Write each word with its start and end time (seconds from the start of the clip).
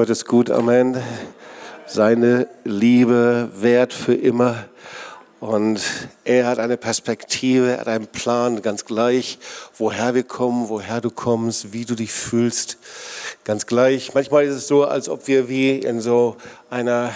Gott 0.00 0.08
ist 0.08 0.24
gut, 0.24 0.50
Amen. 0.50 0.96
Seine 1.86 2.48
Liebe 2.64 3.50
währt 3.54 3.92
für 3.92 4.14
immer. 4.14 4.64
Und 5.40 5.82
er 6.24 6.46
hat 6.46 6.58
eine 6.58 6.78
Perspektive, 6.78 7.72
er 7.72 7.80
hat 7.80 7.88
einen 7.88 8.06
Plan, 8.06 8.62
ganz 8.62 8.86
gleich, 8.86 9.38
woher 9.76 10.14
wir 10.14 10.22
kommen, 10.22 10.70
woher 10.70 11.02
du 11.02 11.10
kommst, 11.10 11.74
wie 11.74 11.84
du 11.84 11.94
dich 11.94 12.12
fühlst. 12.12 12.78
Ganz 13.44 13.66
gleich. 13.66 14.14
Manchmal 14.14 14.46
ist 14.46 14.54
es 14.54 14.68
so, 14.68 14.86
als 14.86 15.10
ob 15.10 15.28
wir 15.28 15.50
wie 15.50 15.72
in 15.72 16.00
so 16.00 16.38
einer 16.70 17.12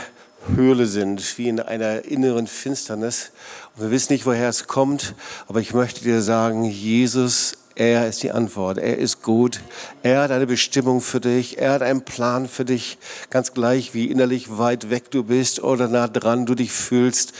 Höhle 0.54 0.84
sind, 0.84 1.38
wie 1.38 1.48
in 1.48 1.60
einer 1.60 2.04
inneren 2.04 2.46
Finsternis. 2.46 3.30
Und 3.74 3.84
wir 3.84 3.92
wissen 3.92 4.12
nicht, 4.12 4.26
woher 4.26 4.50
es 4.50 4.66
kommt, 4.66 5.14
aber 5.48 5.60
ich 5.60 5.72
möchte 5.72 6.04
dir 6.04 6.20
sagen, 6.20 6.64
Jesus 6.64 7.54
er 7.76 8.06
ist 8.06 8.22
die 8.22 8.30
Antwort. 8.30 8.78
Er 8.78 8.98
ist 8.98 9.22
gut. 9.22 9.60
Er 10.02 10.22
hat 10.22 10.30
eine 10.30 10.46
Bestimmung 10.46 11.00
für 11.00 11.20
dich. 11.20 11.58
Er 11.58 11.72
hat 11.72 11.82
einen 11.82 12.02
Plan 12.02 12.48
für 12.48 12.64
dich. 12.64 12.98
Ganz 13.30 13.52
gleich, 13.52 13.94
wie 13.94 14.06
innerlich 14.06 14.58
weit 14.58 14.90
weg 14.90 15.10
du 15.10 15.24
bist 15.24 15.62
oder 15.62 15.88
nah 15.88 16.06
dran 16.06 16.46
du 16.46 16.54
dich 16.54 16.70
fühlst. 16.70 17.32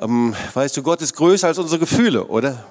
Ähm, 0.00 0.34
weißt 0.54 0.76
du, 0.76 0.82
Gott 0.82 1.02
ist 1.02 1.14
größer 1.16 1.48
als 1.48 1.58
unsere 1.58 1.80
Gefühle, 1.80 2.26
oder? 2.26 2.64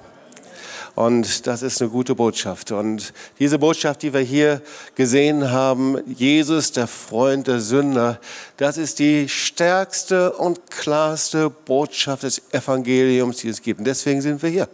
Und 0.94 1.46
das 1.46 1.62
ist 1.62 1.80
eine 1.80 1.90
gute 1.90 2.14
Botschaft. 2.14 2.72
Und 2.72 3.12
diese 3.38 3.58
Botschaft, 3.58 4.02
die 4.02 4.12
wir 4.12 4.20
hier 4.20 4.62
gesehen 4.94 5.50
haben, 5.50 5.98
Jesus, 6.06 6.72
der 6.72 6.86
Freund 6.86 7.46
der 7.46 7.60
Sünder, 7.60 8.20
das 8.56 8.76
ist 8.76 8.98
die 8.98 9.28
stärkste 9.28 10.32
und 10.32 10.70
klarste 10.70 11.48
Botschaft 11.50 12.24
des 12.24 12.42
Evangeliums, 12.52 13.38
die 13.38 13.48
es 13.48 13.62
gibt. 13.62 13.80
Und 13.80 13.86
deswegen 13.86 14.20
sind 14.20 14.42
wir 14.42 14.50
hier. 14.50 14.68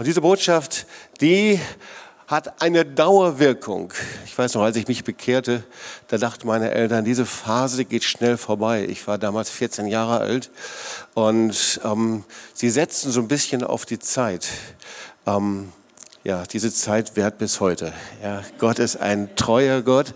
Und 0.00 0.06
diese 0.06 0.22
Botschaft, 0.22 0.86
die 1.20 1.60
hat 2.26 2.62
eine 2.62 2.86
Dauerwirkung. 2.86 3.92
Ich 4.24 4.38
weiß 4.38 4.54
noch, 4.54 4.62
als 4.62 4.76
ich 4.76 4.88
mich 4.88 5.04
bekehrte, 5.04 5.62
da 6.08 6.16
dachten 6.16 6.46
meine 6.46 6.70
Eltern, 6.70 7.04
diese 7.04 7.26
Phase 7.26 7.84
geht 7.84 8.04
schnell 8.04 8.38
vorbei. 8.38 8.86
Ich 8.88 9.06
war 9.06 9.18
damals 9.18 9.50
14 9.50 9.86
Jahre 9.88 10.20
alt 10.20 10.50
und 11.12 11.82
ähm, 11.84 12.24
sie 12.54 12.70
setzten 12.70 13.10
so 13.10 13.20
ein 13.20 13.28
bisschen 13.28 13.62
auf 13.62 13.84
die 13.84 13.98
Zeit. 13.98 14.48
Ähm, 15.26 15.70
ja, 16.24 16.44
diese 16.44 16.72
Zeit 16.72 17.16
währt 17.16 17.36
bis 17.36 17.60
heute. 17.60 17.92
Ja, 18.22 18.42
Gott 18.58 18.78
ist 18.78 18.96
ein 18.96 19.36
treuer 19.36 19.82
Gott 19.82 20.14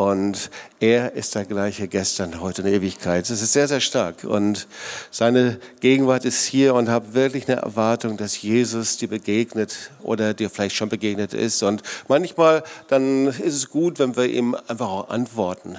und 0.00 0.48
er 0.82 1.12
ist 1.12 1.34
der 1.34 1.44
gleiche 1.44 1.86
gestern, 1.86 2.40
heute 2.40 2.62
in 2.62 2.68
Ewigkeit. 2.68 3.28
Es 3.28 3.42
ist 3.42 3.52
sehr, 3.52 3.68
sehr 3.68 3.80
stark 3.80 4.24
und 4.24 4.66
seine 5.10 5.60
Gegenwart 5.80 6.24
ist 6.24 6.46
hier 6.46 6.72
und 6.74 6.88
habe 6.88 7.12
wirklich 7.12 7.46
eine 7.50 7.60
Erwartung, 7.60 8.16
dass 8.16 8.40
Jesus 8.40 8.96
dir 8.96 9.08
begegnet 9.08 9.90
oder 10.00 10.32
dir 10.32 10.48
vielleicht 10.48 10.74
schon 10.74 10.88
begegnet 10.88 11.34
ist. 11.34 11.62
Und 11.62 11.82
manchmal 12.08 12.62
dann 12.88 13.26
ist 13.26 13.54
es 13.54 13.68
gut, 13.68 13.98
wenn 13.98 14.16
wir 14.16 14.24
ihm 14.24 14.56
einfach 14.68 14.88
auch 14.88 15.10
antworten. 15.10 15.76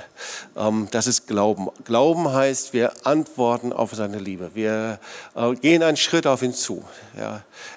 Ähm, 0.55 0.87
das 0.91 1.07
ist 1.07 1.25
Glauben. 1.25 1.69
Glauben 1.83 2.31
heißt, 2.31 2.73
wir 2.73 2.93
antworten 3.07 3.73
auf 3.73 3.95
seine 3.95 4.19
Liebe. 4.19 4.51
Wir 4.53 4.99
äh, 5.33 5.55
gehen 5.55 5.81
einen 5.81 5.97
Schritt 5.97 6.27
auf 6.27 6.43
ihn 6.43 6.53
zu. 6.53 6.83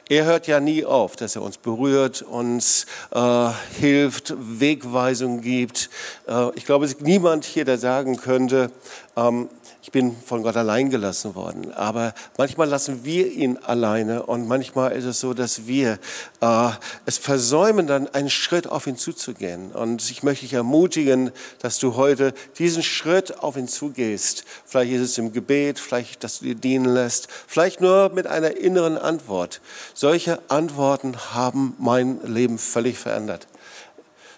Er 0.08 0.24
hört 0.26 0.46
ja 0.46 0.60
nie 0.60 0.84
auf, 0.84 1.16
dass 1.16 1.36
er 1.36 1.42
uns 1.42 1.56
berührt, 1.56 2.20
uns 2.20 2.84
äh, 3.12 3.48
hilft, 3.80 4.34
Wegweisung 4.36 5.40
gibt. 5.40 5.88
Äh, 6.34 6.50
ich 6.56 6.64
glaube, 6.64 6.84
es 6.84 6.94
ist 6.94 7.02
niemand 7.02 7.44
hier, 7.44 7.64
der 7.64 7.78
sagen 7.78 8.16
könnte, 8.16 8.70
ähm, 9.16 9.48
ich 9.82 9.92
bin 9.92 10.16
von 10.16 10.42
Gott 10.42 10.56
allein 10.56 10.88
gelassen 10.88 11.34
worden. 11.34 11.70
Aber 11.74 12.14
manchmal 12.38 12.68
lassen 12.68 13.04
wir 13.04 13.30
ihn 13.30 13.58
alleine 13.58 14.22
und 14.24 14.48
manchmal 14.48 14.92
ist 14.92 15.04
es 15.04 15.20
so, 15.20 15.34
dass 15.34 15.66
wir 15.66 15.98
äh, 16.40 16.70
es 17.04 17.18
versäumen, 17.18 17.86
dann 17.86 18.08
einen 18.08 18.30
Schritt 18.30 18.66
auf 18.66 18.86
ihn 18.86 18.96
zuzugehen. 18.96 19.72
Und 19.72 20.10
ich 20.10 20.22
möchte 20.22 20.46
dich 20.46 20.54
ermutigen, 20.54 21.32
dass 21.60 21.78
du 21.78 21.96
heute 21.96 22.32
diesen 22.58 22.82
Schritt 22.82 23.40
auf 23.40 23.58
ihn 23.58 23.68
zugehst. 23.68 24.44
Vielleicht 24.64 24.92
ist 24.92 25.02
es 25.02 25.18
im 25.18 25.32
Gebet, 25.32 25.78
vielleicht, 25.78 26.24
dass 26.24 26.38
du 26.38 26.46
dir 26.46 26.54
dienen 26.54 26.86
lässt, 26.86 27.28
vielleicht 27.46 27.82
nur 27.82 28.08
mit 28.08 28.26
einer 28.26 28.56
inneren 28.56 28.96
Antwort. 28.96 29.60
Solche 29.92 30.38
Antworten 30.48 31.14
haben 31.34 31.76
mein 31.78 32.20
Leben 32.24 32.56
völlig 32.56 32.98
verändert. 32.98 33.46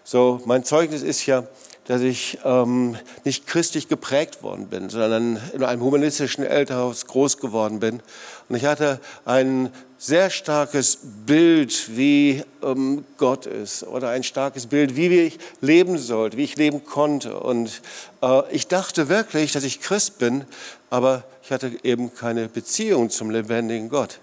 So, 0.02 0.40
mein 0.44 0.64
Zeugnis 0.64 1.02
ist 1.02 1.26
ja, 1.26 1.44
dass 1.86 2.02
ich 2.02 2.38
ähm, 2.44 2.96
nicht 3.24 3.46
christlich 3.46 3.88
geprägt 3.88 4.42
worden 4.42 4.66
bin, 4.66 4.90
sondern 4.90 5.40
in 5.52 5.62
einem 5.62 5.82
humanistischen 5.82 6.44
Elternhaus 6.44 7.06
groß 7.06 7.38
geworden 7.38 7.78
bin. 7.80 8.02
Und 8.48 8.56
ich 8.56 8.64
hatte 8.64 9.00
ein 9.24 9.70
sehr 9.98 10.30
starkes 10.30 10.98
Bild, 11.26 11.96
wie 11.96 12.42
ähm, 12.62 13.04
Gott 13.16 13.46
ist 13.46 13.84
oder 13.84 14.10
ein 14.10 14.24
starkes 14.24 14.66
Bild, 14.66 14.96
wie 14.96 15.20
ich 15.20 15.38
leben 15.60 15.96
sollte, 15.96 16.36
wie 16.36 16.44
ich 16.44 16.56
leben 16.56 16.84
konnte. 16.84 17.38
Und 17.38 17.82
äh, 18.20 18.42
ich 18.50 18.66
dachte 18.66 19.08
wirklich, 19.08 19.52
dass 19.52 19.64
ich 19.64 19.80
Christ 19.80 20.18
bin, 20.18 20.44
aber 20.90 21.24
ich 21.42 21.52
hatte 21.52 21.72
eben 21.84 22.12
keine 22.14 22.48
Beziehung 22.48 23.10
zum 23.10 23.30
lebendigen 23.30 23.88
Gott. 23.88 24.18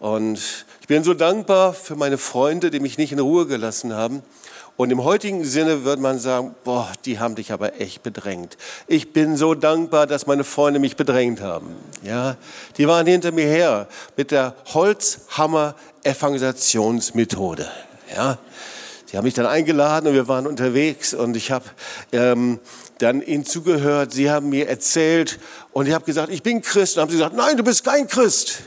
Und 0.00 0.66
ich 0.80 0.88
bin 0.88 1.04
so 1.04 1.14
dankbar 1.14 1.72
für 1.72 1.94
meine 1.96 2.18
Freunde, 2.18 2.70
die 2.70 2.80
mich 2.80 2.98
nicht 2.98 3.12
in 3.12 3.20
Ruhe 3.20 3.46
gelassen 3.46 3.94
haben 3.94 4.22
und 4.76 4.90
im 4.90 5.04
heutigen 5.04 5.44
Sinne 5.44 5.84
würde 5.84 6.02
man 6.02 6.18
sagen, 6.18 6.54
boah, 6.62 6.92
die 7.06 7.18
haben 7.18 7.34
dich 7.34 7.52
aber 7.52 7.80
echt 7.80 8.02
bedrängt. 8.02 8.58
Ich 8.86 9.14
bin 9.14 9.36
so 9.36 9.54
dankbar, 9.54 10.06
dass 10.06 10.26
meine 10.26 10.44
Freunde 10.44 10.80
mich 10.80 10.96
bedrängt 10.96 11.40
haben. 11.40 11.74
Ja, 12.02 12.36
die 12.76 12.86
waren 12.86 13.06
hinter 13.06 13.32
mir 13.32 13.46
her 13.46 13.88
mit 14.16 14.30
der 14.30 14.54
Holzhammer-Evangelisationsmethode. 14.74 17.70
Ja, 18.14 18.36
sie 19.06 19.16
haben 19.16 19.24
mich 19.24 19.32
dann 19.34 19.46
eingeladen 19.46 20.08
und 20.08 20.14
wir 20.14 20.28
waren 20.28 20.46
unterwegs 20.46 21.14
und 21.14 21.36
ich 21.36 21.50
habe 21.50 21.64
ähm, 22.12 22.60
dann 22.98 23.22
ihnen 23.22 23.46
zugehört. 23.46 24.12
Sie 24.12 24.30
haben 24.30 24.50
mir 24.50 24.68
erzählt 24.68 25.38
und 25.72 25.86
ich 25.86 25.94
habe 25.94 26.04
gesagt, 26.04 26.30
ich 26.30 26.42
bin 26.42 26.60
Christ. 26.60 26.96
Und 26.96 27.02
haben 27.02 27.10
sie 27.10 27.16
gesagt, 27.16 27.34
nein, 27.34 27.56
du 27.56 27.64
bist 27.64 27.82
kein 27.82 28.06
Christ. 28.06 28.58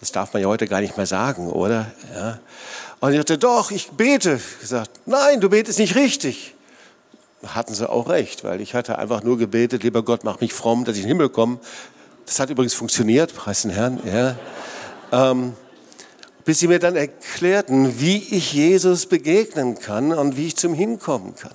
Das 0.00 0.12
darf 0.12 0.32
man 0.32 0.42
ja 0.42 0.48
heute 0.48 0.66
gar 0.66 0.80
nicht 0.80 0.96
mehr 0.96 1.06
sagen, 1.06 1.50
oder? 1.50 1.90
Ja. 2.14 2.38
Und 3.00 3.12
ich 3.12 3.16
sagte, 3.18 3.38
doch, 3.38 3.70
ich 3.70 3.90
bete. 3.90 4.40
Gesagt, 4.60 4.90
nein, 5.06 5.40
du 5.40 5.48
betest 5.48 5.78
nicht 5.78 5.94
richtig. 5.94 6.54
Hatten 7.46 7.72
sie 7.74 7.88
auch 7.88 8.08
recht, 8.08 8.42
weil 8.42 8.60
ich 8.60 8.74
hatte 8.74 8.98
einfach 8.98 9.22
nur 9.22 9.38
gebetet, 9.38 9.84
lieber 9.84 10.02
Gott, 10.02 10.24
mach 10.24 10.40
mich 10.40 10.52
fromm, 10.52 10.84
dass 10.84 10.96
ich 10.96 11.02
in 11.02 11.08
den 11.08 11.16
Himmel 11.16 11.28
komme. 11.28 11.60
Das 12.26 12.40
hat 12.40 12.50
übrigens 12.50 12.74
funktioniert, 12.74 13.34
preis 13.34 13.62
den 13.62 13.70
Herrn. 13.70 14.00
Ja. 14.04 14.36
Ähm, 15.12 15.54
bis 16.44 16.58
sie 16.58 16.66
mir 16.66 16.78
dann 16.78 16.96
erklärten, 16.96 18.00
wie 18.00 18.16
ich 18.16 18.52
Jesus 18.52 19.06
begegnen 19.06 19.78
kann 19.78 20.12
und 20.12 20.36
wie 20.36 20.48
ich 20.48 20.56
zum 20.56 20.74
Hinkommen 20.74 21.36
kann. 21.36 21.52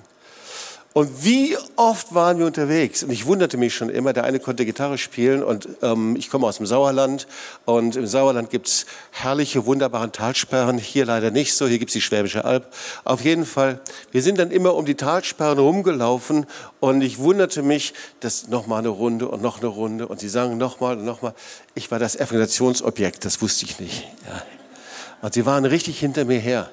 Und 0.94 1.24
wie 1.24 1.56
oft 1.74 2.14
waren 2.14 2.38
wir 2.38 2.46
unterwegs? 2.46 3.02
Und 3.02 3.10
ich 3.10 3.26
wunderte 3.26 3.56
mich 3.56 3.74
schon 3.74 3.88
immer, 3.88 4.12
der 4.12 4.22
eine 4.22 4.38
konnte 4.38 4.64
Gitarre 4.64 4.96
spielen 4.96 5.42
und 5.42 5.68
ähm, 5.82 6.14
ich 6.16 6.30
komme 6.30 6.46
aus 6.46 6.58
dem 6.58 6.66
Sauerland 6.66 7.26
und 7.64 7.96
im 7.96 8.06
Sauerland 8.06 8.48
gibt's 8.48 8.86
herrliche, 9.10 9.66
wunderbare 9.66 10.12
Talsperren. 10.12 10.78
Hier 10.78 11.04
leider 11.04 11.32
nicht 11.32 11.54
so, 11.54 11.66
hier 11.66 11.80
gibt's 11.80 11.94
die 11.94 12.00
Schwäbische 12.00 12.44
Alb. 12.44 12.72
Auf 13.02 13.22
jeden 13.22 13.44
Fall, 13.44 13.80
wir 14.12 14.22
sind 14.22 14.38
dann 14.38 14.52
immer 14.52 14.76
um 14.76 14.86
die 14.86 14.94
Talsperren 14.94 15.58
rumgelaufen 15.58 16.46
und 16.78 17.00
ich 17.00 17.18
wunderte 17.18 17.62
mich, 17.62 17.92
dass 18.20 18.46
noch 18.46 18.68
mal 18.68 18.78
eine 18.78 18.90
Runde 18.90 19.26
und 19.26 19.42
noch 19.42 19.58
eine 19.58 19.66
Runde 19.66 20.06
und 20.06 20.20
sie 20.20 20.28
sagen 20.28 20.58
noch 20.58 20.78
mal 20.78 20.96
und 20.96 21.04
noch 21.04 21.22
mal. 21.22 21.34
Ich 21.74 21.90
war 21.90 21.98
das 21.98 22.14
Evangelisationsobjekt, 22.14 23.24
das 23.24 23.42
wusste 23.42 23.64
ich 23.64 23.80
nicht. 23.80 24.04
Ja. 24.28 24.44
Und 25.22 25.34
sie 25.34 25.44
waren 25.44 25.64
richtig 25.64 25.98
hinter 25.98 26.24
mir 26.24 26.38
her. 26.38 26.70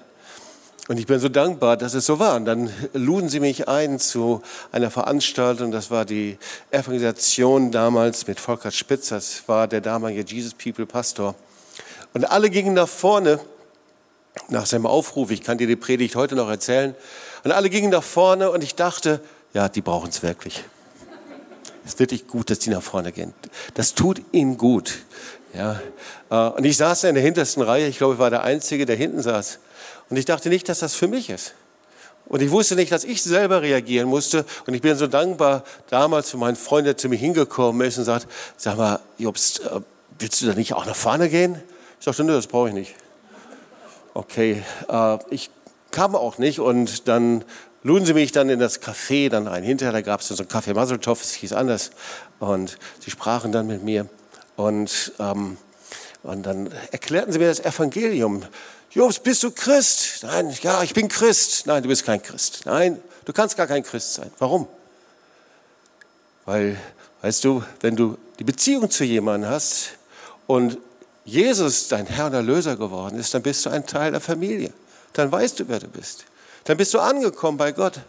Und 0.88 0.98
ich 0.98 1.06
bin 1.06 1.20
so 1.20 1.30
dankbar, 1.30 1.78
dass 1.78 1.94
es 1.94 2.06
so 2.06 2.20
war. 2.20 2.36
Und 2.36 2.46
dann 2.46 2.72
luden 2.94 3.30
sie 3.30 3.40
mich 3.40 3.68
ein 3.68 4.00
zu 4.00 4.42
einer 4.72 4.90
Veranstaltung. 4.90 5.72
Das 5.72 5.92
war 5.92 6.06
die 6.06 6.38
Evangelisation 6.72 7.72
damals 7.72 8.28
mit 8.28 8.40
Volker 8.40 8.72
Spitz. 8.72 9.10
Das 9.10 9.44
war 9.48 9.68
der 9.68 9.82
damalige 9.82 10.24
Jesus 10.24 10.54
People 10.54 10.86
Pastor. 10.86 11.36
Und 12.14 12.30
alle 12.30 12.50
gingen 12.50 12.74
nach 12.74 12.90
vorne 12.90 13.40
nach 14.50 14.66
seinem 14.66 14.86
Aufruf. 14.86 15.32
Ich 15.32 15.42
kann 15.42 15.58
dir 15.58 15.68
die 15.68 15.76
Predigt 15.76 16.16
heute 16.16 16.36
noch 16.36 16.50
erzählen. 16.50 16.96
Und 17.44 17.52
alle 17.52 17.70
gingen 17.70 17.92
nach 17.92 18.04
vorne 18.04 18.52
und 18.52 18.64
ich 18.64 18.76
dachte, 18.76 19.20
ja, 19.54 19.70
die 19.70 19.82
brauchen 19.82 20.10
es 20.10 20.24
wirklich. 20.24 20.64
Es 21.84 21.94
ist 21.94 22.00
wirklich 22.00 22.28
gut, 22.28 22.50
dass 22.50 22.60
die 22.60 22.70
nach 22.70 22.84
vorne 22.84 23.12
gehen. 23.12 23.34
Das 23.74 23.96
tut 23.96 24.22
ihnen 24.32 24.58
gut. 24.58 25.00
Ja. 25.54 25.82
Äh, 26.30 26.50
und 26.58 26.64
ich 26.64 26.78
saß 26.78 27.06
in 27.06 27.16
der 27.16 27.24
hintersten 27.24 27.64
Reihe. 27.64 27.88
Ich 27.88 27.98
glaube, 27.98 28.14
ich 28.14 28.20
war 28.20 28.30
der 28.30 28.44
Einzige, 28.44 28.86
der 28.86 28.96
hinten 28.96 29.22
saß. 29.22 29.60
Und 30.12 30.18
ich 30.18 30.26
dachte 30.26 30.50
nicht, 30.50 30.68
dass 30.70 30.80
das 30.80 30.94
für 30.94 31.08
mich 31.08 31.30
ist. 31.30 31.54
Und 32.26 32.42
ich 32.42 32.52
wusste 32.52 32.76
nicht, 32.76 32.92
dass 32.92 33.06
ich 33.06 33.24
selber 33.24 33.62
reagieren 33.62 34.08
musste. 34.08 34.46
Und 34.68 34.74
ich 34.74 34.82
bin 34.82 34.96
so 34.96 35.08
dankbar 35.08 35.64
damals 35.90 36.30
für 36.30 36.38
meinen 36.38 36.58
Freund, 36.58 36.86
der 36.86 36.98
zu 36.98 37.10
mir 37.10 37.16
hingekommen 37.16 37.88
ist 37.88 37.98
und 37.98 38.04
sagt, 38.04 38.28
sag 38.58 38.78
mal, 38.78 39.00
Jobst, 39.18 39.62
äh, 39.62 39.80
willst 40.20 40.42
du 40.42 40.48
da 40.48 40.54
nicht 40.54 40.74
auch 40.74 40.86
nach 40.86 40.96
vorne 40.96 41.30
gehen? 41.30 41.62
Ich 41.98 42.06
sagte, 42.06 42.26
nö, 42.26 42.34
das 42.34 42.48
brauche 42.48 42.68
ich 42.68 42.74
nicht. 42.74 42.94
Okay, 44.14 44.64
äh, 44.90 45.18
ich 45.30 45.50
kam 45.92 46.16
auch 46.16 46.38
nicht 46.38 46.60
und 46.60 47.08
dann 47.08 47.46
luden 47.84 48.06
sie 48.06 48.14
mich 48.14 48.34
dann 48.34 48.50
in 48.50 48.60
das 48.60 48.82
Café 48.82 49.30
dann 49.30 49.48
ein. 49.48 49.64
Hinterher, 49.64 49.94
da 49.94 50.02
gab 50.02 50.20
es 50.20 50.28
so 50.28 50.44
ein 50.44 50.50
Café 50.50 50.74
Maseltoff, 50.74 51.22
es 51.22 51.32
hieß 51.34 51.54
anders. 51.54 51.92
Und 52.40 52.78
sie 53.00 53.12
sprachen 53.12 53.54
dann 53.54 53.68
mit 53.68 53.84
mir 53.84 54.08
und, 54.58 55.14
ähm, 55.20 55.58
und 56.24 56.46
dann 56.46 56.70
erklärten 56.92 57.32
sie 57.32 57.40
mir 57.40 57.48
das 57.48 57.62
Evangelium. 57.62 58.44
Jobs, 58.94 59.20
bist 59.20 59.42
du 59.44 59.52
Christ? 59.52 60.24
Nein, 60.24 60.54
ja, 60.62 60.84
ich 60.84 60.94
bin 60.94 61.08
Christ. 61.08 61.66
Nein, 61.66 61.82
du 61.82 61.88
bist 61.88 62.06
kein 62.06 62.22
Christ. 62.22 62.64
Nein, 62.66 63.02
du 63.24 63.32
kannst 63.32 63.56
gar 63.56 63.66
kein 63.66 63.84
Christ 63.84 64.16
sein. 64.16 64.30
Warum? 64.38 64.68
Weil, 66.46 66.78
weißt 67.22 67.44
du, 67.46 67.64
wenn 67.80 67.96
du 67.96 68.18
die 68.38 68.44
Beziehung 68.44 68.90
zu 68.90 69.06
jemandem 69.06 69.50
hast 69.50 69.92
und 70.46 70.78
Jesus 71.24 71.88
dein 71.88 72.06
Herr 72.06 72.26
und 72.26 72.34
Erlöser 72.34 72.76
geworden 72.76 73.18
ist, 73.18 73.34
dann 73.34 73.44
bist 73.44 73.66
du 73.66 73.70
ein 73.70 73.86
Teil 73.86 74.12
der 74.12 74.20
Familie. 74.20 74.74
Dann 75.14 75.32
weißt 75.32 75.62
du, 75.62 75.70
wer 75.70 75.80
du 75.80 75.88
bist. 75.88 76.26
Dann 76.66 76.76
bist 76.76 76.94
du 76.94 77.00
angekommen 77.00 77.58
bei 77.58 77.72
Gott. 77.72 78.02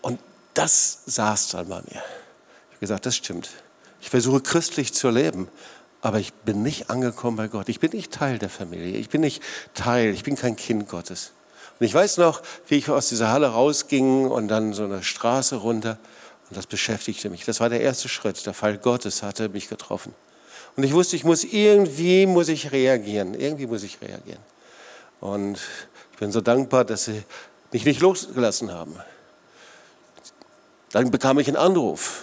Und 0.00 0.18
das 0.54 1.00
saß 1.04 1.48
dann 1.48 1.68
bei 1.68 1.82
mir. 1.82 1.84
Ich 1.90 2.76
habe 2.76 2.80
gesagt, 2.80 3.04
das 3.04 3.16
stimmt. 3.16 3.50
Ich 4.00 4.08
versuche 4.08 4.40
christlich 4.40 4.94
zu 4.94 5.10
leben, 5.10 5.48
aber 6.06 6.20
ich 6.20 6.32
bin 6.32 6.62
nicht 6.62 6.88
angekommen 6.88 7.36
bei 7.36 7.48
Gott. 7.48 7.68
Ich 7.68 7.80
bin 7.80 7.90
nicht 7.90 8.12
Teil 8.12 8.38
der 8.38 8.48
Familie. 8.48 8.96
Ich 8.96 9.08
bin 9.08 9.22
nicht 9.22 9.42
Teil, 9.74 10.10
ich 10.10 10.22
bin 10.22 10.36
kein 10.36 10.54
Kind 10.54 10.88
Gottes. 10.88 11.32
Und 11.80 11.86
ich 11.86 11.92
weiß 11.92 12.18
noch, 12.18 12.42
wie 12.68 12.76
ich 12.76 12.88
aus 12.88 13.08
dieser 13.08 13.32
Halle 13.32 13.48
rausging 13.48 14.28
und 14.28 14.46
dann 14.46 14.72
so 14.72 14.84
eine 14.84 15.02
Straße 15.02 15.56
runter. 15.56 15.98
Und 16.48 16.56
das 16.56 16.68
beschäftigte 16.68 17.28
mich. 17.28 17.44
Das 17.44 17.58
war 17.58 17.70
der 17.70 17.80
erste 17.80 18.08
Schritt. 18.08 18.46
Der 18.46 18.54
Fall 18.54 18.78
Gottes 18.78 19.24
hatte 19.24 19.48
mich 19.48 19.68
getroffen. 19.68 20.14
Und 20.76 20.84
ich 20.84 20.92
wusste, 20.92 21.16
ich 21.16 21.24
muss 21.24 21.42
irgendwie 21.42 22.26
muss 22.26 22.46
ich 22.46 22.70
reagieren. 22.70 23.34
Irgendwie 23.34 23.66
muss 23.66 23.82
ich 23.82 24.00
reagieren. 24.00 24.38
Und 25.18 25.58
ich 26.12 26.18
bin 26.20 26.30
so 26.30 26.40
dankbar, 26.40 26.84
dass 26.84 27.06
sie 27.06 27.24
mich 27.72 27.84
nicht 27.84 28.00
losgelassen 28.00 28.70
haben. 28.70 28.94
Dann 30.92 31.10
bekam 31.10 31.40
ich 31.40 31.48
einen 31.48 31.56
Anruf. 31.56 32.15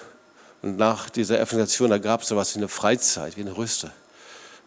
Und 0.63 0.77
nach 0.77 1.09
dieser 1.09 1.39
Evangelisation, 1.39 1.89
da 1.89 1.97
gab 1.97 2.21
es 2.21 2.29
so 2.29 2.35
etwas 2.35 2.55
wie 2.55 2.59
eine 2.59 2.69
Freizeit, 2.69 3.35
wie 3.35 3.41
eine 3.41 3.55
Rüste. 3.55 3.91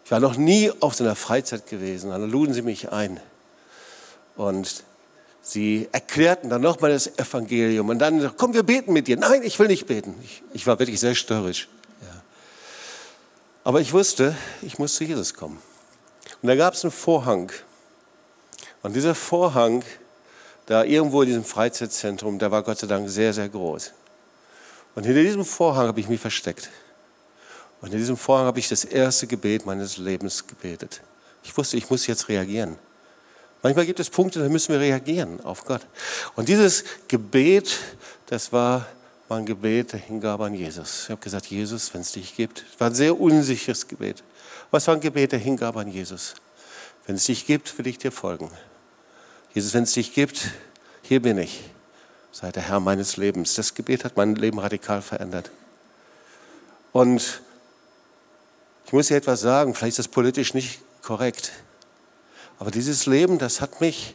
Ich 0.05 0.11
war 0.11 0.19
noch 0.19 0.37
nie 0.37 0.71
auf 0.79 0.95
so 0.95 1.03
einer 1.03 1.15
Freizeit 1.15 1.67
gewesen. 1.67 2.11
Dann 2.11 2.29
luden 2.29 2.53
sie 2.53 2.61
mich 2.61 2.91
ein. 2.91 3.19
Und 4.35 4.83
sie 5.41 5.89
erklärten 5.91 6.49
dann 6.51 6.61
nochmal 6.61 6.91
das 6.91 7.07
Evangelium. 7.17 7.89
Und 7.89 7.99
dann, 7.99 8.31
komm, 8.37 8.53
wir 8.53 8.61
beten 8.61 8.93
mit 8.93 9.07
dir. 9.07 9.17
Nein, 9.17 9.41
ich 9.43 9.57
will 9.57 9.67
nicht 9.67 9.87
beten. 9.87 10.13
Ich, 10.23 10.43
ich 10.53 10.67
war 10.67 10.77
wirklich 10.77 10.99
sehr 10.99 11.15
störrisch. 11.15 11.67
Ja. 12.01 12.21
Aber 13.63 13.81
ich 13.81 13.91
wusste, 13.91 14.35
ich 14.61 14.77
muss 14.77 14.95
zu 14.95 15.03
Jesus 15.03 15.33
kommen. 15.33 15.59
Und 16.43 16.47
da 16.47 16.55
gab 16.55 16.75
es 16.75 16.83
einen 16.83 16.91
Vorhang. 16.91 17.51
Und 18.83 18.95
dieser 18.95 19.15
Vorhang, 19.15 19.83
da 20.67 20.83
irgendwo 20.83 21.23
in 21.23 21.29
diesem 21.29 21.43
Freizeitzentrum, 21.43 22.37
der 22.37 22.51
war 22.51 22.61
Gott 22.61 22.77
sei 22.77 22.87
Dank 22.87 23.09
sehr, 23.09 23.33
sehr 23.33 23.49
groß. 23.49 23.93
Und 24.97 25.03
hinter 25.03 25.21
diesem 25.21 25.45
Vorhang 25.45 25.85
habe 25.85 25.99
ich 25.99 26.09
mich 26.09 26.19
versteckt. 26.19 26.71
Und 27.81 27.93
in 27.93 27.99
diesem 27.99 28.17
Vorhang 28.17 28.47
habe 28.47 28.57
ich 28.57 28.67
das 28.67 28.83
erste 28.83 29.27
Gebet 29.27 29.63
meines 29.63 29.97
Lebens 29.97 30.47
gebetet. 30.47 31.01
Ich 31.43 31.55
wusste, 31.55 31.77
ich 31.77 31.87
muss 31.91 32.07
jetzt 32.07 32.29
reagieren. 32.29 32.77
Manchmal 33.61 33.85
gibt 33.85 33.99
es 33.99 34.09
Punkte, 34.09 34.39
da 34.39 34.49
müssen 34.49 34.73
wir 34.73 34.79
reagieren 34.79 35.39
auf 35.41 35.65
Gott. 35.65 35.81
Und 36.35 36.49
dieses 36.49 36.83
Gebet, 37.07 37.77
das 38.25 38.51
war 38.51 38.87
mein 39.29 39.45
Gebet 39.45 39.93
der 39.93 39.99
Hingabe 39.99 40.45
an 40.45 40.55
Jesus. 40.55 41.03
Ich 41.03 41.09
habe 41.11 41.21
gesagt, 41.21 41.45
Jesus, 41.45 41.93
wenn 41.93 42.01
es 42.01 42.13
dich 42.13 42.35
gibt. 42.35 42.65
Es 42.73 42.79
war 42.79 42.87
ein 42.87 42.95
sehr 42.95 43.21
unsicheres 43.21 43.87
Gebet. 43.87 44.23
Was 44.71 44.87
war 44.87 44.95
ein 44.95 44.99
Gebet 44.99 45.31
der 45.31 45.37
Hingabe 45.37 45.79
an 45.79 45.89
Jesus? 45.89 46.33
Wenn 47.05 47.17
es 47.17 47.25
dich 47.25 47.45
gibt, 47.45 47.77
will 47.77 47.85
ich 47.85 47.99
dir 47.99 48.11
folgen. 48.11 48.49
Jesus, 49.53 49.75
wenn 49.75 49.83
es 49.83 49.91
dich 49.91 50.15
gibt, 50.15 50.49
hier 51.03 51.21
bin 51.21 51.37
ich. 51.37 51.69
Sei 52.39 52.51
der 52.51 52.61
Herr 52.61 52.79
meines 52.79 53.17
Lebens. 53.17 53.55
Das 53.55 53.73
Gebet 53.73 54.05
hat 54.05 54.15
mein 54.15 54.35
Leben 54.35 54.59
radikal 54.59 55.01
verändert. 55.01 55.49
Und 56.93 57.41
ich 58.85 58.93
muss 58.93 59.07
dir 59.07 59.17
etwas 59.17 59.41
sagen, 59.41 59.73
vielleicht 59.73 59.97
ist 59.97 60.05
das 60.05 60.07
politisch 60.07 60.53
nicht 60.53 60.81
korrekt. 61.01 61.51
Aber 62.59 62.69
dieses 62.69 63.07
Leben, 63.07 63.39
das 63.39 63.59
hat 63.59 63.81
mich 63.81 64.13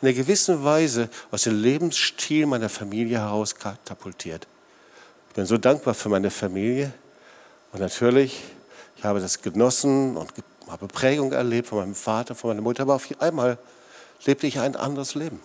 in 0.00 0.06
einer 0.06 0.16
gewissen 0.16 0.62
Weise 0.62 1.08
aus 1.32 1.42
dem 1.42 1.60
Lebensstil 1.60 2.46
meiner 2.46 2.68
Familie 2.68 3.18
heraus 3.18 3.56
katapultiert. 3.56 4.46
Ich 5.30 5.34
bin 5.34 5.44
so 5.44 5.58
dankbar 5.58 5.94
für 5.94 6.08
meine 6.08 6.30
Familie 6.30 6.92
und 7.72 7.80
natürlich, 7.80 8.40
ich 8.96 9.02
habe 9.02 9.18
das 9.18 9.42
genossen 9.42 10.16
und 10.16 10.32
habe 10.68 10.86
Prägung 10.86 11.32
erlebt 11.32 11.66
von 11.66 11.78
meinem 11.78 11.96
Vater, 11.96 12.36
von 12.36 12.50
meiner 12.50 12.62
Mutter, 12.62 12.84
aber 12.84 12.94
auf 12.94 13.08
einmal 13.18 13.58
lebte 14.24 14.46
ich 14.46 14.60
ein 14.60 14.76
anderes 14.76 15.16
Leben. 15.16 15.40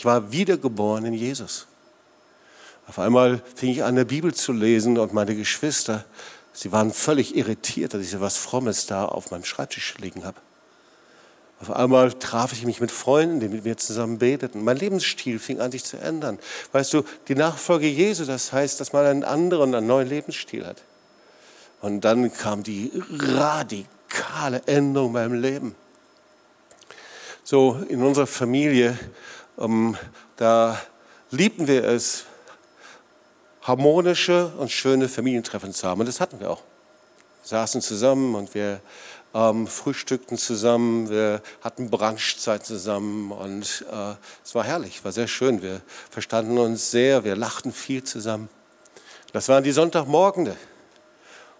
Ich 0.00 0.06
war 0.06 0.32
wiedergeboren 0.32 1.04
in 1.04 1.12
Jesus. 1.12 1.66
Auf 2.88 2.98
einmal 2.98 3.42
fing 3.54 3.68
ich 3.68 3.84
an, 3.84 3.96
der 3.96 4.06
Bibel 4.06 4.32
zu 4.32 4.50
lesen 4.50 4.96
und 4.96 5.12
meine 5.12 5.36
Geschwister, 5.36 6.06
sie 6.54 6.72
waren 6.72 6.90
völlig 6.90 7.36
irritiert, 7.36 7.92
dass 7.92 8.00
ich 8.00 8.08
so 8.08 8.22
was 8.22 8.38
Frommes 8.38 8.86
da 8.86 9.04
auf 9.04 9.30
meinem 9.30 9.44
Schreibtisch 9.44 9.98
liegen 9.98 10.24
habe. 10.24 10.38
Auf 11.60 11.70
einmal 11.70 12.14
traf 12.14 12.54
ich 12.54 12.64
mich 12.64 12.80
mit 12.80 12.90
Freunden, 12.90 13.40
die 13.40 13.48
mit 13.48 13.66
mir 13.66 13.76
zusammen 13.76 14.16
beteten. 14.16 14.64
Mein 14.64 14.78
Lebensstil 14.78 15.38
fing 15.38 15.60
an, 15.60 15.70
sich 15.70 15.84
zu 15.84 15.98
ändern. 15.98 16.38
Weißt 16.72 16.94
du, 16.94 17.02
die 17.28 17.34
Nachfolge 17.34 17.86
Jesu, 17.86 18.24
das 18.24 18.54
heißt, 18.54 18.80
dass 18.80 18.94
man 18.94 19.04
einen 19.04 19.22
anderen, 19.22 19.74
einen 19.74 19.86
neuen 19.86 20.08
Lebensstil 20.08 20.64
hat. 20.64 20.82
Und 21.82 22.06
dann 22.06 22.32
kam 22.32 22.62
die 22.62 22.90
radikale 23.10 24.62
Änderung 24.64 25.08
in 25.08 25.12
meinem 25.12 25.42
Leben. 25.42 25.74
So, 27.44 27.82
in 27.88 28.02
unserer 28.02 28.26
Familie, 28.26 28.98
um, 29.60 29.96
da 30.36 30.80
liebten 31.30 31.66
wir 31.66 31.84
es, 31.84 32.24
harmonische 33.62 34.52
und 34.58 34.70
schöne 34.70 35.08
Familientreffen 35.08 35.72
zu 35.72 35.86
haben. 35.86 36.00
Und 36.00 36.06
das 36.06 36.20
hatten 36.20 36.40
wir 36.40 36.50
auch. 36.50 36.62
Wir 37.42 37.48
saßen 37.48 37.82
zusammen 37.82 38.34
und 38.34 38.54
wir 38.54 38.80
ähm, 39.34 39.66
frühstückten 39.66 40.38
zusammen, 40.38 41.10
wir 41.10 41.42
hatten 41.60 41.90
Brunchzeit 41.90 42.64
zusammen 42.64 43.30
und 43.32 43.84
äh, 43.92 44.14
es 44.44 44.54
war 44.54 44.64
herrlich, 44.64 45.04
war 45.04 45.12
sehr 45.12 45.28
schön. 45.28 45.62
Wir 45.62 45.82
verstanden 46.10 46.58
uns 46.58 46.90
sehr, 46.90 47.24
wir 47.24 47.36
lachten 47.36 47.72
viel 47.72 48.02
zusammen. 48.02 48.48
Das 49.32 49.48
waren 49.48 49.62
die 49.62 49.72
Sonntagmorgende. 49.72 50.56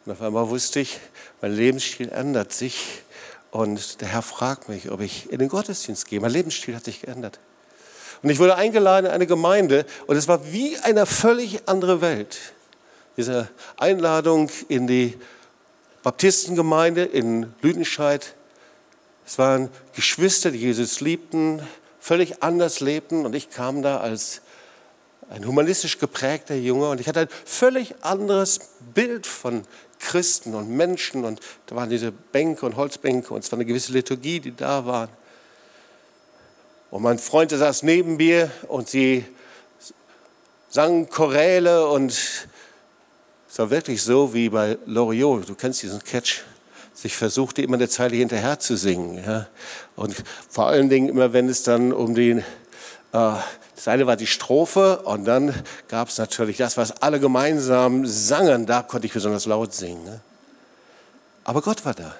Und 0.04 0.12
auf 0.12 0.22
einmal 0.22 0.48
wusste 0.48 0.80
ich, 0.80 0.98
mein 1.42 1.52
Lebensstil 1.52 2.08
ändert 2.08 2.52
sich 2.52 3.02
und 3.50 4.00
der 4.00 4.08
Herr 4.08 4.22
fragt 4.22 4.68
mich, 4.68 4.90
ob 4.90 5.00
ich 5.00 5.30
in 5.30 5.38
den 5.38 5.48
Gottesdienst 5.48 6.08
gehe. 6.08 6.18
Mein 6.20 6.32
Lebensstil 6.32 6.74
hat 6.74 6.84
sich 6.84 7.02
geändert. 7.02 7.38
Und 8.22 8.30
ich 8.30 8.38
wurde 8.38 8.56
eingeladen 8.56 9.06
in 9.06 9.12
eine 9.12 9.26
Gemeinde 9.26 9.86
und 10.06 10.16
es 10.16 10.28
war 10.28 10.52
wie 10.52 10.76
eine 10.78 11.06
völlig 11.06 11.66
andere 11.66 12.00
Welt. 12.00 12.38
Diese 13.16 13.48
Einladung 13.76 14.50
in 14.68 14.86
die 14.86 15.16
Baptistengemeinde 16.02 17.04
in 17.04 17.52
Lüdenscheid. 17.62 18.34
Es 19.26 19.38
waren 19.38 19.68
Geschwister, 19.94 20.50
die 20.50 20.58
Jesus 20.58 21.00
liebten, 21.00 21.62
völlig 21.98 22.42
anders 22.42 22.80
lebten 22.80 23.26
und 23.26 23.34
ich 23.34 23.50
kam 23.50 23.82
da 23.82 23.98
als 23.98 24.40
ein 25.28 25.46
humanistisch 25.46 25.98
geprägter 25.98 26.56
Junge 26.56 26.88
und 26.88 27.00
ich 27.00 27.08
hatte 27.08 27.20
ein 27.20 27.28
völlig 27.44 27.94
anderes 28.00 28.58
Bild 28.94 29.26
von 29.26 29.62
Christen 30.00 30.54
und 30.54 30.68
Menschen 30.70 31.24
und 31.24 31.40
da 31.66 31.76
waren 31.76 31.90
diese 31.90 32.10
Bänke 32.10 32.66
und 32.66 32.76
Holzbänke 32.76 33.32
und 33.32 33.44
es 33.44 33.52
war 33.52 33.58
eine 33.58 33.66
gewisse 33.66 33.92
Liturgie, 33.92 34.40
die 34.40 34.56
da 34.56 34.86
war. 34.86 35.08
Und 36.90 37.02
mein 37.02 37.18
Freund 37.18 37.52
saß 37.52 37.84
neben 37.84 38.16
mir 38.16 38.50
und 38.66 38.88
sie 38.88 39.24
sangen 40.70 41.08
Choräle 41.08 41.88
und 41.88 42.10
es 42.12 43.58
war 43.58 43.70
wirklich 43.70 44.02
so 44.02 44.34
wie 44.34 44.48
bei 44.48 44.78
Loriot, 44.86 45.48
du 45.48 45.54
kennst 45.54 45.82
diesen 45.82 46.02
Catch. 46.02 46.42
Ich 47.02 47.16
versuchte 47.16 47.62
immer 47.62 47.76
eine 47.76 47.88
Zeile 47.88 48.16
hinterher 48.16 48.58
zu 48.58 48.76
singen. 48.76 49.24
Ja? 49.24 49.46
Und 49.96 50.14
vor 50.50 50.66
allen 50.66 50.90
Dingen 50.90 51.08
immer, 51.08 51.32
wenn 51.32 51.48
es 51.48 51.62
dann 51.62 51.94
um 51.94 52.14
den, 52.14 52.40
äh, 52.40 52.42
das 53.12 53.88
eine 53.88 54.06
war 54.06 54.16
die 54.16 54.26
Strophe 54.26 55.00
und 55.04 55.24
dann 55.24 55.54
gab 55.88 56.08
es 56.08 56.18
natürlich 56.18 56.58
das, 56.58 56.76
was 56.76 57.00
alle 57.00 57.18
gemeinsam 57.18 58.04
sangen. 58.04 58.66
Da 58.66 58.82
konnte 58.82 59.06
ich 59.06 59.14
besonders 59.14 59.46
laut 59.46 59.72
singen. 59.72 60.04
Ne? 60.04 60.20
Aber 61.44 61.62
Gott 61.62 61.86
war 61.86 61.94
da. 61.94 62.14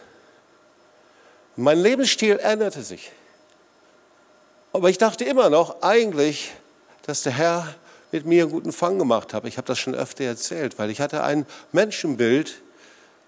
Mein 1.56 1.78
Lebensstil 1.78 2.38
änderte 2.38 2.82
sich. 2.82 3.12
Aber 4.72 4.88
ich 4.88 4.98
dachte 4.98 5.24
immer 5.24 5.50
noch 5.50 5.82
eigentlich, 5.82 6.52
dass 7.02 7.22
der 7.22 7.32
Herr 7.32 7.74
mit 8.12 8.26
mir 8.26 8.44
einen 8.44 8.52
guten 8.52 8.72
Fang 8.72 8.98
gemacht 8.98 9.34
habe. 9.34 9.48
Ich 9.48 9.56
habe 9.56 9.66
das 9.66 9.78
schon 9.78 9.94
öfter 9.94 10.24
erzählt, 10.24 10.78
weil 10.78 10.90
ich 10.90 11.00
hatte 11.00 11.22
ein 11.22 11.46
Menschenbild, 11.72 12.60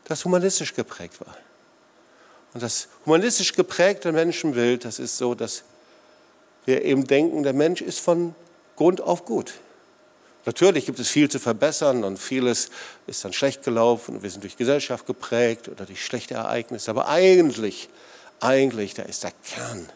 das 0.04 0.24
humanistisch 0.24 0.74
geprägt 0.74 1.20
war. 1.20 1.36
Und 2.54 2.62
das 2.62 2.88
humanistisch 3.06 3.54
geprägte 3.54 4.12
Menschenbild, 4.12 4.84
das 4.84 4.98
ist 4.98 5.16
so, 5.16 5.34
dass 5.34 5.64
wir 6.64 6.82
eben 6.84 7.06
denken, 7.06 7.42
der 7.42 7.54
Mensch 7.54 7.80
ist 7.80 8.00
von 8.00 8.34
Grund 8.76 9.00
auf 9.00 9.24
gut. 9.24 9.54
Natürlich 10.44 10.86
gibt 10.86 10.98
es 10.98 11.08
viel 11.08 11.30
zu 11.30 11.38
verbessern 11.38 12.02
und 12.02 12.18
vieles 12.18 12.70
ist 13.06 13.24
dann 13.24 13.32
schlecht 13.32 13.62
gelaufen 13.62 14.16
und 14.16 14.22
wir 14.22 14.30
sind 14.30 14.42
durch 14.42 14.56
Gesellschaft 14.56 15.06
geprägt 15.06 15.68
oder 15.68 15.86
durch 15.86 16.04
schlechte 16.04 16.34
Ereignisse. 16.34 16.90
Aber 16.90 17.08
eigentlich, 17.08 17.88
eigentlich, 18.40 18.94
da 18.94 19.02
ist 19.02 19.22
der 19.22 19.32
Kern 19.44 19.88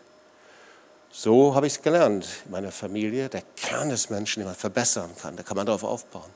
so 1.18 1.54
habe 1.54 1.66
ich 1.66 1.72
es 1.72 1.82
gelernt 1.82 2.28
in 2.44 2.50
meiner 2.50 2.70
Familie. 2.70 3.30
Der 3.30 3.42
Kern 3.56 3.88
des 3.88 4.10
Menschen, 4.10 4.40
den 4.40 4.48
man 4.48 4.54
verbessern 4.54 5.10
kann, 5.18 5.34
da 5.34 5.42
kann 5.42 5.56
man 5.56 5.64
darauf 5.64 5.82
aufbauen. 5.82 6.30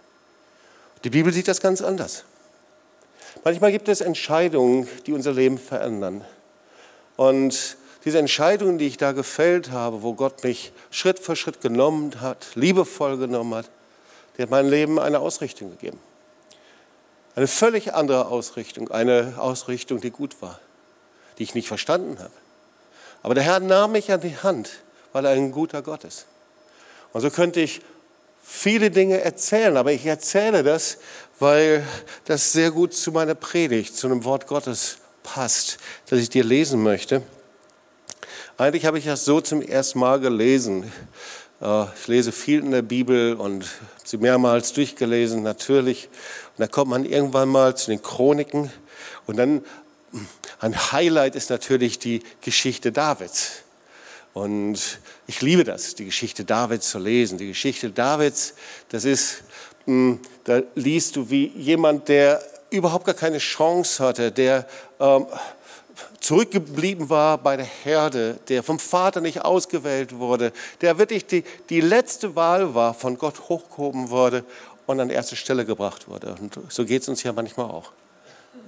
Die 1.05 1.11
Bibel 1.11 1.31
sieht 1.35 1.49
das 1.49 1.61
ganz 1.61 1.83
anders. 1.83 2.25
Manchmal 3.45 3.73
gibt 3.73 3.89
es 3.89 4.01
Entscheidungen, 4.01 4.89
die 5.07 5.13
unser 5.13 5.33
Leben 5.33 5.59
verändern. 5.59 6.25
Und 7.17 7.77
diese 8.07 8.19
Entscheidungen, 8.19 8.79
die 8.79 8.87
ich 8.87 8.97
da 8.97 9.13
gefällt 9.13 9.71
habe, 9.71 10.03
wo 10.03 10.15
Gott 10.15 10.43
mich 10.45 10.73
Schritt 10.91 11.19
für 11.19 11.37
Schritt 11.37 11.61
genommen 11.61 12.19
hat, 12.23 12.47
liebevoll 12.55 13.19
genommen 13.19 13.55
hat, 13.55 13.71
der 14.39 14.45
hat 14.45 14.51
meinem 14.51 14.71
Leben 14.71 14.99
eine 14.99 15.19
Ausrichtung 15.19 15.73
gegeben. 15.73 16.01
Eine 17.35 17.49
völlig 17.49 17.93
andere 17.93 18.29
Ausrichtung, 18.29 18.91
eine 18.91 19.35
Ausrichtung, 19.37 20.01
die 20.01 20.11
gut 20.11 20.41
war, 20.41 20.59
die 21.37 21.43
ich 21.43 21.55
nicht 21.55 21.69
verstanden 21.69 22.19
habe. 22.19 22.33
Aber 23.23 23.35
der 23.35 23.45
Herr 23.45 23.61
nahm 23.61 23.93
mich 23.93 24.11
an 24.11 24.21
die 24.21 24.37
Hand, 24.37 24.71
weil 25.13 25.25
er 25.25 25.33
ein 25.33 25.53
guter 25.53 25.83
Gott 25.83 26.05
ist. 26.05 26.27
Und 27.13 27.21
so 27.21 27.31
könnte 27.31 27.61
ich 27.61 27.81
viele 28.43 28.91
Dinge 28.91 29.21
erzählen, 29.21 29.77
aber 29.77 29.93
ich 29.93 30.07
erzähle 30.07 30.63
das, 30.63 30.99
weil 31.39 31.87
das 32.25 32.53
sehr 32.53 32.71
gut 32.71 32.95
zu 32.95 33.13
meiner 33.13 33.35
Predigt, 33.35 33.97
zu 33.97 34.07
einem 34.07 34.25
Wort 34.25 34.47
Gottes 34.47 34.99
passt, 35.23 35.79
das 36.09 36.19
ich 36.19 36.31
dir 36.31 36.45
lesen 36.45 36.83
möchte. 36.83 37.23
Eigentlich 38.57 38.85
habe 38.85 38.99
ich 38.99 39.07
das 39.07 39.25
so 39.25 39.41
zum 39.41 39.63
ersten 39.63 39.99
Mal 39.99 40.21
gelesen. 40.21 40.91
Äh, 41.61 41.85
ich 41.99 42.09
lese 42.09 42.33
viel 42.33 42.61
in 42.61 42.71
der 42.73 42.83
Bibel 42.83 43.35
und 43.35 43.65
habe 43.65 44.05
sie 44.05 44.19
mehrmals 44.19 44.73
durchgelesen, 44.73 45.43
natürlich. 45.43 46.09
Und 46.57 46.61
da 46.61 46.67
kommt 46.67 46.91
man 46.91 47.05
irgendwann 47.05 47.49
mal 47.49 47.77
zu 47.77 47.91
den 47.91 48.03
Chroniken. 48.03 48.71
Und 49.27 49.39
dann, 49.39 49.65
ein 50.61 50.93
Highlight 50.93 51.37
ist 51.37 51.51
natürlich 51.51 51.99
die 51.99 52.23
Geschichte 52.41 52.93
Davids. 52.93 53.63
Und 54.33 55.01
ich 55.27 55.43
liebe 55.43 55.65
das, 55.65 55.95
die 55.95 56.05
Geschichte 56.05 56.45
Davids 56.45 56.91
zu 56.91 56.99
lesen. 56.99 57.39
Die 57.39 57.49
Geschichte 57.49 57.91
Davids, 57.91 58.55
das 58.91 59.05
ist, 59.05 59.43
hm, 59.87 60.21
da 60.45 60.63
liest 60.75 61.17
du 61.17 61.31
wie 61.31 61.49
jemand, 61.57 62.09
der 62.09 62.43
überhaupt 62.71 63.05
gar 63.05 63.15
keine 63.15 63.39
Chance 63.39 64.05
hatte, 64.05 64.31
der 64.31 64.67
ähm, 65.01 65.27
zurückgeblieben 66.21 67.09
war 67.11 67.39
bei 67.39 67.57
der 67.57 67.67
Herde, 67.67 68.39
der 68.49 68.63
vom 68.63 68.79
Vater 68.79 69.21
nicht 69.21 69.43
ausgewählt 69.43 70.17
wurde, 70.17 70.53
der 70.81 70.99
wirklich 70.99 71.27
die, 71.27 71.45
die 71.69 71.81
letzte 71.81 72.37
Wahl 72.37 72.75
war, 72.75 72.95
von 72.95 73.19
Gott 73.19 73.49
hochgehoben 73.49 74.11
wurde 74.11 74.45
und 74.87 75.01
an 75.01 75.11
erste 75.11 75.35
Stelle 75.35 75.65
gebracht 75.65 76.09
wurde. 76.09 76.37
Und 76.41 76.59
so 76.69 76.85
geht 76.85 77.03
es 77.03 77.09
uns 77.09 77.23
ja 77.23 77.33
manchmal 77.33 77.67
auch. 77.67 77.91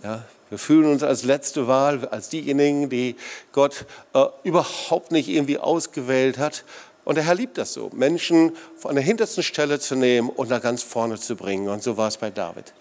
Ja, 0.03 0.25
wir 0.53 0.59
fühlen 0.59 0.85
uns 0.85 1.03
als 1.03 1.23
letzte 1.23 1.67
Wahl, 1.67 2.07
als 2.09 2.29
diejenigen, 2.29 2.91
die 2.91 3.17
Gott 3.53 3.87
äh, 4.13 4.27
überhaupt 4.43 5.11
nicht 5.11 5.31
irgendwie 5.31 5.57
ausgewählt 5.57 6.37
hat. 6.37 6.65
Und 7.07 7.15
der 7.15 7.25
Herr 7.25 7.37
liebt 7.37 7.57
das 7.57 7.73
so, 7.73 7.89
Menschen 7.95 8.55
von 8.77 8.95
der 8.95 9.03
hintersten 9.03 9.43
Stelle 9.43 9.81
zu 9.81 9.95
nehmen 9.95 10.29
und 10.29 10.51
nach 10.51 10.61
ganz 10.61 10.83
vorne 10.83 11.19
zu 11.19 11.37
bringen. 11.37 11.71
Und 11.71 11.83
so 11.83 11.97
war 11.97 12.09
es 12.09 12.19
bei 12.19 12.29
David. 12.29 12.75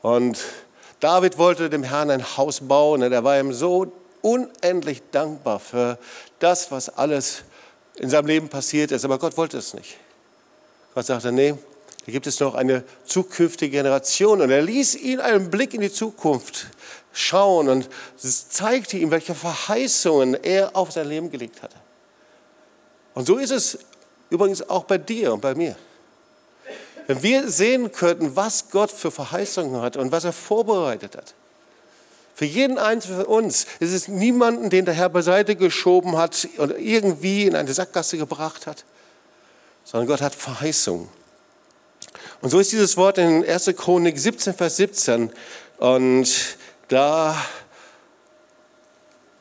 Und 0.00 0.42
David 0.98 1.36
wollte 1.36 1.68
dem 1.68 1.82
Herrn 1.82 2.10
ein 2.10 2.24
Haus 2.38 2.66
bauen 2.66 3.02
und 3.02 3.12
er 3.12 3.22
war 3.22 3.38
ihm 3.38 3.52
so 3.52 3.92
unendlich 4.22 5.02
dankbar 5.10 5.60
für 5.60 5.98
das, 6.38 6.70
was 6.70 6.88
alles 6.88 7.42
in 7.96 8.08
seinem 8.08 8.28
Leben 8.28 8.48
passiert 8.48 8.92
ist. 8.92 9.04
Aber 9.04 9.18
Gott 9.18 9.36
wollte 9.36 9.58
es 9.58 9.74
nicht. 9.74 9.98
Gott 10.94 11.04
sagte, 11.04 11.32
nee, 11.32 11.54
da 12.06 12.12
gibt 12.12 12.28
es 12.28 12.38
noch 12.38 12.54
eine 12.54 12.84
zukünftige 13.04 13.72
Generation. 13.78 14.40
Und 14.40 14.50
er 14.50 14.62
ließ 14.62 14.94
ihn 14.94 15.18
einen 15.18 15.50
Blick 15.50 15.74
in 15.74 15.80
die 15.80 15.90
Zukunft 15.92 16.68
schauen 17.12 17.68
und 17.68 17.88
zeigte 18.16 18.96
ihm, 18.96 19.10
welche 19.10 19.34
Verheißungen 19.34 20.34
er 20.34 20.76
auf 20.76 20.92
sein 20.92 21.08
Leben 21.08 21.30
gelegt 21.30 21.62
hatte. 21.62 21.74
Und 23.14 23.26
so 23.26 23.38
ist 23.38 23.50
es 23.50 23.78
übrigens 24.30 24.68
auch 24.68 24.84
bei 24.84 24.98
dir 24.98 25.32
und 25.32 25.40
bei 25.40 25.56
mir. 25.56 25.74
Wenn 27.08 27.22
wir 27.24 27.48
sehen 27.50 27.90
könnten, 27.90 28.36
was 28.36 28.70
Gott 28.70 28.92
für 28.92 29.10
Verheißungen 29.10 29.80
hat 29.80 29.96
und 29.96 30.12
was 30.12 30.24
er 30.24 30.32
vorbereitet 30.32 31.16
hat. 31.16 31.34
Für 32.34 32.44
jeden 32.44 32.78
Einzelnen 32.78 33.24
von 33.24 33.34
uns 33.34 33.66
ist 33.80 33.92
es 33.92 34.06
niemanden, 34.06 34.70
den 34.70 34.84
der 34.84 34.94
Herr 34.94 35.08
beiseite 35.08 35.56
geschoben 35.56 36.18
hat 36.18 36.46
oder 36.58 36.78
irgendwie 36.78 37.46
in 37.46 37.56
eine 37.56 37.72
Sackgasse 37.72 38.18
gebracht 38.18 38.66
hat, 38.66 38.84
sondern 39.84 40.06
Gott 40.06 40.20
hat 40.20 40.34
Verheißungen. 40.34 41.08
Und 42.40 42.50
so 42.50 42.58
ist 42.58 42.72
dieses 42.72 42.96
Wort 42.96 43.18
in 43.18 43.44
1. 43.44 43.72
Chronik 43.76 44.18
17, 44.18 44.54
Vers 44.54 44.76
17. 44.76 45.30
Und 45.78 46.56
da 46.88 47.36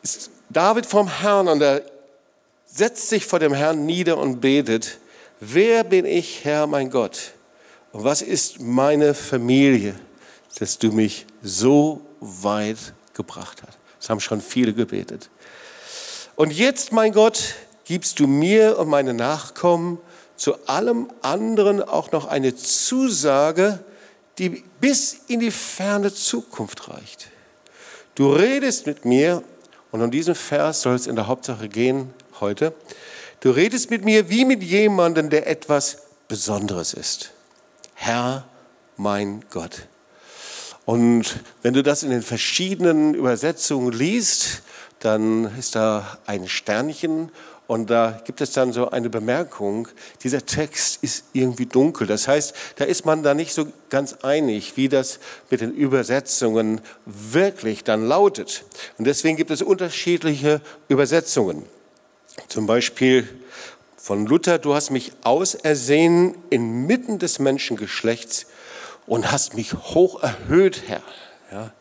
ist 0.01 0.29
David 0.49 0.85
vom 0.85 1.07
Herrn 1.07 1.47
und 1.47 1.61
er 1.61 1.83
setzt 2.65 3.09
sich 3.09 3.25
vor 3.25 3.39
dem 3.39 3.53
Herrn 3.53 3.85
nieder 3.85 4.17
und 4.17 4.41
betet, 4.41 4.99
wer 5.39 5.83
bin 5.83 6.05
ich, 6.05 6.43
Herr, 6.45 6.67
mein 6.67 6.89
Gott? 6.89 7.33
Und 7.91 8.03
was 8.03 8.21
ist 8.21 8.59
meine 8.59 9.13
Familie, 9.13 9.95
dass 10.59 10.77
du 10.77 10.91
mich 10.91 11.25
so 11.41 12.01
weit 12.19 12.77
gebracht 13.13 13.63
hast? 13.65 13.77
Das 13.99 14.09
haben 14.09 14.19
schon 14.19 14.41
viele 14.41 14.73
gebetet. 14.73 15.29
Und 16.35 16.51
jetzt, 16.51 16.91
mein 16.91 17.13
Gott, 17.13 17.55
gibst 17.85 18.19
du 18.19 18.27
mir 18.27 18.77
und 18.77 18.89
meine 18.89 19.13
Nachkommen 19.13 19.99
zu 20.37 20.67
allem 20.67 21.09
anderen 21.21 21.81
auch 21.81 22.11
noch 22.11 22.25
eine 22.25 22.55
Zusage, 22.55 23.79
die 24.37 24.63
bis 24.81 25.21
in 25.27 25.39
die 25.39 25.51
ferne 25.51 26.13
Zukunft 26.13 26.89
reicht. 26.89 27.27
Du 28.15 28.31
redest 28.33 28.85
mit 28.85 29.05
mir, 29.05 29.43
und 29.91 30.01
um 30.01 30.11
diesen 30.11 30.35
Vers 30.35 30.81
soll 30.81 30.95
es 30.95 31.07
in 31.07 31.15
der 31.15 31.27
Hauptsache 31.27 31.69
gehen 31.69 32.13
heute, 32.39 32.73
du 33.39 33.51
redest 33.51 33.89
mit 33.89 34.03
mir 34.03 34.29
wie 34.29 34.45
mit 34.45 34.61
jemandem, 34.61 35.29
der 35.29 35.47
etwas 35.47 35.99
Besonderes 36.27 36.93
ist. 36.93 37.31
Herr, 37.93 38.45
mein 38.97 39.43
Gott. 39.49 39.87
Und 40.85 41.39
wenn 41.61 41.73
du 41.73 41.81
das 41.81 42.03
in 42.03 42.11
den 42.11 42.21
verschiedenen 42.21 43.15
Übersetzungen 43.15 43.91
liest, 43.91 44.61
dann 44.99 45.57
ist 45.57 45.75
da 45.75 46.17
ein 46.25 46.47
Sternchen 46.47 47.31
und 47.67 47.89
da 47.89 48.21
gibt 48.25 48.41
es 48.41 48.51
dann 48.51 48.73
so 48.73 48.91
eine 48.91 49.09
Bemerkung, 49.09 49.87
dieser 50.23 50.45
Text 50.45 50.99
ist 51.01 51.25
irgendwie 51.33 51.65
dunkel. 51.65 52.05
Das 52.05 52.27
heißt, 52.27 52.53
da 52.75 52.85
ist 52.85 53.05
man 53.05 53.23
da 53.23 53.33
nicht 53.33 53.53
so 53.53 53.67
ganz 53.89 54.13
einig, 54.21 54.77
wie 54.77 54.87
das 54.87 55.19
mit 55.49 55.61
den 55.61 55.73
Übersetzungen 55.73 56.81
wirklich 57.05 57.83
dann 57.83 58.07
lautet. 58.07 58.65
Und 58.97 59.05
deswegen 59.05 59.35
gibt 59.35 59.49
es 59.49 59.63
unterschiedliche 59.63 60.61
Übersetzungen. 60.89 61.65
Zum 62.49 62.67
Beispiel 62.67 63.27
von 63.97 64.27
Luther, 64.27 64.59
du 64.59 64.75
hast 64.75 64.91
mich 64.91 65.13
ausersehen 65.23 66.37
inmitten 66.51 67.17
des 67.17 67.39
Menschengeschlechts 67.39 68.45
und 69.07 69.31
hast 69.31 69.55
mich 69.55 69.73
hoch 69.73 70.21
erhöht, 70.21 70.83
Herr. 70.85 71.01
Ja. 71.51 71.73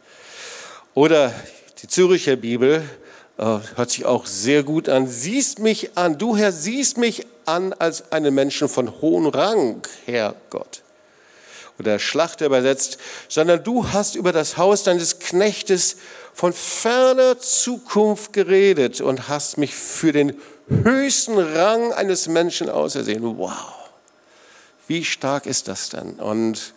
Oder 0.95 1.35
die 1.83 1.89
Züricher 1.89 2.37
Bibel 2.37 2.89
hört 3.37 3.91
sich 3.91 4.05
auch 4.05 4.27
sehr 4.27 4.63
gut 4.63 4.89
an. 4.89 5.07
Siehst 5.09 5.59
mich 5.59 5.97
an, 5.97 6.19
du 6.19 6.37
Herr, 6.37 6.53
siehst 6.53 6.99
mich 6.99 7.27
an 7.47 7.73
als 7.73 8.13
einen 8.13 8.35
Menschen 8.35 8.69
von 8.69 9.01
hohem 9.01 9.27
Rang, 9.27 9.83
Herr 10.07 10.35
Gott. 10.51 10.83
Oder 11.79 11.99
Schlachter 11.99 12.47
übersetzt, 12.47 12.99
sondern 13.29 13.65
du 13.65 13.89
hast 13.93 14.15
über 14.15 14.31
das 14.31 14.57
Haus 14.57 14.85
deines 14.85 15.19
Knechtes 15.19 15.97
von 16.33 16.53
ferner 16.53 17.39
Zukunft 17.39 18.33
geredet 18.33 19.01
und 19.01 19.29
hast 19.29 19.59
mich 19.59 19.75
für 19.75 20.13
den 20.13 20.41
höchsten 20.69 21.37
Rang 21.37 21.93
eines 21.93 22.29
Menschen 22.29 22.71
ausersehen. 22.71 23.39
Wow, 23.39 23.75
wie 24.87 25.05
stark 25.05 25.47
ist 25.47 25.67
das 25.67 25.89
denn? 25.89 26.15
Und 26.15 26.75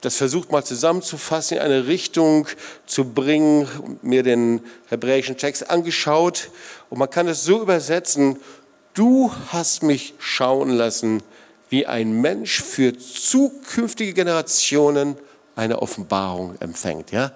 das 0.00 0.16
versucht 0.16 0.52
mal 0.52 0.64
zusammenzufassen, 0.64 1.56
in 1.56 1.62
eine 1.62 1.86
Richtung 1.86 2.46
zu 2.86 3.04
bringen, 3.04 3.68
mir 4.02 4.22
den 4.22 4.60
hebräischen 4.88 5.36
Text 5.36 5.70
angeschaut 5.70 6.50
und 6.88 6.98
man 6.98 7.10
kann 7.10 7.26
es 7.28 7.44
so 7.44 7.60
übersetzen, 7.60 8.38
du 8.94 9.32
hast 9.48 9.82
mich 9.82 10.14
schauen 10.18 10.70
lassen, 10.70 11.22
wie 11.68 11.86
ein 11.86 12.20
Mensch 12.20 12.62
für 12.62 12.96
zukünftige 12.96 14.14
Generationen 14.14 15.16
eine 15.56 15.82
Offenbarung 15.82 16.54
empfängt. 16.60 17.10
Ja? 17.10 17.32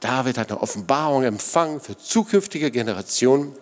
David 0.00 0.38
hat 0.38 0.50
eine 0.50 0.60
Offenbarung 0.60 1.22
empfangen 1.22 1.80
für 1.80 1.96
zukünftige 1.96 2.70
Generationen. 2.70 3.52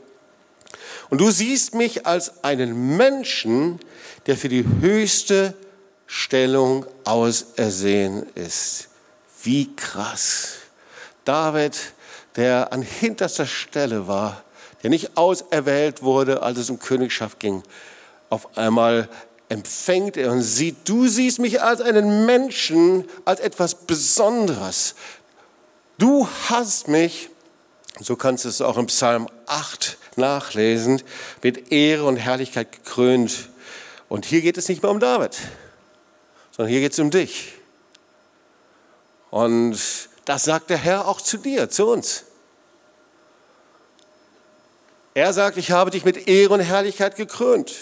Und 1.10 1.20
du 1.20 1.30
siehst 1.30 1.74
mich 1.74 2.06
als 2.06 2.44
einen 2.44 2.96
Menschen, 2.96 3.80
der 4.26 4.36
für 4.36 4.48
die 4.48 4.64
höchste 4.80 5.54
Stellung 6.06 6.86
ausersehen 7.04 8.26
ist. 8.34 8.88
Wie 9.42 9.74
krass. 9.74 10.54
David, 11.24 11.78
der 12.36 12.72
an 12.72 12.82
hinterster 12.82 13.46
Stelle 13.46 14.06
war, 14.06 14.42
der 14.82 14.90
nicht 14.90 15.16
auserwählt 15.16 16.02
wurde, 16.02 16.42
als 16.42 16.58
es 16.58 16.70
um 16.70 16.78
Königschaft 16.78 17.40
ging, 17.40 17.62
auf 18.30 18.56
einmal 18.56 19.08
empfängt 19.48 20.16
er 20.16 20.32
und 20.32 20.42
sieht, 20.42 20.76
du 20.88 21.06
siehst 21.06 21.38
mich 21.38 21.62
als 21.62 21.80
einen 21.80 22.26
Menschen, 22.26 23.04
als 23.24 23.40
etwas 23.40 23.74
Besonderes. 23.74 24.94
Du 25.98 26.28
hast 26.48 26.88
mich, 26.88 27.30
so 28.00 28.16
kannst 28.16 28.44
du 28.44 28.48
es 28.48 28.60
auch 28.60 28.76
im 28.76 28.86
Psalm 28.86 29.28
8 29.46 29.96
nachlesen, 30.16 31.02
mit 31.42 31.70
Ehre 31.72 32.04
und 32.04 32.16
Herrlichkeit 32.16 32.72
gekrönt. 32.72 33.48
Und 34.08 34.26
hier 34.26 34.40
geht 34.40 34.58
es 34.58 34.68
nicht 34.68 34.82
mehr 34.82 34.90
um 34.90 35.00
David, 35.00 35.38
sondern 36.56 36.70
hier 36.70 36.80
geht 36.80 36.92
es 36.92 36.98
um 36.98 37.10
dich. 37.10 37.54
Und 39.30 39.78
das 40.24 40.44
sagt 40.44 40.70
der 40.70 40.76
Herr 40.76 41.08
auch 41.08 41.20
zu 41.20 41.36
dir, 41.36 41.68
zu 41.68 41.86
uns. 41.88 42.24
Er 45.14 45.32
sagt, 45.32 45.56
ich 45.56 45.70
habe 45.70 45.90
dich 45.90 46.04
mit 46.04 46.28
Ehre 46.28 46.54
und 46.54 46.60
Herrlichkeit 46.60 47.16
gekrönt. 47.16 47.72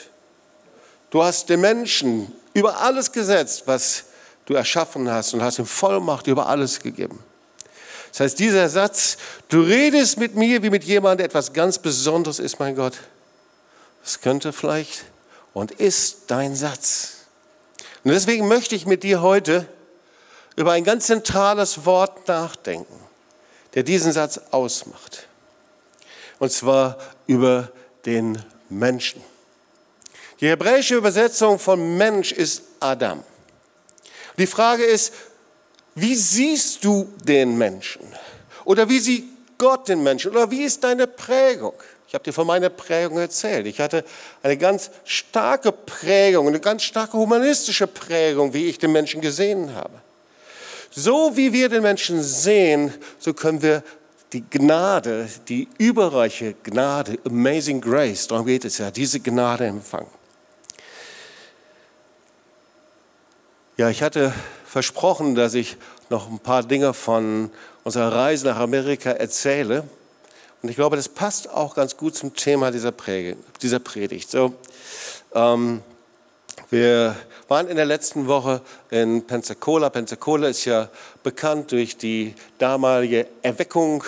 Du 1.10 1.22
hast 1.22 1.48
den 1.48 1.60
Menschen 1.60 2.32
über 2.54 2.78
alles 2.80 3.12
gesetzt, 3.12 3.64
was 3.66 4.04
du 4.46 4.54
erschaffen 4.54 5.10
hast 5.10 5.34
und 5.34 5.42
hast 5.42 5.58
ihm 5.58 5.66
Vollmacht 5.66 6.26
über 6.26 6.46
alles 6.46 6.80
gegeben. 6.80 7.22
Das 8.10 8.20
heißt, 8.20 8.38
dieser 8.38 8.68
Satz, 8.68 9.16
du 9.48 9.60
redest 9.62 10.18
mit 10.18 10.34
mir 10.34 10.62
wie 10.62 10.70
mit 10.70 10.84
jemandem, 10.84 11.18
der 11.18 11.26
etwas 11.26 11.52
ganz 11.52 11.78
Besonderes 11.78 12.38
ist, 12.38 12.58
mein 12.58 12.76
Gott, 12.76 12.94
das 14.02 14.20
könnte 14.20 14.52
vielleicht 14.52 15.04
und 15.54 15.72
ist 15.72 16.24
dein 16.28 16.56
Satz. 16.56 17.21
Und 18.04 18.10
deswegen 18.10 18.48
möchte 18.48 18.74
ich 18.74 18.86
mit 18.86 19.02
dir 19.02 19.22
heute 19.22 19.66
über 20.56 20.72
ein 20.72 20.84
ganz 20.84 21.06
zentrales 21.06 21.84
Wort 21.86 22.26
nachdenken, 22.28 22.98
der 23.74 23.82
diesen 23.82 24.12
Satz 24.12 24.40
ausmacht. 24.50 25.28
Und 26.38 26.50
zwar 26.52 26.98
über 27.26 27.70
den 28.04 28.42
Menschen. 28.68 29.22
Die 30.40 30.48
hebräische 30.48 30.96
Übersetzung 30.96 31.58
von 31.58 31.96
Mensch 31.96 32.32
ist 32.32 32.62
Adam. 32.80 33.22
Die 34.38 34.46
Frage 34.46 34.82
ist, 34.82 35.12
wie 35.94 36.16
siehst 36.16 36.84
du 36.84 37.12
den 37.24 37.56
Menschen? 37.56 38.02
Oder 38.64 38.88
wie 38.88 38.98
sieht 38.98 39.24
Gott 39.58 39.88
den 39.88 40.02
Menschen? 40.02 40.32
Oder 40.32 40.50
wie 40.50 40.64
ist 40.64 40.82
deine 40.82 41.06
Prägung? 41.06 41.74
Ich 42.12 42.14
habe 42.14 42.24
dir 42.24 42.34
von 42.34 42.46
meiner 42.46 42.68
Prägung 42.68 43.16
erzählt. 43.16 43.66
Ich 43.66 43.80
hatte 43.80 44.04
eine 44.42 44.58
ganz 44.58 44.90
starke 45.02 45.72
Prägung, 45.72 46.46
eine 46.46 46.60
ganz 46.60 46.82
starke 46.82 47.16
humanistische 47.16 47.86
Prägung, 47.86 48.52
wie 48.52 48.66
ich 48.66 48.78
den 48.78 48.92
Menschen 48.92 49.22
gesehen 49.22 49.74
habe. 49.74 49.94
So 50.90 51.38
wie 51.38 51.54
wir 51.54 51.70
den 51.70 51.80
Menschen 51.80 52.22
sehen, 52.22 52.92
so 53.18 53.32
können 53.32 53.62
wir 53.62 53.82
die 54.34 54.42
Gnade, 54.42 55.26
die 55.48 55.68
überreiche 55.78 56.54
Gnade, 56.62 57.18
Amazing 57.24 57.80
Grace, 57.80 58.26
darum 58.26 58.44
geht 58.44 58.66
es 58.66 58.76
ja, 58.76 58.90
diese 58.90 59.18
Gnade 59.18 59.64
empfangen. 59.64 60.10
Ja, 63.78 63.88
ich 63.88 64.02
hatte 64.02 64.34
versprochen, 64.66 65.34
dass 65.34 65.54
ich 65.54 65.78
noch 66.10 66.30
ein 66.30 66.40
paar 66.40 66.62
Dinge 66.62 66.92
von 66.92 67.50
unserer 67.84 68.12
Reise 68.12 68.48
nach 68.48 68.58
Amerika 68.58 69.12
erzähle. 69.12 69.84
Und 70.62 70.68
ich 70.68 70.76
glaube, 70.76 70.94
das 70.94 71.08
passt 71.08 71.50
auch 71.50 71.74
ganz 71.74 71.96
gut 71.96 72.14
zum 72.14 72.34
Thema 72.34 72.70
dieser, 72.70 72.92
Predigt. 72.92 74.30
So, 74.30 74.54
ähm, 75.34 75.82
wir 76.70 77.16
waren 77.48 77.66
in 77.66 77.76
der 77.76 77.84
letzten 77.84 78.28
Woche 78.28 78.60
in 78.90 79.26
Pensacola. 79.26 79.90
Pensacola 79.90 80.48
ist 80.48 80.64
ja 80.64 80.88
bekannt 81.24 81.72
durch 81.72 81.96
die 81.96 82.34
damalige 82.58 83.26
Erweckung 83.42 84.04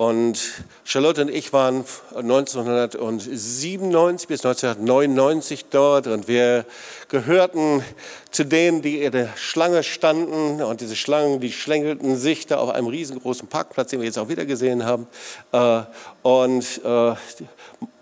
und 0.00 0.64
Charlotte 0.82 1.20
und 1.20 1.28
ich 1.28 1.52
waren 1.52 1.84
1997 2.16 4.28
bis 4.28 4.46
1999 4.46 5.66
dort 5.68 6.06
und 6.06 6.26
wir 6.26 6.64
gehörten 7.10 7.84
zu 8.30 8.44
denen, 8.44 8.80
die 8.80 9.02
in 9.02 9.12
der 9.12 9.28
Schlange 9.36 9.82
standen. 9.82 10.62
Und 10.62 10.80
diese 10.80 10.96
Schlangen, 10.96 11.40
die 11.40 11.52
schlängelten 11.52 12.16
sich 12.16 12.46
da 12.46 12.56
auf 12.56 12.70
einem 12.70 12.86
riesengroßen 12.86 13.48
Parkplatz, 13.48 13.90
den 13.90 14.00
wir 14.00 14.06
jetzt 14.06 14.16
auch 14.16 14.30
wieder 14.30 14.46
gesehen 14.46 14.86
haben. 14.86 15.06
Äh, 15.52 15.82
und 16.22 16.64
äh, 16.82 17.12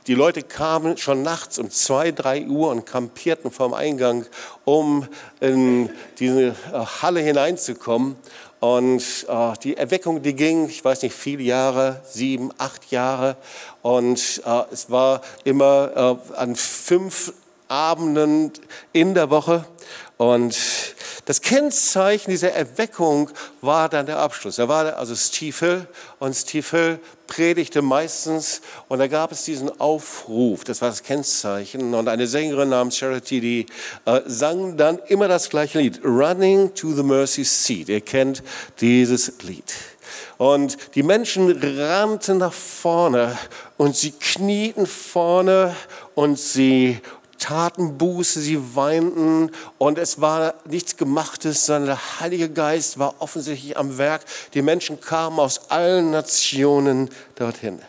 die 0.07 0.15
Leute 0.15 0.43
kamen 0.43 0.99
schon 0.99 1.23
nachts 1.23 1.59
um 1.59 1.69
zwei, 1.69 2.13
drei 2.13 2.47
Uhr 2.47 2.71
und 2.71 2.87
kampierten 2.87 3.51
vorm 3.51 3.75
Eingang, 3.75 4.25
um 4.65 5.09
in 5.41 5.91
diese 6.21 6.47
äh, 6.47 6.55
Halle 7.03 7.21
hineinzukommen. 7.21 8.15
Und 8.61 9.27
äh, 9.29 9.53
die 9.63 9.77
Erweckung, 9.77 10.23
die 10.23 10.35
ging, 10.35 10.69
ich 10.69 10.85
weiß 10.85 11.03
nicht, 11.03 11.15
viele 11.15 11.43
Jahre, 11.43 12.01
sieben, 12.05 12.51
acht 12.59 12.91
Jahre. 12.91 13.37
Und 13.83 14.43
äh, 14.45 14.63
es 14.73 14.91
war 14.91 15.21
immer 15.45 16.19
äh, 16.35 16.37
an 16.37 16.57
fünf 16.57 17.33
Abenden 17.69 18.53
in 18.93 19.15
der 19.15 19.31
Woche. 19.31 19.65
Und 20.17 20.57
das 21.27 21.43
Kennzeichen 21.43 22.31
dieser 22.31 22.53
Erweckung 22.53 23.31
war 23.61 23.89
dann 23.89 24.07
der 24.07 24.19
Abschluss. 24.19 24.59
Er 24.59 24.69
war 24.69 24.97
also 24.97 25.15
Stiefel 25.15 25.87
und 26.19 26.35
Stiefel 26.35 26.99
predigte 27.27 27.83
meistens 27.83 28.63
und 28.89 28.99
da 28.99 29.07
gab 29.07 29.31
es 29.31 29.45
diesen 29.45 29.79
Aufruf, 29.79 30.65
das 30.65 30.81
war 30.81 30.89
das 30.89 31.03
Kennzeichen 31.03 31.93
und 31.95 32.09
eine 32.09 32.27
Sängerin 32.27 32.71
namens 32.71 32.97
Charity, 32.97 33.41
die 33.41 33.67
äh, 34.07 34.23
sang 34.25 34.79
dann 34.79 34.99
immer 35.09 35.29
das 35.29 35.51
gleiche 35.51 35.79
Lied, 35.79 36.01
Running 36.03 36.75
to 36.75 36.93
the 36.93 37.03
Mercy 37.03 37.45
Seat. 37.45 37.91
Ihr 37.91 38.01
kennt 38.01 38.43
dieses 38.81 39.35
Lied. 39.43 39.75
Und 40.39 40.79
die 40.95 41.03
Menschen 41.03 41.51
rannten 41.79 42.39
nach 42.39 42.53
vorne 42.53 43.37
und 43.77 43.95
sie 43.95 44.13
knieten 44.13 44.87
vorne 44.87 45.77
und 46.15 46.39
sie 46.39 47.01
taten 47.39 47.99
Buße, 47.99 48.41
sie 48.41 48.77
weinten 48.77 49.51
und 49.79 49.99
es 49.99 50.21
war 50.21 50.55
nichts 50.65 50.97
Gemachtes, 50.97 51.67
sondern 51.67 51.87
der 51.87 52.21
Heilige 52.21 52.51
Geist 52.51 52.99
war 52.99 53.17
offensichtlich 53.21 53.77
am 53.77 53.99
Werk. 53.99 54.25
Die 54.55 54.63
Menschen 54.63 55.01
kamen 55.01 55.39
aus 55.39 55.71
allen 55.71 56.11
Nationen 56.11 57.11
dorthin. 57.37 57.81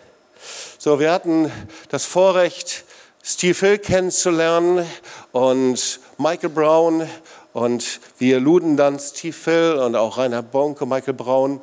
So, 0.77 0.99
wir 0.99 1.11
hatten 1.11 1.51
das 1.89 2.05
Vorrecht, 2.05 2.85
Steve 3.21 3.59
Hill 3.59 3.77
kennenzulernen 3.79 4.85
und 5.31 5.99
Michael 6.17 6.49
Brown 6.49 7.09
und 7.53 7.99
wir 8.17 8.39
luden 8.39 8.77
dann 8.77 8.99
Steve 8.99 9.35
Hill 9.43 9.73
und 9.83 9.95
auch 9.95 10.17
Rainer 10.17 10.41
Bonke, 10.41 10.85
Michael 10.85 11.13
Brown 11.13 11.59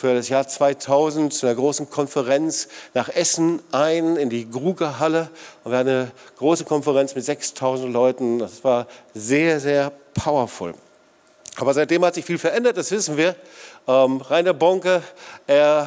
für 0.00 0.14
das 0.14 0.30
Jahr 0.30 0.48
2000 0.48 1.30
zu 1.30 1.46
einer 1.46 1.54
großen 1.54 1.90
Konferenz 1.90 2.68
nach 2.94 3.10
Essen 3.10 3.60
ein 3.70 4.16
in 4.16 4.30
die 4.30 4.50
Grugerhalle. 4.50 5.28
Und 5.62 5.72
wir 5.72 5.78
hatten 5.78 5.88
eine 5.90 6.10
große 6.38 6.64
Konferenz 6.64 7.14
mit 7.14 7.22
6000 7.22 7.92
Leuten. 7.92 8.38
Das 8.38 8.64
war 8.64 8.86
sehr, 9.12 9.60
sehr 9.60 9.92
powerful. 10.14 10.72
Aber 11.56 11.74
seitdem 11.74 12.02
hat 12.02 12.14
sich 12.14 12.24
viel 12.24 12.38
verändert, 12.38 12.78
das 12.78 12.90
wissen 12.92 13.18
wir. 13.18 13.36
Ähm, 13.86 14.22
Rainer 14.22 14.54
Bonke, 14.54 15.02
er 15.46 15.86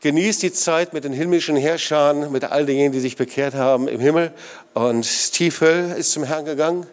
genießt 0.00 0.42
die 0.44 0.52
Zeit 0.52 0.92
mit 0.92 1.02
den 1.02 1.12
himmlischen 1.12 1.56
Herrschern, 1.56 2.30
mit 2.30 2.44
all 2.44 2.66
denjenigen, 2.66 2.92
die 2.92 3.00
sich 3.00 3.16
bekehrt 3.16 3.54
haben 3.54 3.88
im 3.88 3.98
Himmel. 3.98 4.30
Und 4.74 5.04
Stiefel 5.04 5.92
ist 5.98 6.12
zum 6.12 6.22
Herrn 6.22 6.44
gegangen. 6.44 6.86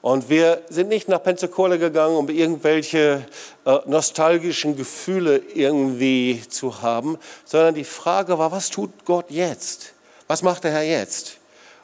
Und 0.00 0.30
wir 0.30 0.62
sind 0.68 0.88
nicht 0.88 1.08
nach 1.08 1.22
Pensacola 1.22 1.76
gegangen, 1.76 2.16
um 2.16 2.28
irgendwelche 2.28 3.26
äh, 3.64 3.78
nostalgischen 3.86 4.76
Gefühle 4.76 5.38
irgendwie 5.54 6.42
zu 6.48 6.82
haben, 6.82 7.18
sondern 7.44 7.74
die 7.74 7.84
Frage 7.84 8.38
war, 8.38 8.52
was 8.52 8.70
tut 8.70 8.90
Gott 9.04 9.26
jetzt? 9.28 9.92
Was 10.28 10.42
macht 10.42 10.64
der 10.64 10.70
Herr 10.70 10.82
jetzt? 10.82 11.38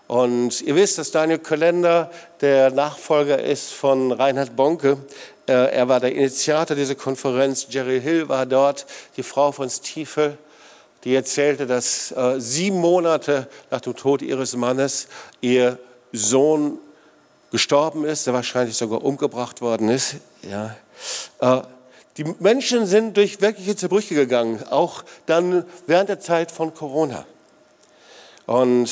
Und 0.07 0.61
ihr 0.62 0.77
wisst, 0.77 0.98
dass 0.98 1.11
Daniel 1.11 1.38
Kalender 1.38 2.11
der 2.40 2.70
Nachfolger 2.70 3.42
ist 3.42 3.72
von 3.72 4.12
Reinhard 4.12 4.55
Bonke. 4.55 4.98
Äh, 5.48 5.74
er 5.74 5.88
war 5.88 5.98
der 5.98 6.12
Initiator 6.12 6.77
dieser 6.77 6.94
Konferenz. 6.94 7.66
Jerry 7.70 8.00
Hill 8.00 8.29
war 8.29 8.46
dort, 8.46 8.87
die 9.16 9.22
Frau 9.22 9.50
von 9.50 9.68
Stiefel 9.68 10.38
die 11.05 11.14
erzählte, 11.14 11.66
dass 11.66 12.12
äh, 12.12 12.40
sieben 12.40 12.81
Monate 12.81 13.46
nach 13.70 13.81
dem 13.81 13.94
Tod 13.94 14.22
ihres 14.22 14.57
Mannes 14.57 15.09
ihr 15.40 15.79
Sohn 16.12 16.79
gestorben 17.55 18.05
ist, 18.05 18.27
der 18.27 18.35
wahrscheinlich 18.35 18.77
sogar 18.77 19.05
umgebracht 19.05 19.61
worden 19.61 19.88
ist. 19.88 20.17
Ja. 20.43 20.75
Äh, 21.38 21.62
die 22.17 22.25
Menschen 22.40 22.85
sind 22.85 23.17
durch 23.17 23.40
wirkliche 23.40 23.77
Zerbrüche 23.77 24.17
gegangen, 24.17 24.64
auch 24.71 25.05
dann 25.27 25.64
während 25.87 26.09
der 26.09 26.19
Zeit 26.19 26.51
von 26.51 26.75
Corona. 26.75 27.25
Und 28.47 28.90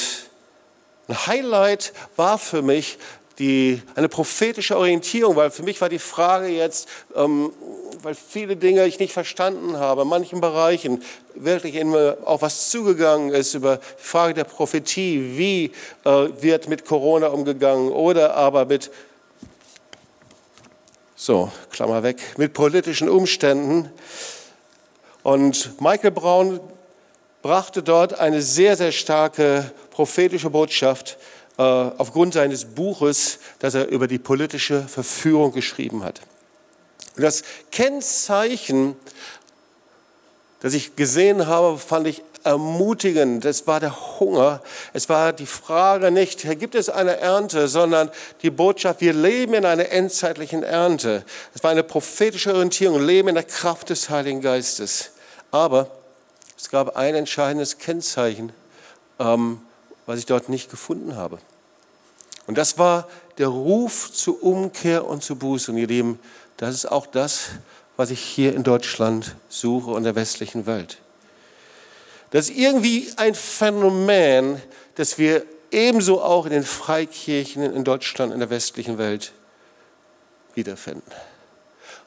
ein 1.09 1.27
Highlight 1.27 1.93
war 2.15 2.39
für 2.39 2.63
mich 2.63 2.99
die, 3.39 3.81
eine 3.95 4.09
prophetische 4.09 4.77
Orientierung, 4.77 5.37
weil 5.37 5.51
für 5.51 5.63
mich 5.63 5.81
war 5.81 5.89
die 5.89 5.99
Frage 5.99 6.49
jetzt, 6.49 6.89
ähm, 7.15 7.53
weil 8.03 8.15
viele 8.15 8.57
Dinge 8.57 8.87
ich 8.87 8.99
nicht 8.99 9.13
verstanden 9.13 9.77
habe, 9.77 10.03
in 10.03 10.09
manchen 10.09 10.41
Bereichen 10.41 11.03
wirklich 11.35 11.75
in 11.75 11.95
auch 11.95 12.43
was 12.43 12.71
zugegangen 12.71 13.31
ist 13.31 13.55
über 13.55 13.77
die 13.77 14.03
Frage 14.03 14.35
der 14.35 14.45
Prophetie, 14.45 15.37
wie 15.37 15.73
äh, 16.05 16.29
wird 16.41 16.69
mit 16.69 16.85
Corona 16.85 17.29
umgegangen 17.29 17.91
oder 17.91 18.35
aber 18.35 18.67
mit, 18.67 18.91
so, 21.17 21.51
Klammer 21.71 22.03
weg, 22.03 22.19
mit 22.37 22.53
politischen 22.53 23.09
Umständen. 23.09 23.91
Und 25.23 25.81
Michael 25.81 26.11
Braun 26.11 26.61
brachte 27.43 27.83
dort 27.83 28.19
eine 28.19 28.43
sehr, 28.43 28.77
sehr 28.77 28.93
starke 28.93 29.71
prophetische 29.91 30.51
Botschaft, 30.51 31.19
aufgrund 31.63 32.35
seines 32.35 32.65
Buches, 32.65 33.39
das 33.59 33.75
er 33.75 33.89
über 33.89 34.09
die 34.09 34.19
politische 34.19 34.83
Verführung 34.83 35.53
geschrieben 35.53 36.05
hat. 36.05 36.21
Das 37.17 37.43
Kennzeichen, 37.71 38.97
das 40.61 40.75
ich 40.75 40.97
gesehen 40.97 41.47
habe, 41.47 41.79
fand 41.79 42.07
ich 42.07 42.23
ermutigend. 42.45 43.45
Das 43.45 43.67
war 43.67 43.81
der 43.81 44.19
Hunger. 44.19 44.63
Es 44.93 45.09
war 45.09 45.33
die 45.33 45.47
Frage 45.47 46.11
nicht, 46.11 46.43
gibt 46.59 46.75
es 46.75 46.89
eine 46.89 47.19
Ernte, 47.19 47.69
sondern 47.69 48.11
die 48.43 48.51
Botschaft, 48.51 49.01
wir 49.01 49.13
leben 49.13 49.55
in 49.55 49.65
einer 49.65 49.91
endzeitlichen 49.91 50.63
Ernte. 50.63 51.25
Es 51.55 51.63
war 51.63 51.71
eine 51.71 51.83
prophetische 51.83 52.53
Orientierung, 52.53 53.05
leben 53.05 53.29
in 53.29 53.35
der 53.35 53.45
Kraft 53.45 53.91
des 53.91 54.09
Heiligen 54.11 54.41
Geistes. 54.41 55.11
Aber 55.51 55.89
es 56.59 56.71
gab 56.71 56.97
ein 56.97 57.15
entscheidendes 57.15 57.79
Kennzeichen. 57.79 58.53
Ähm, 59.19 59.61
was 60.07 60.19
ich 60.19 60.27
dort 60.27 60.49
nicht 60.49 60.71
gefunden 60.71 61.17
habe. 61.17 61.39
Und 62.47 62.59
das 62.59 62.79
war 62.79 63.09
der 63.39 63.49
Ruf 63.49 64.13
zur 64.13 64.43
Umkehr 64.43 65.07
und 65.07 65.23
zur 65.23 65.37
Buße. 65.37 65.73
Und 65.73 65.79
ihr 65.79 65.87
Lieben, 65.87 66.19
das 66.57 66.75
ist 66.75 66.87
auch 66.91 67.07
das, 67.07 67.51
was 67.97 68.11
ich 68.11 68.21
hier 68.21 68.55
in 68.55 68.63
Deutschland 68.63 69.37
suche 69.49 69.91
und 69.91 70.05
der 70.05 70.15
westlichen 70.15 70.67
Welt. 70.67 70.99
Das 72.31 72.49
ist 72.49 72.57
irgendwie 72.57 73.11
ein 73.17 73.35
Phänomen, 73.35 74.61
das 74.95 75.19
wir 75.19 75.45
ebenso 75.71 76.23
auch 76.23 76.47
in 76.47 76.53
den 76.53 76.65
Freikirchen 76.65 77.63
in 77.63 77.85
Deutschland, 77.85 78.33
in 78.33 78.41
der 78.41 78.51
westlichen 78.51 78.99
Welt 78.99 79.33
wiederfinden. 80.55 81.11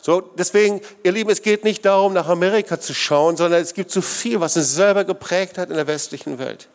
So, 0.02 0.22
deswegen, 0.22 0.82
ihr 1.04 1.12
Lieben, 1.12 1.32
es 1.32 1.42
geht 1.42 1.64
nicht 1.64 1.84
darum, 1.84 2.14
nach 2.14 2.28
Amerika 2.28 2.80
zu 2.80 2.94
schauen, 2.94 3.38
sondern 3.38 3.62
es 3.62 3.74
gibt 3.74 3.90
so 3.90 4.02
viel, 4.02 4.40
was 4.40 4.56
uns 4.56 4.74
selber 4.74 5.04
geprägt 5.04 5.58
hat 5.58 5.70
in 5.70 5.76
der 5.76 5.88
westlichen 5.88 6.38
Welt. 6.38 6.68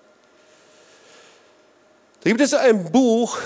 Da 2.22 2.30
gibt 2.30 2.40
es 2.42 2.52
ein 2.52 2.92
Buch, 2.92 3.38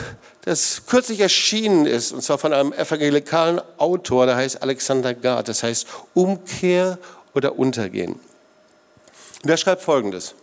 das 0.44 0.82
kürzlich 0.86 1.20
erschienen 1.20 1.86
ist, 1.86 2.12
und 2.12 2.22
zwar 2.22 2.38
von 2.38 2.52
einem 2.52 2.72
evangelikalen 2.72 3.60
Autor, 3.78 4.26
der 4.26 4.36
heißt 4.36 4.62
Alexander 4.62 5.14
Gard, 5.14 5.48
das 5.48 5.62
heißt 5.62 5.86
Umkehr 6.12 6.98
oder 7.34 7.56
Untergehen. 7.56 8.14
Und 8.14 9.48
der 9.48 9.56
schreibt 9.56 9.82
Folgendes. 9.82 10.34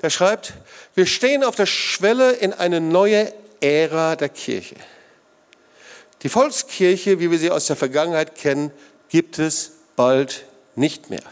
Der 0.00 0.10
schreibt, 0.10 0.54
wir 0.94 1.06
stehen 1.06 1.44
auf 1.44 1.56
der 1.56 1.66
Schwelle 1.66 2.32
in 2.32 2.52
eine 2.52 2.80
neue 2.80 3.32
Ära 3.60 4.16
der 4.16 4.28
Kirche. 4.28 4.76
Die 6.22 6.28
Volkskirche, 6.28 7.20
wie 7.20 7.30
wir 7.30 7.38
sie 7.38 7.50
aus 7.50 7.66
der 7.66 7.76
Vergangenheit 7.76 8.34
kennen, 8.34 8.72
gibt 9.08 9.38
es 9.38 9.72
bald 9.94 10.46
nicht 10.74 11.10
mehr. 11.10 11.22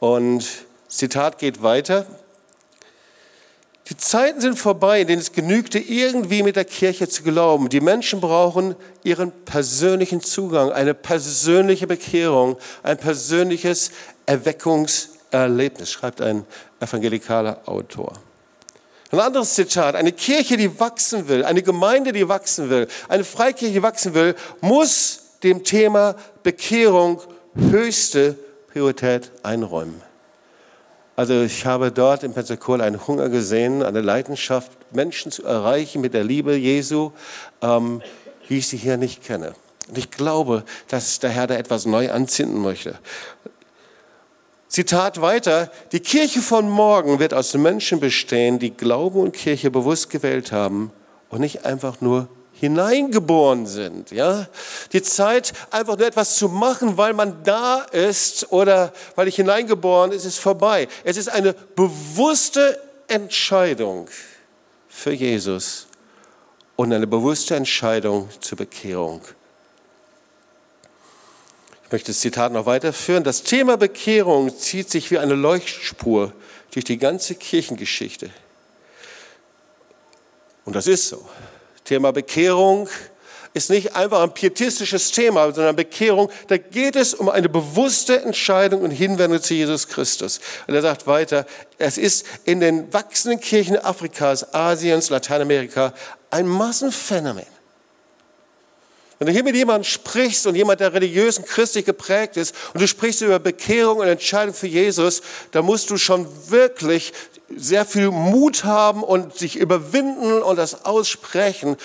Und 0.00 0.46
Zitat 0.88 1.38
geht 1.38 1.62
weiter. 1.62 2.06
Die 3.88 3.96
Zeiten 3.96 4.40
sind 4.40 4.58
vorbei, 4.58 5.02
in 5.02 5.06
denen 5.06 5.20
es 5.20 5.30
genügte, 5.30 5.78
irgendwie 5.78 6.42
mit 6.42 6.56
der 6.56 6.64
Kirche 6.64 7.08
zu 7.08 7.22
glauben. 7.22 7.68
Die 7.68 7.80
Menschen 7.80 8.20
brauchen 8.20 8.74
ihren 9.04 9.30
persönlichen 9.30 10.20
Zugang, 10.20 10.72
eine 10.72 10.92
persönliche 10.92 11.86
Bekehrung, 11.86 12.56
ein 12.82 12.98
persönliches 12.98 13.92
Erweckungserlebnis, 14.26 15.92
schreibt 15.92 16.20
ein 16.20 16.44
evangelikaler 16.80 17.60
Autor. 17.66 18.12
Ein 19.12 19.20
anderes 19.20 19.54
Zitat, 19.54 19.94
eine 19.94 20.10
Kirche, 20.10 20.56
die 20.56 20.80
wachsen 20.80 21.28
will, 21.28 21.44
eine 21.44 21.62
Gemeinde, 21.62 22.12
die 22.12 22.28
wachsen 22.28 22.68
will, 22.68 22.88
eine 23.06 23.22
Freikirche, 23.22 23.72
die 23.72 23.82
wachsen 23.82 24.14
will, 24.14 24.34
muss 24.60 25.20
dem 25.44 25.62
Thema 25.62 26.16
Bekehrung 26.42 27.22
höchste 27.54 28.36
Priorität 28.72 29.30
einräumen. 29.44 30.05
Also 31.16 31.42
ich 31.42 31.64
habe 31.64 31.90
dort 31.90 32.22
in 32.22 32.34
Pensacola 32.34 32.84
einen 32.84 33.06
Hunger 33.06 33.30
gesehen, 33.30 33.82
eine 33.82 34.02
Leidenschaft, 34.02 34.70
Menschen 34.92 35.32
zu 35.32 35.44
erreichen 35.44 36.02
mit 36.02 36.12
der 36.12 36.24
Liebe 36.24 36.54
Jesu, 36.54 37.10
ähm, 37.62 38.02
wie 38.48 38.58
ich 38.58 38.68
sie 38.68 38.76
hier 38.76 38.98
nicht 38.98 39.24
kenne. 39.24 39.54
Und 39.88 39.96
ich 39.96 40.10
glaube, 40.10 40.62
dass 40.88 41.18
der 41.18 41.30
Herr 41.30 41.46
da 41.46 41.54
etwas 41.54 41.86
neu 41.86 42.10
anzünden 42.10 42.60
möchte. 42.60 42.98
Zitat 44.68 45.22
weiter, 45.22 45.70
die 45.92 46.00
Kirche 46.00 46.42
von 46.42 46.68
morgen 46.68 47.18
wird 47.18 47.32
aus 47.32 47.54
Menschen 47.54 47.98
bestehen, 47.98 48.58
die 48.58 48.72
Glaube 48.72 49.18
und 49.18 49.32
Kirche 49.32 49.70
bewusst 49.70 50.10
gewählt 50.10 50.52
haben 50.52 50.92
und 51.30 51.40
nicht 51.40 51.64
einfach 51.64 52.02
nur 52.02 52.28
hineingeboren 52.58 53.66
sind. 53.66 54.10
Ja? 54.10 54.48
Die 54.92 55.02
Zeit, 55.02 55.52
einfach 55.70 55.98
nur 55.98 56.06
etwas 56.06 56.36
zu 56.36 56.48
machen, 56.48 56.96
weil 56.96 57.12
man 57.12 57.42
da 57.44 57.82
ist 57.92 58.50
oder 58.50 58.92
weil 59.14 59.28
ich 59.28 59.36
hineingeboren 59.36 60.12
ist, 60.12 60.24
ist 60.24 60.38
vorbei. 60.38 60.88
Es 61.04 61.16
ist 61.16 61.28
eine 61.28 61.52
bewusste 61.52 62.80
Entscheidung 63.08 64.08
für 64.88 65.12
Jesus 65.12 65.86
und 66.76 66.92
eine 66.92 67.06
bewusste 67.06 67.56
Entscheidung 67.56 68.28
zur 68.40 68.58
Bekehrung. 68.58 69.20
Ich 71.84 71.92
möchte 71.92 72.10
das 72.10 72.20
Zitat 72.20 72.52
noch 72.52 72.66
weiterführen. 72.66 73.22
Das 73.22 73.42
Thema 73.42 73.76
Bekehrung 73.76 74.56
zieht 74.58 74.90
sich 74.90 75.10
wie 75.10 75.18
eine 75.18 75.34
Leuchtspur 75.34 76.32
durch 76.72 76.84
die 76.84 76.98
ganze 76.98 77.34
Kirchengeschichte. 77.36 78.30
Und 80.64 80.74
das 80.74 80.88
ist 80.88 81.08
so. 81.08 81.24
Thema 81.86 82.12
Bekehrung 82.12 82.88
ist 83.54 83.70
nicht 83.70 83.96
einfach 83.96 84.22
ein 84.22 84.34
pietistisches 84.34 85.12
Thema, 85.12 85.50
sondern 85.50 85.74
Bekehrung, 85.74 86.30
da 86.48 86.58
geht 86.58 86.94
es 86.94 87.14
um 87.14 87.30
eine 87.30 87.48
bewusste 87.48 88.20
Entscheidung 88.20 88.82
und 88.82 88.90
Hinwendung 88.90 89.40
zu 89.40 89.54
Jesus 89.54 89.88
Christus. 89.88 90.40
Und 90.66 90.74
er 90.74 90.82
sagt 90.82 91.06
weiter, 91.06 91.46
es 91.78 91.96
ist 91.96 92.26
in 92.44 92.60
den 92.60 92.92
wachsenden 92.92 93.40
Kirchen 93.40 93.78
Afrikas, 93.78 94.52
Asiens, 94.52 95.08
Lateinamerika 95.08 95.94
ein 96.28 96.46
Massenphänomen. 96.46 97.55
Wenn 99.18 99.28
du 99.28 99.32
hier 99.32 99.44
mit 99.44 99.56
jemandem 99.56 99.84
sprichst 99.84 100.46
und 100.46 100.56
jemand, 100.56 100.80
der 100.80 100.92
religiös 100.92 101.38
und 101.38 101.46
christlich 101.46 101.86
geprägt 101.86 102.36
ist, 102.36 102.54
und 102.74 102.82
du 102.82 102.86
sprichst 102.86 103.22
über 103.22 103.38
Bekehrung 103.38 103.98
und 103.98 104.08
Entscheidung 104.08 104.54
für 104.54 104.66
Jesus, 104.66 105.22
da 105.52 105.62
musst 105.62 105.88
du 105.88 105.96
schon 105.96 106.26
wirklich 106.50 107.14
sehr 107.56 107.86
viel 107.86 108.10
Mut 108.10 108.64
haben 108.64 109.02
und 109.02 109.34
sich 109.34 109.56
überwinden 109.56 110.42
und 110.42 110.56
das 110.56 110.84
aussprechen. 110.84 111.76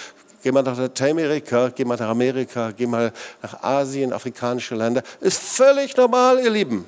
Geh 0.44 0.52
mal 0.52 0.63
nach 0.63 0.78
Lateinamerika, 0.78 1.72
geh 1.74 1.86
mal 1.86 1.98
nach 1.98 2.10
Amerika, 2.10 2.72
geh 2.72 2.88
mal 2.88 3.13
nach 3.41 3.63
Asien, 3.63 4.12
afrikanische 4.12 4.76
Länder. 4.76 5.04
Ist 5.22 5.39
völlig 5.41 5.96
normal, 5.96 6.44
ihr 6.44 6.50
Lieben. 6.50 6.86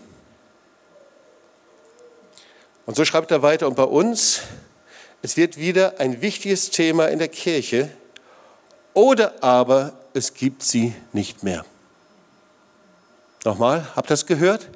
Und 2.86 2.98
so 2.98 3.06
schreibt 3.06 3.32
er 3.32 3.42
weiter, 3.42 3.68
und 3.68 3.76
bei 3.76 3.84
uns, 3.84 4.42
es 5.22 5.38
wird 5.38 5.58
wieder 5.58 6.00
ein 6.00 6.22
wichtiges 6.22 6.70
Thema 6.70 7.08
in 7.08 7.20
der 7.20 7.30
Kirche, 7.30 7.90
oder 8.94 9.42
aber 9.42 9.94
es 10.14 10.34
gibt 10.34 10.64
sie 10.64 10.94
nicht 11.12 11.44
mehr. 11.44 11.66
Nochmal, 13.44 13.88
habt 13.96 14.08
ihr 14.08 14.14
das 14.14 14.26
gehört? 14.26 14.70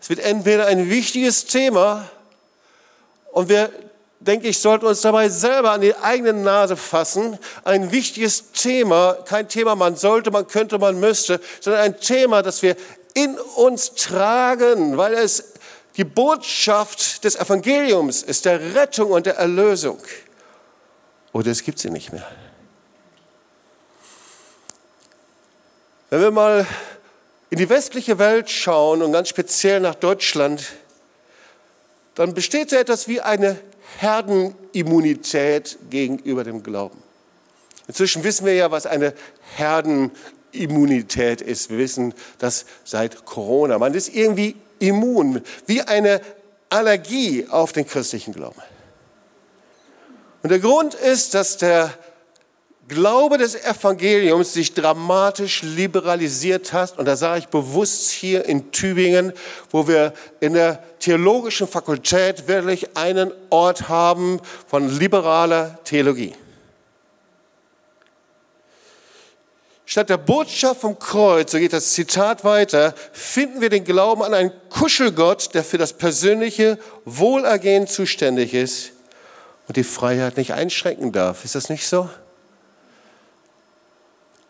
Es 0.00 0.08
wird 0.08 0.20
entweder 0.20 0.66
ein 0.66 0.88
wichtiges 0.88 1.46
Thema 1.46 2.08
und 3.32 3.48
wir, 3.48 3.70
denke 4.20 4.48
ich, 4.48 4.58
sollten 4.58 4.86
uns 4.86 5.00
dabei 5.00 5.28
selber 5.28 5.72
an 5.72 5.80
die 5.80 5.94
eigene 5.96 6.32
Nase 6.32 6.76
fassen. 6.76 7.38
Ein 7.64 7.90
wichtiges 7.90 8.52
Thema, 8.52 9.14
kein 9.24 9.48
Thema, 9.48 9.74
man 9.74 9.96
sollte, 9.96 10.30
man 10.30 10.46
könnte, 10.46 10.78
man 10.78 10.98
müsste, 11.00 11.40
sondern 11.60 11.82
ein 11.82 12.00
Thema, 12.00 12.42
das 12.42 12.62
wir 12.62 12.76
in 13.14 13.38
uns 13.56 13.94
tragen, 13.94 14.96
weil 14.96 15.14
es 15.14 15.54
die 15.96 16.04
Botschaft 16.04 17.24
des 17.24 17.36
Evangeliums 17.36 18.22
ist, 18.22 18.44
der 18.44 18.74
Rettung 18.74 19.10
und 19.10 19.26
der 19.26 19.36
Erlösung. 19.36 19.98
Oder 21.32 21.50
es 21.50 21.62
gibt 21.62 21.78
sie 21.78 21.90
nicht 21.90 22.12
mehr. 22.12 22.26
Wenn 26.14 26.20
wir 26.20 26.30
mal 26.30 26.64
in 27.50 27.58
die 27.58 27.68
westliche 27.68 28.20
Welt 28.20 28.48
schauen 28.48 29.02
und 29.02 29.10
ganz 29.10 29.28
speziell 29.28 29.80
nach 29.80 29.96
Deutschland, 29.96 30.64
dann 32.14 32.34
besteht 32.34 32.70
so 32.70 32.76
etwas 32.76 33.08
wie 33.08 33.20
eine 33.20 33.58
Herdenimmunität 33.98 35.76
gegenüber 35.90 36.44
dem 36.44 36.62
Glauben. 36.62 37.02
Inzwischen 37.88 38.22
wissen 38.22 38.46
wir 38.46 38.54
ja, 38.54 38.70
was 38.70 38.86
eine 38.86 39.12
Herdenimmunität 39.56 41.40
ist. 41.40 41.70
Wir 41.70 41.78
wissen 41.78 42.14
das 42.38 42.64
seit 42.84 43.24
Corona. 43.24 43.80
Man 43.80 43.92
ist 43.92 44.14
irgendwie 44.14 44.54
immun, 44.78 45.42
wie 45.66 45.82
eine 45.82 46.20
Allergie 46.68 47.48
auf 47.50 47.72
den 47.72 47.88
christlichen 47.88 48.34
Glauben. 48.34 48.62
Und 50.44 50.50
der 50.50 50.60
Grund 50.60 50.94
ist, 50.94 51.34
dass 51.34 51.56
der 51.56 51.92
Glaube 52.88 53.38
des 53.38 53.54
Evangeliums 53.54 54.52
sich 54.52 54.74
dramatisch 54.74 55.62
liberalisiert 55.62 56.72
hat. 56.72 56.98
Und 56.98 57.06
da 57.06 57.16
sage 57.16 57.40
ich 57.40 57.48
bewusst 57.48 58.10
hier 58.10 58.44
in 58.44 58.72
Tübingen, 58.72 59.32
wo 59.70 59.88
wir 59.88 60.12
in 60.40 60.54
der 60.54 60.82
theologischen 60.98 61.66
Fakultät 61.66 62.46
wirklich 62.46 62.96
einen 62.96 63.32
Ort 63.50 63.88
haben 63.88 64.40
von 64.66 64.88
liberaler 64.98 65.78
Theologie. 65.84 66.34
Statt 69.86 70.10
der 70.10 70.16
Botschaft 70.16 70.80
vom 70.80 70.98
Kreuz, 70.98 71.52
so 71.52 71.58
geht 71.58 71.72
das 71.72 71.92
Zitat 71.92 72.42
weiter, 72.42 72.94
finden 73.12 73.60
wir 73.60 73.68
den 73.68 73.84
Glauben 73.84 74.22
an 74.22 74.34
einen 74.34 74.52
Kuschelgott, 74.70 75.54
der 75.54 75.62
für 75.62 75.78
das 75.78 75.92
persönliche 75.92 76.78
Wohlergehen 77.04 77.86
zuständig 77.86 78.54
ist 78.54 78.92
und 79.68 79.76
die 79.76 79.84
Freiheit 79.84 80.36
nicht 80.36 80.52
einschränken 80.52 81.12
darf. 81.12 81.44
Ist 81.44 81.54
das 81.54 81.68
nicht 81.68 81.86
so? 81.86 82.08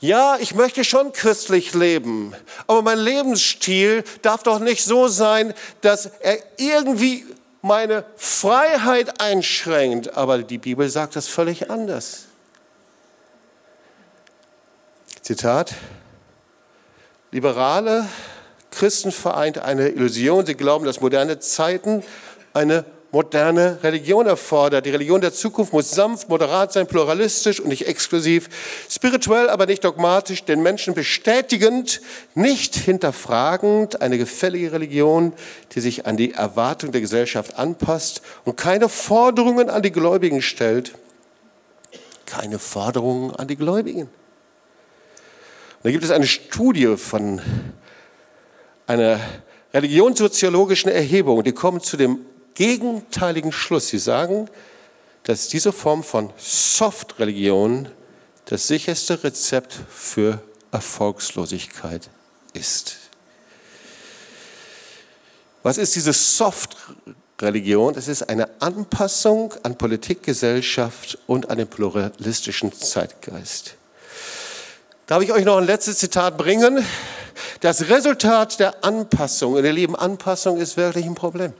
Ja, 0.05 0.37
ich 0.38 0.55
möchte 0.55 0.85
schon 0.85 1.14
christlich 1.14 1.73
leben, 1.73 2.35
aber 2.67 2.83
mein 2.83 2.99
Lebensstil 2.99 4.05
darf 4.21 4.43
doch 4.43 4.59
nicht 4.59 4.85
so 4.85 5.09
sein, 5.09 5.55
dass 5.81 6.11
er 6.21 6.37
irgendwie 6.59 7.25
meine 7.62 8.05
Freiheit 8.14 9.23
einschränkt. 9.23 10.14
Aber 10.14 10.43
die 10.43 10.59
Bibel 10.59 10.90
sagt 10.90 11.17
das 11.17 11.27
völlig 11.27 11.71
anders. 11.71 12.27
Zitat, 15.23 15.73
liberale 17.31 18.07
Christen 18.73 19.11
vereint 19.11 19.57
eine 19.57 19.88
Illusion. 19.88 20.45
Sie 20.45 20.55
glauben, 20.55 20.85
dass 20.85 21.01
moderne 21.01 21.38
Zeiten 21.38 22.05
eine 22.53 22.85
moderne 23.14 23.79
Religion 23.85 24.27
erfordert. 24.27 24.85
Die 24.85 24.90
Religion 24.90 25.20
der 25.20 25.33
Zukunft 25.33 25.72
muss 25.72 25.92
sanft, 25.92 26.29
moderat 26.29 26.72
sein, 26.72 26.88
pluralistisch 26.88 27.61
und 27.61 27.68
nicht 27.68 27.87
exklusiv, 27.87 28.50
spirituell, 28.90 29.48
aber 29.48 29.66
nicht 29.66 29.85
dogmatisch, 29.85 30.44
den 30.44 30.62
Menschen 30.62 30.94
bestätigend, 30.94 32.03
nicht 32.35 32.74
hinterfragend, 32.74 34.03
eine 34.03 34.18
gefällige 34.18 34.72
Religion, 34.72 35.33
die 35.72 35.81
sich 35.81 36.07
an 36.07 36.16
die 36.16 36.33
Erwartung 36.33 36.90
der 36.90 37.00
Gesellschaft 37.00 37.57
anpasst 37.57 38.20
und 38.44 38.57
keine 38.57 38.88
Forderungen 38.88 39.70
an 39.70 39.83
die 39.83 39.92
Gläubigen 39.92 40.42
stellt. 40.42 40.92
Keine 42.27 42.59
Forderungen 42.59 43.35
an 43.37 43.46
die 43.46 43.57
Gläubigen. 43.57 44.09
da 45.85 45.90
gibt 45.92 46.03
es 46.03 46.11
eine 46.11 46.27
Studie 46.27 46.96
von 46.96 47.40
einer 48.88 49.20
religionssoziologischen 49.72 50.90
Erhebung, 50.90 51.44
die 51.44 51.53
kommen 51.53 51.81
zu 51.81 51.96
dem 51.96 52.18
gegenteiligen 52.55 53.53
Schluss. 53.53 53.88
Sie 53.88 53.99
sagen, 53.99 54.49
dass 55.25 55.49
diese 55.49 55.73
Form 55.73 56.03
von 56.03 56.31
Soft-Religion 56.37 57.88
das 58.47 58.67
sicherste 58.67 59.23
Rezept 59.25 59.79
für 59.88 60.43
Erfolgslosigkeit 60.71 62.09
ist. 62.53 62.97
Was 65.62 65.79
ist 65.79 65.95
diese 65.95 66.12
Soft-Religion? 66.12 67.95
Es 67.97 68.07
ist 68.07 68.29
eine 68.29 68.49
Anpassung 68.61 69.55
an 69.62 69.79
Politik, 69.79 70.23
Gesellschaft 70.23 71.19
und 71.27 71.49
an 71.49 71.57
den 71.57 71.69
pluralistischen 71.69 72.73
Zeitgeist. 72.73 73.77
Darf 75.07 75.23
ich 75.23 75.33
euch 75.33 75.45
noch 75.45 75.57
ein 75.57 75.64
letztes 75.64 75.99
Zitat 75.99 76.37
bringen? 76.37 76.85
Das 77.61 77.88
Resultat 77.88 78.61
der 78.61 78.85
Anpassung, 78.85 79.55
und 79.55 79.64
ihr 79.64 79.73
Lieben, 79.73 79.97
Anpassung 79.97 80.59
ist 80.59 80.77
wirklich 80.77 81.07
ein 81.07 81.14
Problem. 81.14 81.55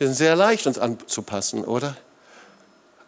Wir 0.00 0.06
sind 0.06 0.16
sehr 0.16 0.34
leicht, 0.34 0.66
uns 0.66 0.78
anzupassen, 0.78 1.62
oder? 1.62 1.94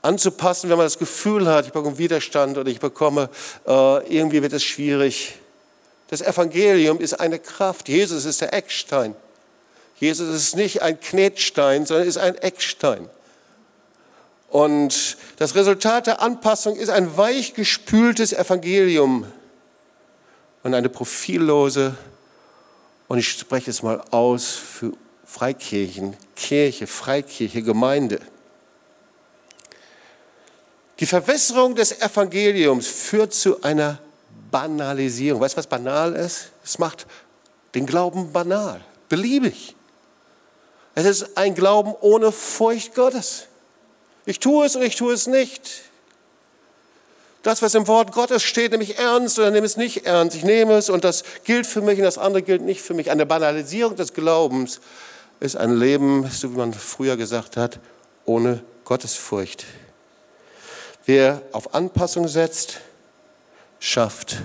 Anzupassen, 0.02 0.68
wenn 0.68 0.76
man 0.76 0.84
das 0.84 0.98
Gefühl 0.98 1.48
hat, 1.48 1.64
ich 1.64 1.72
bekomme 1.72 1.96
Widerstand 1.96 2.58
oder 2.58 2.70
ich 2.70 2.80
bekomme, 2.80 3.30
äh, 3.66 4.14
irgendwie 4.14 4.42
wird 4.42 4.52
es 4.52 4.62
schwierig. 4.62 5.36
Das 6.08 6.20
Evangelium 6.20 7.00
ist 7.00 7.14
eine 7.18 7.38
Kraft. 7.38 7.88
Jesus 7.88 8.26
ist 8.26 8.42
der 8.42 8.52
Eckstein. 8.52 9.16
Jesus 10.00 10.36
ist 10.36 10.54
nicht 10.54 10.82
ein 10.82 11.00
Knetstein, 11.00 11.86
sondern 11.86 12.06
ist 12.06 12.18
ein 12.18 12.34
Eckstein. 12.34 13.08
Und 14.50 15.16
das 15.38 15.54
Resultat 15.54 16.08
der 16.08 16.20
Anpassung 16.20 16.76
ist 16.76 16.90
ein 16.90 17.16
weichgespültes 17.16 18.34
Evangelium 18.34 19.24
und 20.62 20.74
eine 20.74 20.90
profillose, 20.90 21.96
und 23.08 23.16
ich 23.16 23.30
spreche 23.30 23.70
es 23.70 23.82
mal 23.82 24.04
aus 24.10 24.50
für 24.50 24.92
Freikirchen, 25.32 26.14
Kirche, 26.36 26.86
Freikirche, 26.86 27.62
Gemeinde. 27.62 28.20
Die 31.00 31.06
Verwässerung 31.06 31.74
des 31.74 32.02
Evangeliums 32.02 32.86
führt 32.86 33.32
zu 33.32 33.62
einer 33.62 33.98
Banalisierung. 34.50 35.40
Weißt 35.40 35.54
du, 35.54 35.58
was 35.58 35.66
banal 35.66 36.14
ist? 36.14 36.50
Es 36.62 36.78
macht 36.78 37.06
den 37.74 37.86
Glauben 37.86 38.30
banal, 38.30 38.82
beliebig. 39.08 39.74
Es 40.94 41.06
ist 41.06 41.38
ein 41.38 41.54
Glauben 41.54 41.94
ohne 42.02 42.30
Furcht 42.30 42.94
Gottes. 42.94 43.46
Ich 44.26 44.38
tue 44.38 44.66
es 44.66 44.76
und 44.76 44.82
ich 44.82 44.96
tue 44.96 45.14
es 45.14 45.26
nicht. 45.26 45.80
Das, 47.42 47.62
was 47.62 47.74
im 47.74 47.88
Wort 47.88 48.12
Gottes 48.12 48.42
steht, 48.42 48.72
nehme 48.72 48.84
ich 48.84 48.98
ernst 48.98 49.38
oder 49.38 49.50
nehme 49.50 49.64
es 49.64 49.78
nicht 49.78 50.04
ernst. 50.04 50.36
Ich 50.36 50.44
nehme 50.44 50.74
es 50.74 50.90
und 50.90 51.04
das 51.04 51.24
gilt 51.44 51.66
für 51.66 51.80
mich 51.80 51.96
und 51.96 52.04
das 52.04 52.18
andere 52.18 52.42
gilt 52.42 52.60
nicht 52.60 52.82
für 52.82 52.92
mich. 52.92 53.10
Eine 53.10 53.24
Banalisierung 53.24 53.96
des 53.96 54.12
Glaubens 54.12 54.80
ist 55.42 55.56
ein 55.56 55.74
Leben, 55.76 56.24
so 56.30 56.52
wie 56.52 56.56
man 56.56 56.72
früher 56.72 57.16
gesagt 57.16 57.56
hat, 57.56 57.80
ohne 58.24 58.62
Gottesfurcht. 58.84 59.64
Wer 61.04 61.42
auf 61.50 61.74
Anpassung 61.74 62.28
setzt, 62.28 62.80
schafft 63.80 64.36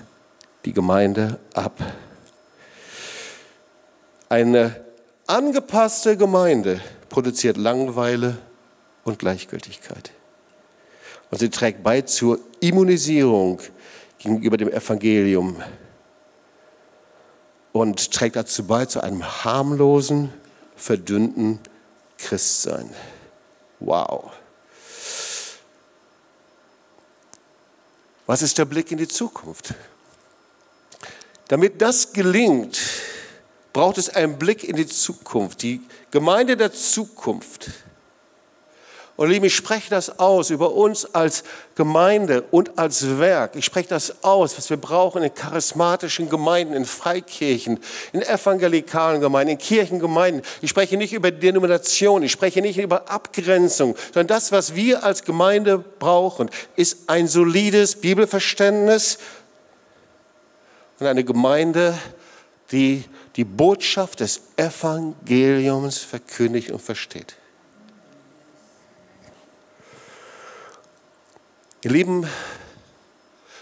die 0.66 0.74
Gemeinde 0.74 1.40
ab. 1.54 1.80
Eine 4.28 4.84
angepasste 5.28 6.18
Gemeinde 6.18 6.82
produziert 7.10 7.58
Langeweile 7.58 8.40
und 9.04 9.20
Gleichgültigkeit. 9.20 10.12
Und 11.30 11.38
sie 11.38 11.52
trägt 11.52 11.84
bei 11.84 12.02
zur 12.02 12.40
Immunisierung 12.60 13.62
gegenüber 14.18 14.58
dem 14.58 14.72
Evangelium 14.72 15.62
und 17.72 18.12
trägt 18.12 18.36
dazu 18.36 18.66
bei 18.66 18.86
zu 18.86 19.02
einem 19.02 19.24
harmlosen, 19.44 20.34
verdünnten 20.78 21.60
Christsein. 22.18 22.94
Wow. 23.80 24.32
Was 28.26 28.42
ist 28.42 28.58
der 28.58 28.66
Blick 28.66 28.92
in 28.92 28.98
die 28.98 29.08
Zukunft? 29.08 29.74
Damit 31.48 31.82
das 31.82 32.12
gelingt, 32.12 32.80
braucht 33.72 33.98
es 33.98 34.10
einen 34.10 34.38
Blick 34.38 34.64
in 34.64 34.76
die 34.76 34.88
Zukunft, 34.88 35.62
die 35.62 35.82
Gemeinde 36.12 36.58
der 36.58 36.74
Zukunft 36.74 37.70
und 39.18 39.32
liebe, 39.32 39.48
ich 39.48 39.56
spreche 39.56 39.90
das 39.90 40.20
aus 40.20 40.52
über 40.52 40.74
uns 40.74 41.16
als 41.16 41.44
Gemeinde 41.74 42.44
und 42.52 42.78
als 42.78 43.18
Werk. 43.18 43.56
Ich 43.56 43.66
spreche 43.66 43.90
das 43.90 44.24
aus, 44.24 44.56
was 44.60 44.70
wir 44.70 44.78
brauchen 44.78 45.24
in 45.24 45.34
charismatischen 45.34 46.30
Gemeinden, 46.30 46.76
in 46.76 46.86
Freikirchen, 46.86 47.80
in 48.14 48.22
evangelikalen 48.22 49.20
Gemeinden, 49.20 49.54
in 49.54 49.58
Kirchengemeinden. 49.58 50.44
Ich 50.62 50.70
spreche 50.70 50.98
nicht 50.98 51.14
über 51.14 51.32
Denomination, 51.32 52.22
ich 52.22 52.32
spreche 52.32 52.62
nicht 52.62 52.78
über 52.78 53.10
Abgrenzung, 53.10 53.96
sondern 54.14 54.28
das, 54.28 54.52
was 54.52 54.76
wir 54.76 55.04
als 55.04 55.24
Gemeinde 55.24 55.80
brauchen, 55.80 56.52
ist 56.76 57.10
ein 57.10 57.28
solides 57.28 57.96
Bibelverständnis 57.96 59.18
und 61.00 61.08
eine 61.08 61.24
Gemeinde, 61.24 61.98
die 62.72 63.04
die 63.36 63.46
Botschaft 63.46 64.20
des 64.20 64.42
Evangeliums 64.58 65.98
verkündigt 65.98 66.70
und 66.70 66.84
versteht. 66.84 67.36
Ihr 71.84 71.92
Lieben, 71.92 72.26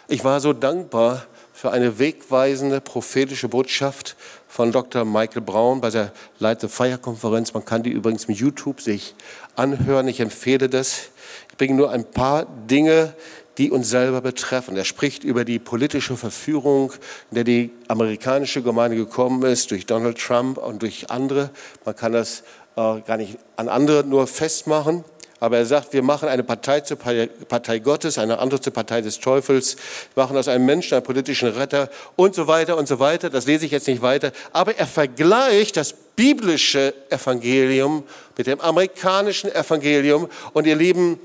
ich 0.08 0.24
war 0.24 0.40
so 0.40 0.54
dankbar 0.54 1.26
für 1.52 1.72
eine 1.72 2.00
wegweisende 2.00 2.80
prophetische 2.80 3.50
Botschaft 3.50 4.16
von 4.48 4.72
Dr. 4.72 5.04
Michael 5.04 5.42
Braun 5.42 5.82
bei 5.82 5.90
der 5.90 6.14
Light 6.40 6.62
the 6.62 6.70
Fire 6.70 6.98
Konferenz. 6.98 7.54
Man 7.54 7.66
kann 7.66 7.84
die 7.84 7.90
übrigens 7.90 8.30
mit 8.30 8.38
YouTube 8.38 8.80
sich 8.80 9.16
anhören. 9.58 10.08
Ich 10.08 10.22
empfehle 10.22 10.70
das. 10.70 11.10
Ich 11.50 11.58
bringe 11.58 11.74
nur 11.74 11.92
ein 11.92 12.10
paar 12.10 12.46
Dinge, 12.46 13.14
die 13.58 13.70
uns 13.70 13.90
selber 13.90 14.22
betreffen. 14.22 14.78
Er 14.78 14.86
spricht 14.86 15.26
über 15.26 15.44
die 15.44 15.60
politische 15.60 16.16
Verführung, 16.16 16.94
in 17.32 17.36
der 17.36 17.44
die 17.44 17.72
amerikanische 17.90 18.62
Gemeinde 18.62 18.96
gekommen 18.96 19.44
ist, 19.44 19.72
durch 19.72 19.88
Donald 19.88 20.18
Trump 20.20 20.58
und 20.58 20.82
durch 20.84 21.10
andere. 21.10 21.50
Man 21.84 21.98
kann 21.98 22.14
das 22.14 22.44
äh, 22.78 23.02
gar 23.02 23.18
nicht 23.18 23.38
an 23.58 23.68
andere 23.68 24.06
nur 24.06 24.26
festmachen. 24.28 25.04
Aber 25.40 25.58
er 25.58 25.66
sagt, 25.66 25.92
wir 25.92 26.02
machen 26.02 26.30
eine 26.30 26.44
Partei 26.44 26.80
zur 26.80 26.98
Partei 26.98 27.80
Gottes, 27.80 28.18
eine 28.18 28.40
andere 28.40 28.62
zur 28.62 28.72
Partei 28.72 29.02
des 29.02 29.20
Teufels, 29.20 29.76
machen 30.16 30.38
aus 30.38 30.48
einem 30.48 30.66
Menschen 30.66 30.96
einen 30.96 31.04
politischen 31.04 31.50
Retter 31.50 31.90
und 32.16 32.36
so 32.36 32.48
weiter 32.48 32.78
und 32.78 32.88
so 32.88 33.00
weiter. 33.00 33.30
Das 33.30 33.46
lese 33.46 33.66
ich 33.66 33.72
jetzt 33.72 33.88
nicht 33.88 34.02
weiter. 34.02 34.32
Aber 34.54 34.78
er 34.78 34.88
vergleicht 34.88 35.76
das 35.76 35.92
biblische 35.94 36.94
Evangelium 37.10 38.06
mit 38.38 38.48
dem 38.48 38.62
amerikanischen 38.62 39.54
Evangelium. 39.54 40.30
Und 40.54 40.68
ihr 40.68 40.78
Lieben, 40.78 41.20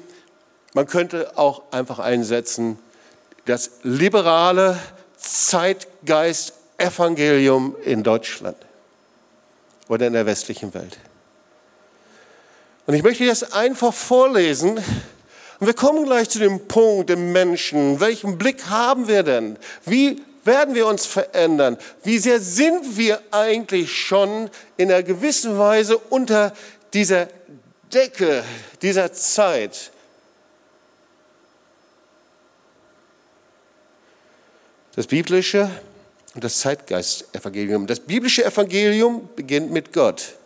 man 0.74 0.86
könnte 0.86 1.38
auch 1.38 1.62
einfach 1.70 2.00
einsetzen, 2.00 2.80
das 3.46 3.70
liberale 3.84 4.76
Zeitgeist-Evangelium 5.16 7.76
in 7.84 8.02
Deutschland 8.02 8.56
oder 9.88 10.08
in 10.08 10.14
der 10.14 10.26
westlichen 10.26 10.74
Welt. 10.74 10.98
Und 12.90 12.96
ich 12.96 13.04
möchte 13.04 13.24
das 13.24 13.52
einfach 13.52 13.94
vorlesen. 13.94 14.78
Und 14.78 15.66
wir 15.68 15.74
kommen 15.74 16.06
gleich 16.06 16.28
zu 16.28 16.40
dem 16.40 16.66
Punkt, 16.66 17.08
dem 17.08 17.30
Menschen. 17.30 18.00
Welchen 18.00 18.36
Blick 18.36 18.66
haben 18.66 19.06
wir 19.06 19.22
denn? 19.22 19.56
Wie 19.84 20.20
werden 20.42 20.74
wir 20.74 20.88
uns 20.88 21.06
verändern? 21.06 21.78
Wie 22.02 22.18
sehr 22.18 22.40
sind 22.40 22.96
wir 22.96 23.20
eigentlich 23.30 23.92
schon 23.92 24.50
in 24.76 24.90
einer 24.90 25.04
gewissen 25.04 25.56
Weise 25.56 25.98
unter 25.98 26.52
dieser 26.92 27.28
Decke 27.92 28.42
dieser 28.82 29.12
Zeit? 29.12 29.92
Das 34.96 35.06
biblische 35.06 35.70
und 36.34 36.42
das 36.42 36.58
Zeitgeist-Evangelium. 36.58 37.86
Das 37.86 38.00
biblische 38.00 38.44
Evangelium 38.44 39.28
beginnt 39.36 39.70
mit 39.70 39.92
Gott. 39.92 40.39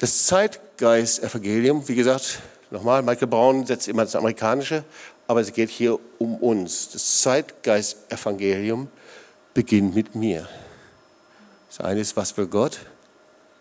Das 0.00 0.24
Zeitgeist-Evangelium, 0.24 1.86
wie 1.86 1.94
gesagt, 1.94 2.38
nochmal, 2.70 3.02
Michael 3.02 3.28
Braun 3.28 3.66
setzt 3.66 3.86
immer 3.86 4.02
das 4.02 4.16
Amerikanische, 4.16 4.82
aber 5.26 5.42
es 5.42 5.52
geht 5.52 5.68
hier 5.68 5.98
um 6.16 6.36
uns. 6.36 6.88
Das 6.88 7.20
Zeitgeist-Evangelium 7.20 8.88
beginnt 9.52 9.94
mit 9.94 10.14
mir. 10.14 10.48
Das 11.68 11.80
eine 11.80 12.00
ist, 12.00 12.16
was 12.16 12.34
will 12.38 12.46
Gott? 12.46 12.78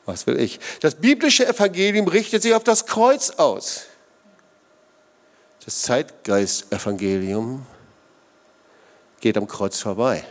Was 0.06 0.28
will 0.28 0.40
ich? 0.40 0.62
Das 0.80 0.96
biblische 0.96 1.46
Evangelium 1.46 2.08
richtet 2.08 2.42
sich 2.42 2.54
auf 2.54 2.64
das 2.64 2.86
Kreuz 2.86 3.32
aus. 3.32 3.88
Das 5.66 5.82
Zeitgeist-Evangelium 5.82 7.66
geht 9.20 9.36
am 9.36 9.46
Kreuz 9.46 9.82
vorbei. 9.82 10.24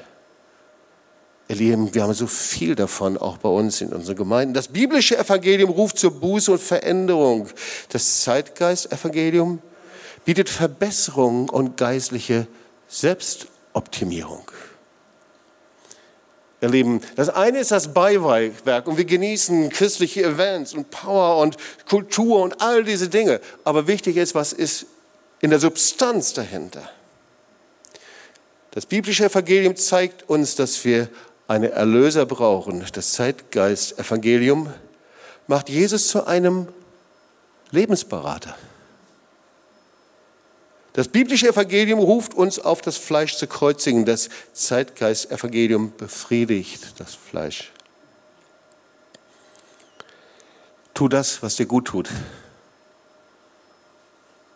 Ihr 1.51 1.57
Lieben, 1.57 1.95
wir 1.95 2.03
haben 2.03 2.13
so 2.13 2.27
viel 2.27 2.75
davon, 2.75 3.17
auch 3.17 3.39
bei 3.39 3.49
uns 3.49 3.81
in 3.81 3.95
unseren 3.95 4.17
Gemeinden. 4.17 4.53
Das 4.53 4.69
biblische 4.69 5.17
Evangelium 5.17 5.71
ruft 5.71 5.99
zur 5.99 6.11
Buße 6.11 6.53
und 6.53 6.61
Veränderung. 6.61 7.49
Das 7.89 8.21
Zeitgeist-Evangelium 8.21 9.63
bietet 10.27 10.51
Verbesserung 10.51 11.49
und 11.49 11.79
geistliche 11.79 12.47
Selbstoptimierung. 12.87 14.43
Ihr 16.61 16.69
Lieben, 16.69 17.01
das 17.17 17.31
eine 17.31 17.61
ist 17.61 17.71
das 17.71 17.95
Beiwerk 17.95 18.87
und 18.87 18.99
wir 18.99 19.07
genießen 19.07 19.71
christliche 19.71 20.25
Events 20.25 20.75
und 20.75 20.91
Power 20.91 21.41
und 21.41 21.57
Kultur 21.89 22.43
und 22.43 22.61
all 22.61 22.85
diese 22.85 23.09
Dinge. 23.09 23.41
Aber 23.65 23.87
wichtig 23.87 24.19
ist, 24.19 24.35
was 24.35 24.53
ist 24.53 24.85
in 25.41 25.49
der 25.49 25.61
Substanz 25.61 26.35
dahinter? 26.35 26.91
Das 28.73 28.85
biblische 28.85 29.25
Evangelium 29.25 29.77
zeigt 29.77 30.29
uns, 30.29 30.57
dass 30.57 30.85
wir 30.85 31.09
einen 31.49 31.73
Erlöser 31.73 32.27
brauchen. 32.27 32.85
Das 32.93 33.13
Zeitgeist-Evangelium 33.13 34.73
macht 35.49 35.69
Jesus 35.69 36.09
zu 36.09 36.27
einem 36.27 36.69
Lebensberater. 37.71 38.55
Das 40.93 41.09
biblische 41.09 41.49
Evangelium 41.49 42.01
ruft 42.01 42.35
uns 42.35 42.59
auf, 42.59 42.81
das 42.81 42.97
Fleisch 42.97 43.37
zu 43.37 43.47
kreuzigen. 43.47 44.05
Das 44.05 44.29
Zeitgeist-Evangelium 44.53 45.93
befriedigt 45.97 46.95
das 46.99 47.15
Fleisch. 47.15 47.73
Tu 50.93 51.09
das, 51.09 51.43
was 51.43 51.57
dir 51.57 51.67
gut 51.67 51.87
tut. 51.87 52.11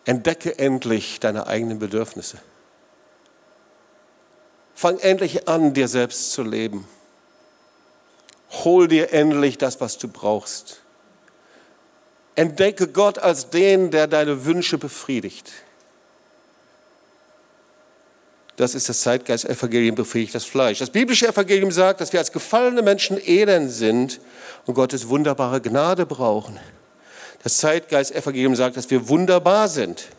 Entdecke 0.05 0.59
endlich 0.59 1.21
deine 1.21 1.47
eigenen 1.47 1.79
Bedürfnisse. 1.79 2.39
Fang 4.83 4.99
endlich 4.99 5.47
an, 5.47 5.73
dir 5.73 5.87
selbst 5.87 6.33
zu 6.33 6.43
leben. 6.43 6.85
Hol 8.65 8.89
dir 8.89 9.13
endlich 9.13 9.57
das, 9.57 9.79
was 9.79 9.97
du 9.97 10.09
brauchst. 10.09 10.81
Entdecke 12.35 12.89
Gott 12.89 13.17
als 13.17 13.49
den, 13.49 13.91
der 13.91 14.07
deine 14.07 14.43
Wünsche 14.43 14.77
befriedigt. 14.77 15.53
Das 18.57 18.75
ist 18.75 18.89
das 18.89 18.99
Zeitgeist-Evangelium, 19.03 19.95
befriedigt 19.95 20.35
das 20.35 20.43
Fleisch. 20.43 20.79
Das 20.79 20.89
biblische 20.89 21.29
Evangelium 21.29 21.71
sagt, 21.71 22.01
dass 22.01 22.11
wir 22.11 22.19
als 22.19 22.33
gefallene 22.33 22.81
Menschen 22.81 23.17
elend 23.25 23.71
sind 23.71 24.19
und 24.65 24.73
Gottes 24.73 25.07
wunderbare 25.07 25.61
Gnade 25.61 26.05
brauchen. 26.05 26.59
Das 27.41 27.55
Zeitgeist-Evangelium 27.59 28.57
sagt, 28.57 28.75
dass 28.75 28.89
wir 28.89 29.07
wunderbar 29.07 29.69
sind 29.69 30.09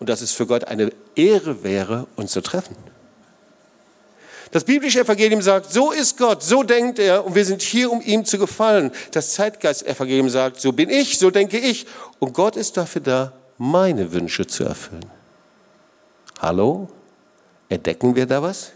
und 0.00 0.08
dass 0.08 0.22
es 0.22 0.32
für 0.32 0.46
Gott 0.46 0.64
eine 0.64 0.94
Ehre 1.14 1.62
wäre, 1.62 2.06
uns 2.16 2.32
zu 2.32 2.40
treffen. 2.40 2.91
Das 4.52 4.64
biblische 4.64 5.00
Evangelium 5.00 5.40
sagt, 5.40 5.72
so 5.72 5.92
ist 5.92 6.18
Gott, 6.18 6.42
so 6.42 6.62
denkt 6.62 6.98
er 6.98 7.24
und 7.24 7.34
wir 7.34 7.44
sind 7.44 7.62
hier, 7.62 7.90
um 7.90 8.02
ihm 8.02 8.26
zu 8.26 8.38
gefallen. 8.38 8.92
Das 9.10 9.32
Zeitgeist-Evangelium 9.32 10.28
sagt, 10.28 10.60
so 10.60 10.72
bin 10.72 10.90
ich, 10.90 11.18
so 11.18 11.30
denke 11.30 11.58
ich 11.58 11.86
und 12.18 12.34
Gott 12.34 12.56
ist 12.56 12.76
dafür 12.76 13.00
da, 13.00 13.32
meine 13.56 14.12
Wünsche 14.12 14.46
zu 14.46 14.64
erfüllen. 14.64 15.06
Hallo? 16.38 16.88
Entdecken 17.70 18.14
wir 18.14 18.26
da 18.26 18.42
was? 18.42 18.72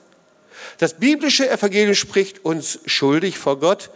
Das 0.78 0.94
biblische 0.94 1.50
Evangelium 1.50 1.94
spricht 1.94 2.42
uns 2.42 2.78
schuldig 2.86 3.36
vor 3.36 3.60
Gott. 3.60 3.90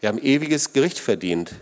Wir 0.00 0.10
haben 0.10 0.18
ewiges 0.18 0.74
Gericht 0.74 0.98
verdient. 0.98 1.52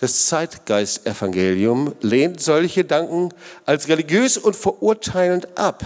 Das 0.00 0.26
Zeitgeist-Evangelium 0.26 1.94
lehnt 2.00 2.40
solche 2.40 2.82
Gedanken 2.84 3.28
als 3.66 3.88
religiös 3.88 4.38
und 4.38 4.56
verurteilend 4.56 5.58
ab. 5.58 5.84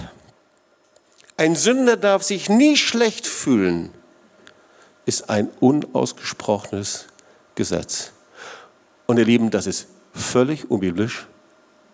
Ein 1.39 1.55
Sünder 1.55 1.97
darf 1.97 2.25
sich 2.25 2.49
nie 2.49 2.77
schlecht 2.77 3.25
fühlen, 3.25 3.95
ist 5.07 5.31
ein 5.31 5.49
unausgesprochenes 5.61 7.07
Gesetz. 7.55 8.11
Und 9.07 9.19
ihr 9.19 9.25
Lieben, 9.25 9.53
das 9.53 9.69
ist 9.69 9.87
völlig 10.13 10.69
unbiblisch 10.69 11.29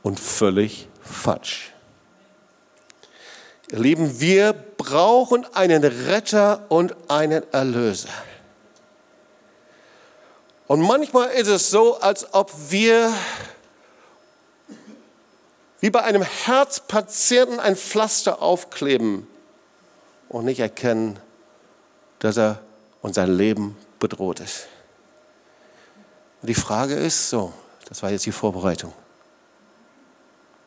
und 0.03 0.19
völlig 0.19 0.89
falsch. 1.03 1.75
Ihr 3.71 3.81
Lieben, 3.81 4.19
wir 4.19 4.55
brauchen 4.55 5.45
einen 5.55 5.85
Retter 5.85 6.65
und 6.71 6.97
einen 7.09 7.43
Erlöser. 7.53 8.09
Und 10.69 10.81
manchmal 10.81 11.29
ist 11.33 11.49
es 11.49 11.69
so, 11.69 12.01
als 12.01 12.33
ob 12.33 12.51
wir 12.71 13.13
wie 15.81 15.91
bei 15.91 16.03
einem 16.03 16.23
Herzpatienten 16.23 17.61
ein 17.61 17.77
Pflaster 17.77 18.41
aufkleben 18.41 19.29
und 20.35 20.45
nicht 20.47 20.59
erkennen, 20.59 21.17
dass 22.19 22.37
er 22.37 22.61
und 23.03 23.15
sein 23.15 23.31
Leben 23.31 23.77
bedroht 24.01 24.41
ist. 24.41 24.67
Und 26.43 26.49
die 26.49 26.55
Frage 26.55 26.95
ist 26.95 27.31
so, 27.31 27.53
das 27.89 28.03
war 28.03 28.11
jetzt 28.11 28.27
die 28.27 28.33
Vorbereitung. 28.33 28.93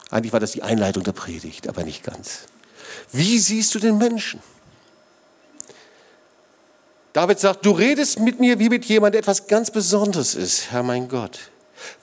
Eigentlich 0.09 0.31
war 0.31 0.39
das 0.39 0.53
die 0.53 0.63
Einleitung 0.63 1.03
der 1.03 1.11
Predigt, 1.11 1.67
aber 1.67 1.83
nicht 1.83 2.01
ganz. 2.01 2.43
Wie 3.11 3.37
siehst 3.39 3.75
du 3.75 3.79
den 3.79 3.97
Menschen? 3.97 4.41
David 7.11 7.37
sagt, 7.37 7.65
du 7.65 7.71
redest 7.71 8.19
mit 8.19 8.39
mir 8.39 8.59
wie 8.59 8.69
mit 8.69 8.85
jemandem, 8.85 9.13
der 9.13 9.19
etwas 9.19 9.47
ganz 9.47 9.69
Besonderes 9.69 10.33
ist, 10.33 10.71
Herr 10.71 10.83
mein 10.83 11.09
Gott. 11.09 11.51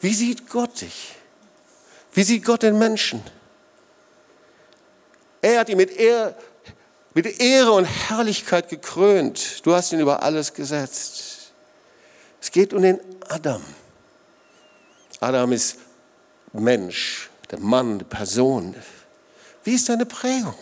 Wie 0.01 0.13
sieht 0.13 0.51
Gott 0.51 0.83
dich? 0.83 1.15
Wie 2.13 2.25
sieht 2.25 2.45
Gott 2.45 2.63
den 2.63 2.79
Menschen? 2.79 3.23
Er 5.41 5.61
hat 5.61 5.71
ihn 5.71 5.79
mit 5.79 5.97
Ehr, 5.97 6.37
mit 7.15 7.41
Ehre 7.41 7.73
und 7.73 7.85
Herrlichkeit 7.85 8.69
gekrönt. 8.69 9.65
Du 9.65 9.75
hast 9.75 9.93
ihn 9.93 10.01
über 10.01 10.23
alles 10.23 10.53
gesetzt. 10.53 11.53
Es 12.41 12.51
geht 12.51 12.75
um 12.75 12.83
den 12.83 13.01
Adam. 13.29 13.63
Adam 15.21 15.53
ist 15.53 15.79
Mensch, 16.53 17.31
der 17.51 17.61
Mann, 17.61 18.01
die 18.01 18.05
Person. 18.05 18.75
Wie 19.63 19.75
ist 19.75 19.89
deine 19.89 20.05
Prägung? 20.05 20.55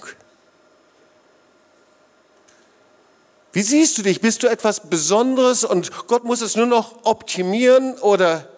Wie 3.52 3.62
siehst 3.62 3.98
du 3.98 4.02
dich? 4.02 4.20
Bist 4.20 4.42
du 4.42 4.46
etwas 4.46 4.88
Besonderes 4.88 5.64
und 5.64 6.06
Gott 6.06 6.24
muss 6.24 6.40
es 6.40 6.56
nur 6.56 6.66
noch 6.66 7.04
optimieren 7.04 7.98
oder 7.98 8.48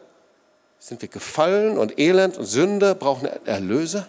sind 0.79 1.01
wir 1.01 1.09
gefallen 1.09 1.79
und 1.79 1.99
elend 1.99 2.37
und 2.37 2.45
Sünder, 2.45 2.95
brauchen 2.95 3.29
Erlöser? 3.47 4.07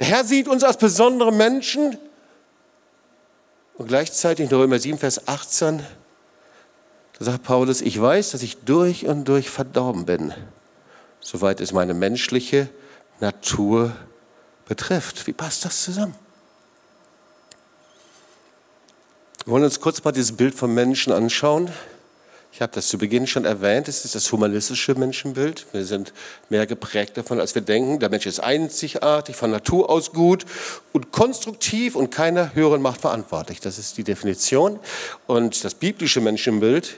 Der 0.00 0.08
Herr 0.08 0.24
sieht 0.24 0.48
uns 0.48 0.64
als 0.64 0.78
besondere 0.78 1.32
Menschen, 1.32 1.96
und 3.82 3.88
gleichzeitig 3.88 4.48
in 4.48 4.56
Römer 4.56 4.78
7, 4.78 4.96
Vers 4.96 5.26
18, 5.26 5.84
da 7.18 7.24
sagt 7.24 7.42
Paulus, 7.42 7.80
ich 7.80 8.00
weiß, 8.00 8.30
dass 8.30 8.44
ich 8.44 8.58
durch 8.58 9.06
und 9.08 9.24
durch 9.24 9.50
verdorben 9.50 10.06
bin, 10.06 10.32
soweit 11.18 11.60
es 11.60 11.72
meine 11.72 11.92
menschliche 11.92 12.68
Natur 13.18 13.90
betrifft. 14.66 15.26
Wie 15.26 15.32
passt 15.32 15.64
das 15.64 15.82
zusammen? 15.82 16.14
Wir 19.44 19.52
wollen 19.52 19.64
uns 19.64 19.80
kurz 19.80 20.04
mal 20.04 20.12
dieses 20.12 20.36
Bild 20.36 20.54
vom 20.54 20.72
Menschen 20.74 21.12
anschauen. 21.12 21.68
Ich 22.54 22.60
habe 22.60 22.70
das 22.74 22.88
zu 22.88 22.98
Beginn 22.98 23.26
schon 23.26 23.46
erwähnt, 23.46 23.88
es 23.88 24.04
ist 24.04 24.14
das 24.14 24.30
humanistische 24.30 24.94
Menschenbild. 24.94 25.64
Wir 25.72 25.86
sind 25.86 26.12
mehr 26.50 26.66
geprägt 26.66 27.16
davon, 27.16 27.40
als 27.40 27.54
wir 27.54 27.62
denken. 27.62 27.98
Der 27.98 28.10
Mensch 28.10 28.26
ist 28.26 28.40
einzigartig, 28.40 29.36
von 29.36 29.50
Natur 29.50 29.88
aus 29.88 30.12
gut 30.12 30.44
und 30.92 31.12
konstruktiv 31.12 31.96
und 31.96 32.10
keiner 32.10 32.54
höheren 32.54 32.82
Macht 32.82 33.00
verantwortlich. 33.00 33.60
Das 33.60 33.78
ist 33.78 33.96
die 33.96 34.04
Definition. 34.04 34.78
Und 35.26 35.64
das 35.64 35.74
biblische 35.74 36.20
Menschenbild, 36.20 36.96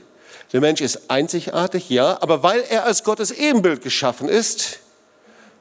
der 0.52 0.60
Mensch 0.60 0.80
ist 0.80 1.08
einzigartig, 1.08 1.88
ja, 1.88 2.20
aber 2.20 2.42
weil 2.42 2.64
er 2.68 2.84
als 2.84 3.04
Gottes 3.04 3.30
Ebenbild 3.30 3.80
geschaffen 3.80 4.28
ist 4.28 4.80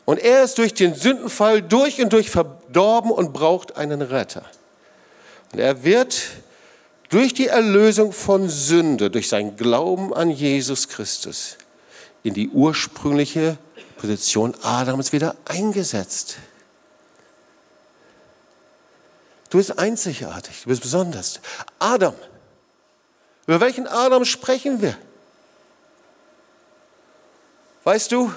und 0.05 0.17
er 0.17 0.43
ist 0.43 0.57
durch 0.57 0.73
den 0.73 0.95
Sündenfall 0.95 1.61
durch 1.61 2.01
und 2.01 2.11
durch 2.13 2.31
verdorben 2.31 3.11
und 3.11 3.31
braucht 3.31 3.77
einen 3.77 4.01
Retter. 4.01 4.43
Und 5.51 5.59
er 5.59 5.83
wird 5.83 6.19
durch 7.09 7.33
die 7.33 7.47
Erlösung 7.47 8.11
von 8.11 8.49
Sünde, 8.49 9.09
durch 9.09 9.29
sein 9.29 9.55
Glauben 9.55 10.13
an 10.13 10.29
Jesus 10.29 10.87
Christus 10.87 11.57
in 12.23 12.33
die 12.33 12.49
ursprüngliche 12.49 13.57
Position 13.97 14.55
Adams 14.63 15.11
wieder 15.11 15.35
eingesetzt. 15.45 16.37
Du 19.49 19.57
bist 19.57 19.77
einzigartig, 19.77 20.63
du 20.63 20.69
bist 20.69 20.81
besonders. 20.81 21.39
Adam, 21.77 22.15
über 23.45 23.59
welchen 23.59 23.87
Adam 23.87 24.25
sprechen 24.25 24.81
wir? 24.81 24.97
Weißt 27.83 28.11
du, 28.11 28.33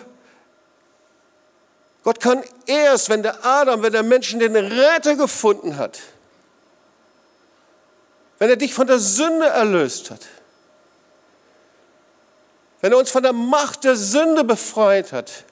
Gott 2.03 2.21
kann 2.21 2.43
erst, 2.67 3.09
wenn 3.09 3.23
der 3.23 3.45
Adam, 3.45 3.83
wenn 3.83 3.93
der 3.93 4.03
Menschen 4.03 4.41
den 4.41 4.55
Retter 4.55 5.17
gefunden 5.17 5.77
hat, 5.77 6.01
wenn 8.39 8.51
er 8.51 8.57
dich 8.57 8.75
von 8.75 8.87
der 8.87 8.99
Sünde 8.99 9.47
erlöst 9.47 10.11
hat, 10.11 10.21
wenn 12.81 12.93
er 12.93 12.99
uns 12.99 13.11
von 13.11 13.23
der 13.23 13.33
Macht 13.33 13.85
der 13.85 13.97
Sünde 13.97 14.45
befreit 14.45 15.13
hat, 15.13 15.45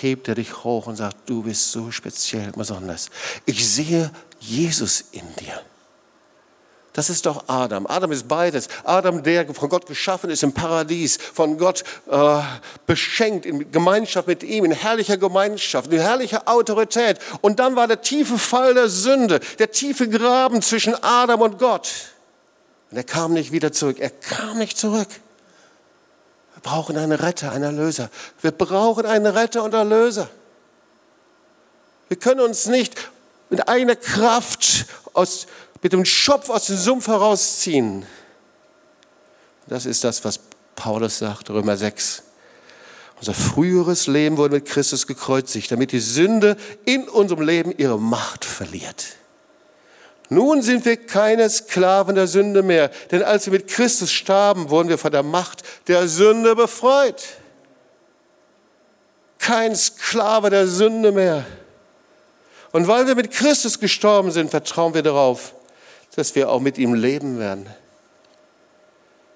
hebt 0.00 0.28
er 0.28 0.34
dich 0.34 0.64
hoch 0.64 0.86
und 0.86 0.96
sagt, 0.96 1.16
du 1.28 1.42
bist 1.42 1.70
so 1.70 1.90
speziell 1.90 2.46
und 2.46 2.56
besonders. 2.56 3.08
Ich 3.44 3.66
sehe 3.68 4.10
Jesus 4.40 5.04
in 5.12 5.34
dir. 5.36 5.62
Das 6.96 7.10
ist 7.10 7.26
doch 7.26 7.44
Adam. 7.46 7.86
Adam 7.86 8.10
ist 8.10 8.26
beides. 8.26 8.68
Adam, 8.82 9.22
der 9.22 9.52
von 9.54 9.68
Gott 9.68 9.84
geschaffen 9.84 10.30
ist 10.30 10.42
im 10.42 10.54
Paradies, 10.54 11.18
von 11.18 11.58
Gott 11.58 11.84
äh, 12.10 12.40
beschenkt, 12.86 13.44
in 13.44 13.70
Gemeinschaft 13.70 14.26
mit 14.26 14.42
ihm, 14.42 14.64
in 14.64 14.70
herrlicher 14.70 15.18
Gemeinschaft, 15.18 15.92
in 15.92 16.00
herrlicher 16.00 16.48
Autorität. 16.48 17.18
Und 17.42 17.58
dann 17.58 17.76
war 17.76 17.86
der 17.86 18.00
tiefe 18.00 18.38
Fall 18.38 18.72
der 18.72 18.88
Sünde, 18.88 19.40
der 19.58 19.70
tiefe 19.70 20.08
Graben 20.08 20.62
zwischen 20.62 20.94
Adam 21.04 21.42
und 21.42 21.58
Gott. 21.58 21.92
Und 22.90 22.96
er 22.96 23.04
kam 23.04 23.34
nicht 23.34 23.52
wieder 23.52 23.72
zurück. 23.72 23.98
Er 23.98 24.08
kam 24.08 24.56
nicht 24.56 24.78
zurück. 24.78 25.08
Wir 26.54 26.62
brauchen 26.62 26.96
einen 26.96 27.12
Retter, 27.12 27.52
einen 27.52 27.64
Erlöser. 27.64 28.08
Wir 28.40 28.52
brauchen 28.52 29.04
einen 29.04 29.26
Retter 29.26 29.64
und 29.64 29.74
Erlöser. 29.74 30.30
Wir 32.08 32.16
können 32.16 32.40
uns 32.40 32.64
nicht 32.64 32.94
mit 33.50 33.68
eigener 33.68 33.96
Kraft 33.96 34.86
aus 35.12 35.46
mit 35.82 35.92
dem 35.92 36.04
Schopf 36.04 36.48
aus 36.50 36.66
dem 36.66 36.76
Sumpf 36.76 37.08
herausziehen. 37.08 38.06
Das 39.66 39.86
ist 39.86 40.04
das, 40.04 40.24
was 40.24 40.40
Paulus 40.74 41.18
sagt, 41.18 41.50
Römer 41.50 41.76
6. 41.76 42.22
Unser 43.18 43.34
früheres 43.34 44.06
Leben 44.06 44.36
wurde 44.36 44.54
mit 44.56 44.66
Christus 44.66 45.06
gekreuzigt, 45.06 45.70
damit 45.70 45.92
die 45.92 46.00
Sünde 46.00 46.56
in 46.84 47.08
unserem 47.08 47.42
Leben 47.42 47.72
ihre 47.76 47.98
Macht 47.98 48.44
verliert. 48.44 49.16
Nun 50.28 50.60
sind 50.60 50.84
wir 50.84 50.96
keine 50.96 51.48
Sklaven 51.48 52.14
der 52.14 52.26
Sünde 52.26 52.62
mehr, 52.62 52.90
denn 53.10 53.22
als 53.22 53.46
wir 53.46 53.52
mit 53.52 53.68
Christus 53.68 54.12
starben, 54.12 54.70
wurden 54.70 54.88
wir 54.88 54.98
von 54.98 55.12
der 55.12 55.22
Macht 55.22 55.62
der 55.86 56.08
Sünde 56.08 56.56
befreit. 56.56 57.22
Kein 59.38 59.74
Sklave 59.76 60.50
der 60.50 60.66
Sünde 60.66 61.12
mehr. 61.12 61.46
Und 62.72 62.88
weil 62.88 63.06
wir 63.06 63.14
mit 63.14 63.30
Christus 63.30 63.78
gestorben 63.78 64.30
sind, 64.32 64.50
vertrauen 64.50 64.92
wir 64.92 65.02
darauf, 65.02 65.54
dass 66.16 66.34
wir 66.34 66.48
auch 66.48 66.60
mit 66.60 66.78
ihm 66.78 66.94
leben 66.94 67.38
werden. 67.38 67.66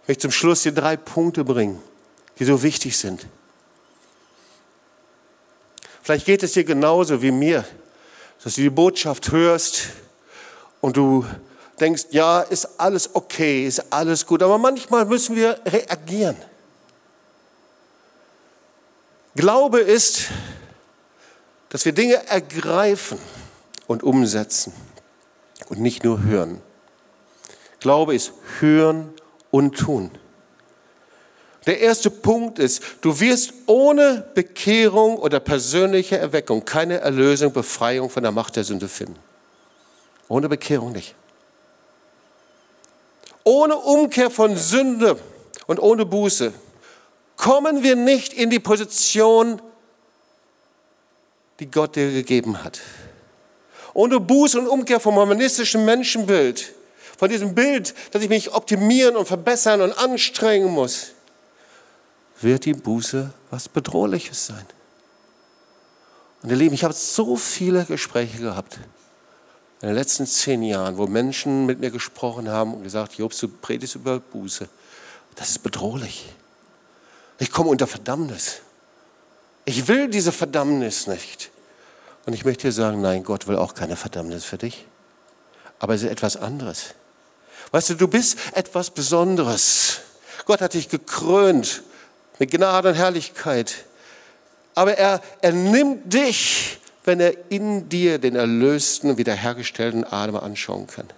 Ich 0.02 0.08
möchte 0.08 0.22
zum 0.22 0.32
Schluss 0.32 0.62
hier 0.62 0.72
drei 0.72 0.96
Punkte 0.96 1.44
bringen, 1.44 1.80
die 2.38 2.44
so 2.46 2.62
wichtig 2.62 2.96
sind. 2.98 3.26
Vielleicht 6.02 6.24
geht 6.24 6.42
es 6.42 6.52
dir 6.52 6.64
genauso 6.64 7.20
wie 7.20 7.30
mir, 7.30 7.64
dass 8.42 8.54
du 8.54 8.62
die 8.62 8.70
Botschaft 8.70 9.30
hörst 9.30 9.90
und 10.80 10.96
du 10.96 11.26
denkst, 11.78 12.06
ja, 12.10 12.40
ist 12.40 12.80
alles 12.80 13.14
okay, 13.14 13.66
ist 13.66 13.92
alles 13.92 14.24
gut, 14.26 14.42
aber 14.42 14.56
manchmal 14.56 15.04
müssen 15.04 15.36
wir 15.36 15.60
reagieren. 15.66 16.36
Glaube 19.34 19.80
ist, 19.80 20.28
dass 21.68 21.84
wir 21.84 21.92
Dinge 21.92 22.26
ergreifen 22.26 23.18
und 23.86 24.02
umsetzen 24.02 24.72
und 25.68 25.78
nicht 25.80 26.02
nur 26.04 26.22
hören. 26.22 26.60
Glaube 27.80 28.14
ist 28.14 28.32
hören 28.60 29.12
und 29.50 29.76
tun. 29.76 30.10
Der 31.66 31.80
erste 31.80 32.10
Punkt 32.10 32.58
ist, 32.58 32.82
du 33.02 33.20
wirst 33.20 33.52
ohne 33.66 34.26
Bekehrung 34.34 35.18
oder 35.18 35.40
persönliche 35.40 36.16
Erweckung 36.18 36.64
keine 36.64 37.00
Erlösung, 37.00 37.52
Befreiung 37.52 38.08
von 38.08 38.22
der 38.22 38.32
Macht 38.32 38.56
der 38.56 38.64
Sünde 38.64 38.88
finden. 38.88 39.18
Ohne 40.28 40.48
Bekehrung 40.48 40.92
nicht. 40.92 41.14
Ohne 43.44 43.76
Umkehr 43.76 44.30
von 44.30 44.56
Sünde 44.56 45.18
und 45.66 45.80
ohne 45.80 46.06
Buße 46.06 46.52
kommen 47.36 47.82
wir 47.82 47.96
nicht 47.96 48.32
in 48.32 48.50
die 48.50 48.60
Position, 48.60 49.60
die 51.58 51.70
Gott 51.70 51.96
dir 51.96 52.12
gegeben 52.12 52.62
hat. 52.62 52.80
Ohne 53.92 54.20
Buße 54.20 54.58
und 54.58 54.68
Umkehr 54.68 55.00
vom 55.00 55.16
humanistischen 55.16 55.84
Menschenbild 55.84 56.72
von 57.20 57.28
diesem 57.28 57.54
Bild, 57.54 57.94
dass 58.12 58.22
ich 58.22 58.30
mich 58.30 58.54
optimieren 58.54 59.14
und 59.14 59.26
verbessern 59.26 59.82
und 59.82 59.92
anstrengen 59.92 60.70
muss, 60.70 61.08
wird 62.40 62.64
die 62.64 62.72
Buße 62.72 63.30
was 63.50 63.68
Bedrohliches 63.68 64.46
sein. 64.46 64.64
Und 66.42 66.48
ihr 66.48 66.56
Lieben, 66.56 66.74
ich 66.74 66.82
habe 66.82 66.94
so 66.94 67.36
viele 67.36 67.84
Gespräche 67.84 68.38
gehabt 68.38 68.80
in 69.82 69.88
den 69.88 69.96
letzten 69.96 70.24
zehn 70.26 70.62
Jahren, 70.62 70.96
wo 70.96 71.06
Menschen 71.08 71.66
mit 71.66 71.78
mir 71.78 71.90
gesprochen 71.90 72.48
haben 72.48 72.72
und 72.72 72.84
gesagt, 72.84 73.12
Jobs, 73.18 73.36
du 73.36 73.48
predigst 73.48 73.96
über 73.96 74.18
Buße. 74.20 74.66
Das 75.34 75.50
ist 75.50 75.62
bedrohlich. 75.62 76.24
Ich 77.38 77.50
komme 77.50 77.68
unter 77.68 77.86
Verdammnis. 77.86 78.62
Ich 79.66 79.88
will 79.88 80.08
diese 80.08 80.32
Verdammnis 80.32 81.06
nicht. 81.06 81.50
Und 82.24 82.32
ich 82.32 82.46
möchte 82.46 82.68
dir 82.68 82.72
sagen, 82.72 83.02
nein, 83.02 83.24
Gott 83.24 83.46
will 83.46 83.56
auch 83.56 83.74
keine 83.74 83.96
Verdammnis 83.96 84.46
für 84.46 84.56
dich. 84.56 84.86
Aber 85.78 85.92
es 85.92 86.02
ist 86.02 86.08
etwas 86.08 86.38
anderes. 86.38 86.94
Weißt 87.72 87.90
du, 87.90 87.94
du 87.94 88.08
bist 88.08 88.38
etwas 88.52 88.90
Besonderes. 88.90 90.00
Gott 90.44 90.60
hat 90.60 90.74
dich 90.74 90.88
gekrönt 90.88 91.82
mit 92.38 92.50
Gnade 92.50 92.88
und 92.88 92.94
Herrlichkeit. 92.94 93.84
Aber 94.74 94.96
er, 94.96 95.20
er 95.40 95.52
nimmt 95.52 96.12
dich, 96.12 96.78
wenn 97.04 97.20
er 97.20 97.50
in 97.50 97.88
dir 97.88 98.18
den 98.18 98.36
erlösten, 98.36 99.18
wiederhergestellten 99.18 100.04
Adam 100.04 100.36
anschauen 100.36 100.86
kann. 100.86 101.08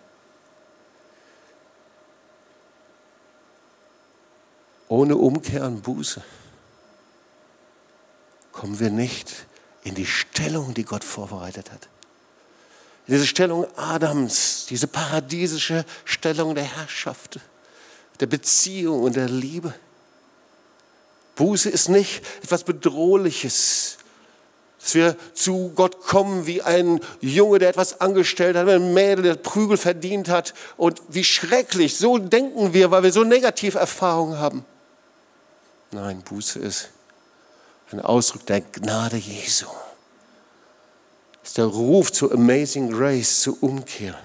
Ohne 4.88 5.16
Umkehr 5.16 5.64
und 5.64 5.82
Buße 5.82 6.22
kommen 8.52 8.78
wir 8.78 8.90
nicht 8.90 9.46
in 9.84 9.94
die 9.94 10.06
Stellung, 10.06 10.74
die 10.74 10.84
Gott 10.84 11.02
vorbereitet 11.02 11.72
hat. 11.72 11.88
Diese 13.12 13.26
Stellung 13.26 13.66
Adams, 13.76 14.64
diese 14.70 14.86
paradiesische 14.86 15.84
Stellung 16.06 16.54
der 16.54 16.64
Herrschaft, 16.64 17.40
der 18.20 18.26
Beziehung 18.26 19.02
und 19.02 19.16
der 19.16 19.28
Liebe. 19.28 19.74
Buße 21.34 21.68
ist 21.68 21.90
nicht 21.90 22.22
etwas 22.42 22.64
Bedrohliches, 22.64 23.98
dass 24.80 24.94
wir 24.94 25.16
zu 25.34 25.72
Gott 25.74 26.00
kommen 26.00 26.46
wie 26.46 26.62
ein 26.62 27.00
Junge, 27.20 27.58
der 27.58 27.68
etwas 27.68 28.00
angestellt 28.00 28.56
hat, 28.56 28.66
ein 28.66 28.94
Mädel, 28.94 29.24
der 29.24 29.34
Prügel 29.34 29.76
verdient 29.76 30.30
hat. 30.30 30.54
Und 30.78 31.02
wie 31.08 31.22
schrecklich, 31.22 31.98
so 31.98 32.16
denken 32.16 32.72
wir, 32.72 32.90
weil 32.92 33.02
wir 33.02 33.12
so 33.12 33.24
negative 33.24 33.78
Erfahrungen 33.78 34.38
haben. 34.38 34.64
Nein, 35.90 36.22
Buße 36.22 36.60
ist 36.60 36.88
ein 37.90 38.00
Ausdruck 38.00 38.46
der 38.46 38.62
Gnade 38.62 39.18
Jesu 39.18 39.66
ist 41.42 41.58
der 41.58 41.66
Ruf 41.66 42.12
zu 42.12 42.30
Amazing 42.32 42.90
Grace, 42.90 43.42
zur 43.42 43.62
Umkehr. 43.62 44.18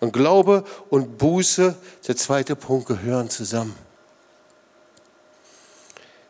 Und 0.00 0.12
Glaube 0.12 0.64
und 0.90 1.18
Buße, 1.18 1.74
der 2.06 2.16
zweite 2.16 2.56
Punkt, 2.56 2.86
gehören 2.86 3.30
zusammen. 3.30 3.74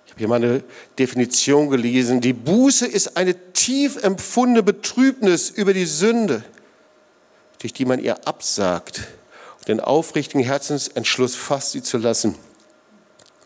Ich 0.04 0.12
habe 0.12 0.18
hier 0.18 0.28
mal 0.28 0.36
eine 0.36 0.62
Definition 0.98 1.68
gelesen. 1.68 2.20
Die 2.20 2.32
Buße 2.32 2.86
ist 2.86 3.16
eine 3.16 3.52
tief 3.52 4.02
empfundene 4.02 4.62
Betrübnis 4.62 5.50
über 5.50 5.74
die 5.74 5.86
Sünde, 5.86 6.44
durch 7.59 7.72
die 7.72 7.84
man 7.84 7.98
ihr 7.98 8.26
absagt 8.26 9.00
und 9.59 9.68
den 9.68 9.80
aufrichtigen 9.80 10.44
Herzensentschluss 10.44 11.34
fasst, 11.34 11.72
sie 11.72 11.82
zu 11.82 11.98
lassen 11.98 12.36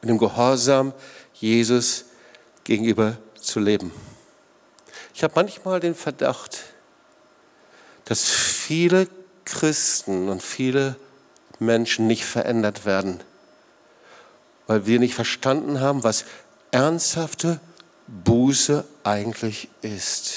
und 0.03 0.09
im 0.09 0.19
Gehorsam 0.19 0.93
Jesus 1.35 2.05
gegenüber 2.65 3.17
zu 3.41 3.59
leben. 3.61 3.91
Ich 5.15 5.23
habe 5.23 5.35
manchmal 5.37 5.81
den 5.81 5.95
Verdacht, 5.95 6.59
dass 8.05 8.29
viele 8.29 9.09
Christen 9.45 10.29
und 10.29 10.43
viele 10.43 10.97
Menschen 11.59 12.07
nicht 12.07 12.25
verändert 12.25 12.87
werden, 12.87 13.21
weil 14.67 14.87
wir 14.87 14.99
nicht 14.99 15.15
verstanden 15.15 15.81
haben, 15.81 16.05
was 16.05 16.25
ernsthafte 16.71 17.61
Buße 18.07 18.85
eigentlich 19.05 19.69
ist. 19.83 20.33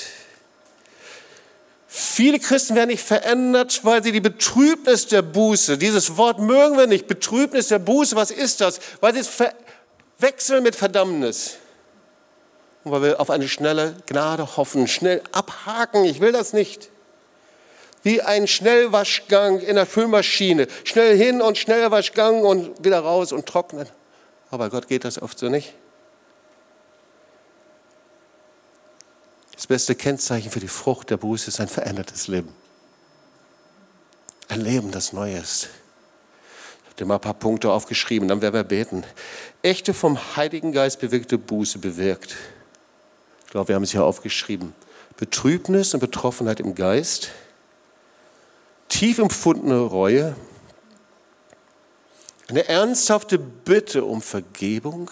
Viele 1.88 2.40
Christen 2.40 2.76
werden 2.76 2.90
nicht 2.90 3.04
verändert, 3.04 3.82
weil 3.84 4.04
sie 4.04 4.12
die 4.12 4.20
Betrübnis 4.20 5.08
der 5.08 5.22
Buße, 5.22 5.78
dieses 5.78 6.18
Wort 6.18 6.40
mögen 6.40 6.76
wir 6.76 6.88
nicht, 6.88 7.06
Betrübnis 7.08 7.68
der 7.68 7.80
Buße, 7.80 8.16
was 8.16 8.32
ist 8.32 8.62
das? 8.62 8.80
Weil 9.00 9.14
sie 9.14 9.20
es 9.20 9.30
verwechseln 9.30 10.64
mit 10.64 10.76
Verdammnis. 10.76 11.58
Und 12.84 12.92
weil 12.92 13.02
wir 13.02 13.20
auf 13.20 13.30
eine 13.30 13.48
schnelle 13.48 13.96
Gnade 14.08 14.58
hoffen, 14.58 14.88
schnell 14.88 15.22
abhaken, 15.32 16.04
ich 16.04 16.20
will 16.20 16.32
das 16.32 16.54
nicht. 16.54 16.90
Wie 18.02 18.22
ein 18.22 18.48
Schnellwaschgang 18.48 19.60
in 19.60 19.76
der 19.76 19.86
Füllmaschine. 19.86 20.68
Schnell 20.84 21.18
hin 21.18 21.42
und 21.42 21.58
Schnellwaschgang 21.58 22.42
und 22.42 22.84
wieder 22.84 23.00
raus 23.00 23.32
und 23.32 23.46
trocknen. 23.46 23.88
Aber 24.52 24.70
Gott 24.70 24.88
geht 24.88 25.06
das 25.06 25.22
oft 25.22 25.40
so 25.40 25.48
nicht. 25.48 25.74
Das 29.54 29.68
beste 29.68 29.96
Kennzeichen 29.96 30.52
für 30.52 30.60
die 30.60 30.68
Frucht 30.68 31.10
der 31.10 31.16
Buße 31.16 31.48
ist 31.48 31.62
ein 31.62 31.70
verändertes 31.70 32.28
Leben. 32.28 32.54
Ein 34.50 34.60
Leben, 34.60 34.92
das 34.92 35.14
neu 35.14 35.34
ist. 35.34 35.70
habe 36.92 37.06
mal 37.06 37.16
ein 37.16 37.22
paar 37.22 37.34
Punkte 37.34 37.72
aufgeschrieben, 37.72 38.28
dann 38.28 38.42
werden 38.42 38.56
wir 38.56 38.66
beten. 38.66 39.06
Echte 39.62 39.94
vom 39.94 40.20
Heiligen 40.36 40.74
Geist 40.74 41.00
bewirkte 41.00 41.38
Buße 41.38 41.80
bewirkt. 41.80 42.36
Glaube, 43.54 43.68
wir 43.68 43.76
haben 43.76 43.84
es 43.84 43.92
hier 43.92 44.04
aufgeschrieben. 44.04 44.74
Betrübnis 45.16 45.94
und 45.94 46.00
Betroffenheit 46.00 46.60
im 46.60 46.74
Geist, 46.74 47.30
tief 48.90 49.20
empfundene 49.20 49.80
Reue, 49.80 50.36
eine 52.48 52.68
ernsthafte 52.68 53.38
Bitte 53.38 54.06
um 54.06 54.24
Vergebung 54.24 55.12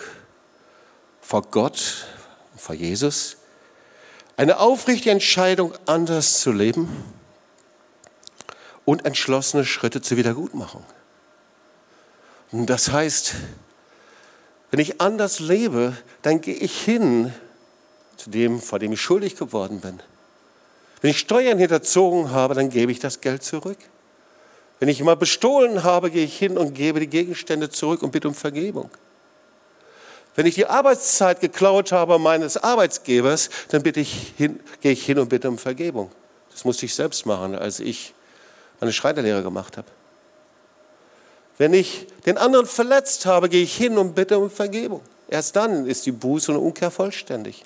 vor 1.21 1.43
Gott, 1.43 2.07
vor 2.57 2.73
Jesus, 2.73 3.37
eine 4.37 4.57
aufrichtige 4.57 5.11
Entscheidung, 5.11 5.75
anders 5.85 6.39
zu 6.39 6.51
leben 6.51 6.89
und 8.85 9.05
entschlossene 9.05 9.65
Schritte 9.65 10.01
zur 10.01 10.17
Wiedergutmachung. 10.17 10.83
Und 12.51 12.65
das 12.71 12.91
heißt, 12.91 13.35
wenn 14.71 14.79
ich 14.79 14.99
anders 14.99 15.39
lebe, 15.39 15.95
dann 16.23 16.41
gehe 16.41 16.55
ich 16.55 16.81
hin 16.81 17.31
zu 18.23 18.29
dem, 18.29 18.61
vor 18.61 18.79
dem 18.79 18.91
ich 18.93 19.01
schuldig 19.01 19.35
geworden 19.35 19.79
bin. 19.79 19.99
Wenn 21.01 21.11
ich 21.11 21.19
Steuern 21.19 21.57
hinterzogen 21.57 22.31
habe, 22.31 22.53
dann 22.53 22.69
gebe 22.69 22.91
ich 22.91 22.99
das 22.99 23.21
Geld 23.21 23.43
zurück. 23.43 23.77
Wenn 24.79 24.89
ich 24.89 25.03
mal 25.03 25.15
bestohlen 25.15 25.83
habe, 25.83 26.11
gehe 26.11 26.25
ich 26.25 26.37
hin 26.37 26.57
und 26.57 26.73
gebe 26.73 26.99
die 26.99 27.07
Gegenstände 27.07 27.69
zurück 27.69 28.03
und 28.03 28.11
bitte 28.11 28.27
um 28.27 28.35
Vergebung. 28.35 28.89
Wenn 30.35 30.45
ich 30.45 30.55
die 30.55 30.65
Arbeitszeit 30.65 31.39
geklaut 31.39 31.91
habe 31.91 32.17
meines 32.17 32.57
Arbeitsgebers, 32.57 33.49
dann 33.69 33.83
bitte 33.83 33.99
ich 33.99 34.33
hin, 34.37 34.59
gehe 34.79 34.93
ich 34.93 35.05
hin 35.05 35.19
und 35.19 35.29
bitte 35.29 35.49
um 35.49 35.57
Vergebung. 35.57 36.11
Das 36.51 36.63
musste 36.65 36.85
ich 36.85 36.95
selbst 36.95 37.25
machen, 37.25 37.55
als 37.55 37.79
ich 37.79 38.13
meine 38.79 38.93
Schreinerlehre 38.93 39.43
gemacht 39.43 39.77
habe. 39.77 39.87
Wenn 41.57 41.73
ich 41.73 42.07
den 42.25 42.37
anderen 42.37 42.65
verletzt 42.65 43.25
habe, 43.25 43.49
gehe 43.49 43.63
ich 43.63 43.75
hin 43.75 43.97
und 43.97 44.15
bitte 44.15 44.39
um 44.39 44.49
Vergebung. 44.49 45.01
Erst 45.27 45.55
dann 45.55 45.85
ist 45.85 46.05
die 46.05 46.11
Buße 46.11 46.51
und 46.51 46.57
Umkehr 46.57 46.91
vollständig. 46.91 47.63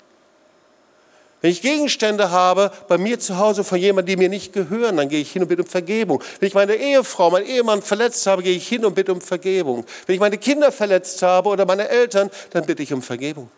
Wenn 1.46 1.52
ich 1.52 1.62
Gegenstände 1.62 2.32
habe 2.32 2.72
bei 2.88 2.98
mir 2.98 3.20
zu 3.20 3.36
Hause 3.38 3.62
von 3.62 3.78
jemandem, 3.78 4.16
die 4.16 4.16
mir 4.20 4.28
nicht 4.28 4.52
gehören, 4.52 4.96
dann 4.96 5.08
gehe 5.08 5.20
ich 5.20 5.30
hin 5.30 5.42
und 5.42 5.48
bitte 5.48 5.62
um 5.62 5.68
Vergebung. 5.68 6.20
Wenn 6.40 6.48
ich 6.48 6.54
meine 6.54 6.74
Ehefrau, 6.74 7.30
meinen 7.30 7.46
Ehemann 7.46 7.82
verletzt 7.82 8.26
habe, 8.26 8.42
gehe 8.42 8.56
ich 8.56 8.66
hin 8.66 8.84
und 8.84 8.96
bitte 8.96 9.12
um 9.12 9.20
Vergebung. 9.20 9.86
Wenn 10.06 10.14
ich 10.14 10.20
meine 10.20 10.38
Kinder 10.38 10.72
verletzt 10.72 11.22
habe 11.22 11.48
oder 11.48 11.64
meine 11.64 11.88
Eltern, 11.88 12.32
dann 12.50 12.66
bitte 12.66 12.82
ich 12.82 12.92
um 12.92 13.00
Vergebung. 13.00 13.48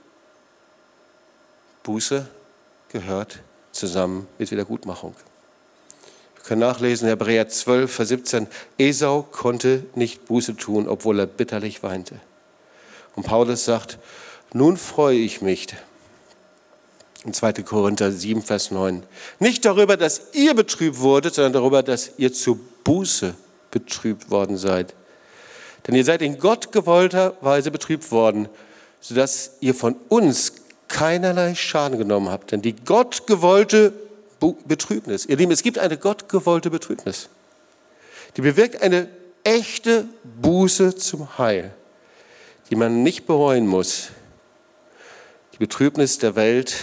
Buße 1.82 2.26
gehört 2.90 3.38
zusammen 3.72 4.28
mit 4.36 4.50
Wiedergutmachung 4.50 5.14
können 6.44 6.60
nachlesen, 6.60 7.08
Hebräer 7.08 7.48
12, 7.48 7.90
Vers 7.90 8.08
17. 8.08 8.48
Esau 8.76 9.22
konnte 9.22 9.84
nicht 9.94 10.26
Buße 10.26 10.56
tun, 10.56 10.88
obwohl 10.88 11.20
er 11.20 11.26
bitterlich 11.26 11.82
weinte. 11.82 12.20
Und 13.16 13.24
Paulus 13.24 13.64
sagt, 13.64 13.98
nun 14.52 14.76
freue 14.76 15.16
ich 15.16 15.42
mich, 15.42 15.68
in 17.24 17.32
2. 17.32 17.52
Korinther 17.64 18.12
7, 18.12 18.42
Vers 18.42 18.70
9, 18.70 19.02
nicht 19.38 19.64
darüber, 19.64 19.96
dass 19.96 20.22
ihr 20.32 20.54
betrübt 20.54 21.00
wurdet, 21.00 21.34
sondern 21.34 21.52
darüber, 21.52 21.82
dass 21.82 22.12
ihr 22.16 22.32
zu 22.32 22.58
Buße 22.84 23.34
betrübt 23.70 24.30
worden 24.30 24.56
seid. 24.56 24.94
Denn 25.86 25.94
ihr 25.94 26.04
seid 26.04 26.22
in 26.22 26.38
Gott 26.38 26.72
gewollter 26.72 27.36
Weise 27.40 27.70
betrübt 27.70 28.10
worden, 28.12 28.48
sodass 29.00 29.52
ihr 29.60 29.74
von 29.74 29.96
uns 30.08 30.52
keinerlei 30.88 31.54
Schaden 31.54 31.98
genommen 31.98 32.28
habt. 32.28 32.52
Denn 32.52 32.62
die 32.62 32.74
Gott 32.74 33.26
gewollte 33.26 33.92
Betrübnis. 34.66 35.26
Ihr 35.26 35.36
Lieben, 35.36 35.52
es 35.52 35.62
gibt 35.62 35.78
eine 35.78 35.96
gottgewollte 35.96 36.70
Betrübnis. 36.70 37.28
Die 38.36 38.40
bewirkt 38.40 38.82
eine 38.82 39.08
echte 39.42 40.06
Buße 40.40 40.94
zum 40.94 41.38
Heil, 41.38 41.74
die 42.70 42.76
man 42.76 43.02
nicht 43.02 43.26
bereuen 43.26 43.66
muss. 43.66 44.10
Die 45.54 45.58
Betrübnis 45.58 46.18
der 46.18 46.36
Welt 46.36 46.76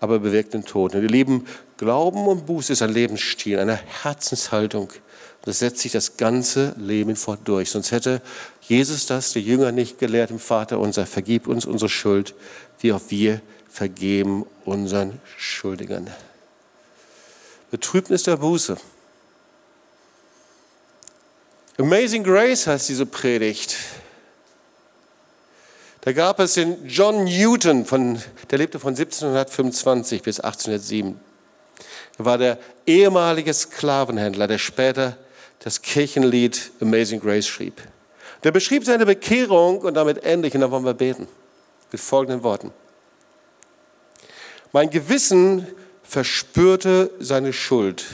aber 0.00 0.18
bewirkt 0.18 0.54
den 0.54 0.64
Tod. 0.64 0.94
Und 0.94 1.02
ihr 1.02 1.08
Lieben, 1.08 1.46
Glauben 1.76 2.26
und 2.26 2.46
Buße 2.46 2.72
ist 2.72 2.82
ein 2.82 2.92
Lebensstil, 2.92 3.58
eine 3.58 3.76
Herzenshaltung. 3.76 4.92
Das 5.42 5.60
setzt 5.60 5.78
sich 5.80 5.92
das 5.92 6.16
ganze 6.16 6.74
Leben 6.76 7.16
fort 7.16 7.40
durch. 7.44 7.70
Sonst 7.70 7.92
hätte 7.92 8.20
Jesus 8.62 9.06
das, 9.06 9.32
die 9.32 9.40
Jünger, 9.40 9.72
nicht 9.72 9.98
gelehrt 9.98 10.30
im 10.30 10.38
Vater 10.38 10.78
unser, 10.78 11.06
vergib 11.06 11.46
uns 11.46 11.64
unsere 11.64 11.88
Schuld, 11.88 12.34
wie 12.80 12.92
auch 12.92 13.00
wir 13.08 13.40
vergeben 13.70 14.44
unseren 14.64 15.20
Schuldigern. 15.36 16.10
Betrübnis 17.70 18.24
der 18.24 18.36
Buße. 18.36 18.76
Amazing 21.78 22.24
Grace 22.24 22.66
heißt 22.66 22.88
diese 22.88 23.06
Predigt. 23.06 23.76
Da 26.08 26.12
gab 26.12 26.40
es 26.40 26.54
den 26.54 26.88
John 26.88 27.24
Newton, 27.24 27.84
von, 27.84 28.18
der 28.50 28.56
lebte 28.56 28.78
von 28.78 28.94
1725 28.94 30.22
bis 30.22 30.40
1807. 30.40 31.20
Er 32.16 32.24
war 32.24 32.38
der 32.38 32.58
ehemalige 32.86 33.52
Sklavenhändler, 33.52 34.46
der 34.46 34.56
später 34.56 35.18
das 35.58 35.82
Kirchenlied 35.82 36.70
Amazing 36.80 37.20
Grace 37.20 37.46
schrieb. 37.46 37.82
Der 38.42 38.52
beschrieb 38.52 38.86
seine 38.86 39.04
Bekehrung 39.04 39.80
und 39.80 39.92
damit 39.92 40.24
endlich, 40.24 40.54
und 40.54 40.62
da 40.62 40.70
wollen 40.70 40.86
wir 40.86 40.94
beten, 40.94 41.28
mit 41.92 42.00
folgenden 42.00 42.42
Worten. 42.42 42.72
Mein 44.72 44.88
Gewissen 44.88 45.66
verspürte 46.04 47.10
seine 47.18 47.52
Schuld 47.52 48.06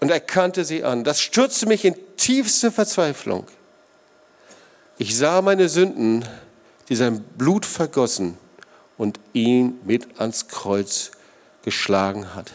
und 0.00 0.10
erkannte 0.10 0.66
sie 0.66 0.84
an. 0.84 1.02
Das 1.02 1.22
stürzte 1.22 1.64
mich 1.64 1.86
in 1.86 1.96
tiefste 2.18 2.70
Verzweiflung. 2.70 3.46
Ich 4.98 5.16
sah 5.16 5.40
meine 5.40 5.70
Sünden, 5.70 6.26
die 6.88 6.96
sein 6.96 7.22
Blut 7.36 7.66
vergossen 7.66 8.36
und 8.98 9.18
ihn 9.32 9.78
mit 9.84 10.20
ans 10.20 10.48
Kreuz 10.48 11.10
geschlagen 11.62 12.34
hat. 12.34 12.52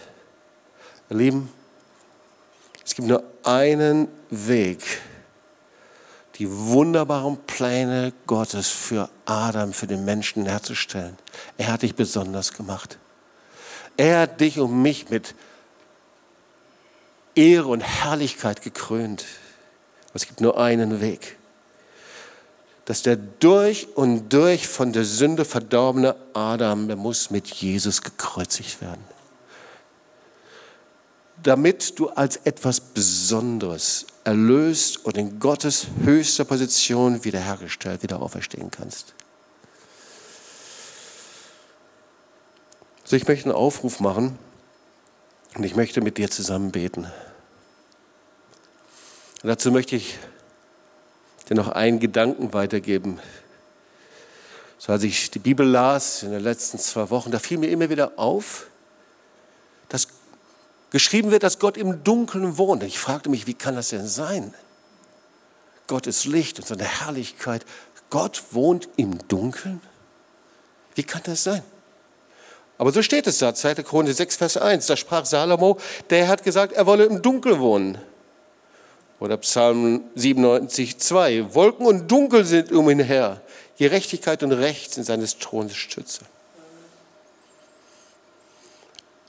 Ihr 1.10 1.18
Lieben, 1.18 1.50
es 2.86 2.96
gibt 2.96 3.08
nur 3.08 3.24
einen 3.44 4.08
Weg, 4.30 5.02
die 6.36 6.50
wunderbaren 6.50 7.38
Pläne 7.46 8.14
Gottes 8.28 8.70
für 8.70 9.10
Adam, 9.26 9.74
für 9.74 9.88
den 9.88 10.06
Menschen 10.06 10.46
herzustellen. 10.46 11.18
Er 11.58 11.74
hat 11.74 11.82
dich 11.82 11.96
besonders 11.96 12.54
gemacht. 12.54 12.98
Er 13.98 14.22
hat 14.22 14.40
dich 14.40 14.60
und 14.60 14.82
mich 14.82 15.10
mit 15.10 15.36
Ehre 17.36 17.68
und 17.68 17.82
Herrlichkeit 17.82 18.62
gekrönt. 18.62 19.26
Es 20.14 20.26
gibt 20.26 20.42
nur 20.42 20.60
einen 20.60 21.02
Weg, 21.02 21.38
dass 22.90 23.04
der 23.04 23.18
durch 23.18 23.88
und 23.96 24.34
durch 24.34 24.68
von 24.68 24.92
der 24.92 25.06
Sünde 25.06 25.46
verdorbene 25.46 26.16
Adam, 26.34 26.88
der 26.88 26.98
muss 26.98 27.30
mit 27.30 27.48
Jesus 27.48 28.02
gekreuzigt 28.02 28.82
werden. 28.82 29.04
Damit 31.44 32.00
du 32.00 32.10
als 32.10 32.38
etwas 32.38 32.80
Besonderes 32.80 34.08
erlöst 34.24 35.06
und 35.06 35.18
in 35.18 35.40
Gottes 35.40 35.86
höchster 36.04 36.46
Position 36.46 37.24
wiederhergestellt, 37.24 38.02
wieder 38.02 38.24
auferstehen 38.24 38.72
kannst. 38.72 39.14
So, 43.04 43.16
ich 43.16 43.28
möchte 43.28 43.46
einen 43.46 43.56
Aufruf 43.56 44.00
machen 44.00 44.40
und 45.56 45.64
ich 45.64 45.76
möchte 45.76 46.02
mit 46.02 46.18
dir 46.18 46.32
zusammen 46.32 46.72
beten. 46.72 47.04
Und 49.44 49.48
dazu 49.48 49.72
möchte 49.72 49.96
ich 49.96 50.18
dir 51.50 51.56
noch 51.56 51.70
einen 51.70 52.00
Gedanken 52.00 52.54
weitergeben. 52.54 53.20
So 54.78 54.94
als 54.94 55.04
ich 55.04 55.32
die 55.32 55.40
Bibel 55.40 55.68
las 55.68 56.24
in 56.24 56.32
den 56.32 56.44
letzten 56.44 56.80
zwei 56.80 57.10
Wochen, 57.10 57.32
da 57.32 57.40
fiel 57.40 57.58
mir 57.58 57.70
immer 57.70 57.90
wieder 57.90 58.14
auf, 58.18 58.68
dass 59.90 60.08
geschrieben 60.92 61.32
wird, 61.32 61.44
dass 61.44 61.60
Gott 61.60 61.78
im 61.78 62.04
Dunkeln 62.04 62.58
wohnt. 62.58 62.84
Ich 62.84 63.00
fragte 63.00 63.30
mich, 63.30 63.48
wie 63.48 63.54
kann 63.54 63.76
das 63.76 63.90
denn 63.90 64.08
sein? 64.08 64.54
Gott 65.88 66.08
ist 66.08 66.26
Licht 66.26 66.60
und 66.60 66.68
seine 66.68 66.86
Herrlichkeit. 66.86 67.66
Gott 68.10 68.44
wohnt 68.52 68.90
im 68.96 69.20
Dunkeln? 69.28 69.82
Wie 70.96 71.04
kann 71.04 71.22
das 71.24 71.44
sein? 71.44 71.64
Aber 72.78 72.92
so 72.92 73.02
steht 73.02 73.28
es 73.28 73.40
da, 73.40 73.54
2. 73.54 73.76
Chronik 73.76 74.16
6, 74.16 74.38
Vers 74.38 74.58
1. 74.58 74.88
Da 74.88 74.96
sprach 74.96 75.26
Salomo, 75.26 75.78
der 76.10 76.28
hat 76.28 76.44
gesagt, 76.44 76.74
er 76.74 76.86
wolle 76.86 77.06
im 77.06 77.22
Dunkeln 77.22 77.60
wohnen. 77.60 77.98
Oder 79.20 79.38
Psalm 79.38 80.04
97, 80.16 80.98
2. 80.98 81.54
Wolken 81.54 81.86
und 81.86 82.10
Dunkel 82.10 82.46
sind 82.46 82.72
um 82.72 82.90
ihn 82.90 83.00
her. 83.00 83.42
Gerechtigkeit 83.78 84.44
und 84.44 84.52
Recht 84.54 84.94
sind 84.94 85.04
seines 85.04 85.38
Thrones 85.38 85.76
Stütze. 85.76 86.22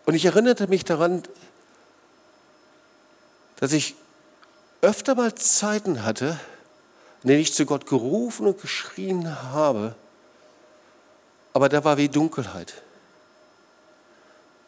Und 0.07 0.14
ich 0.14 0.24
erinnerte 0.24 0.66
mich 0.68 0.84
daran, 0.84 1.22
dass 3.57 3.72
ich 3.72 3.95
öfter 4.80 5.14
mal 5.14 5.34
Zeiten 5.34 6.05
hatte, 6.05 6.38
in 7.22 7.28
denen 7.28 7.41
ich 7.43 7.53
zu 7.53 7.66
Gott 7.66 7.86
gerufen 7.86 8.47
und 8.47 8.61
geschrien 8.61 9.53
habe, 9.53 9.95
aber 11.53 11.68
da 11.68 11.84
war 11.84 11.97
wie 11.99 12.09
Dunkelheit. 12.09 12.74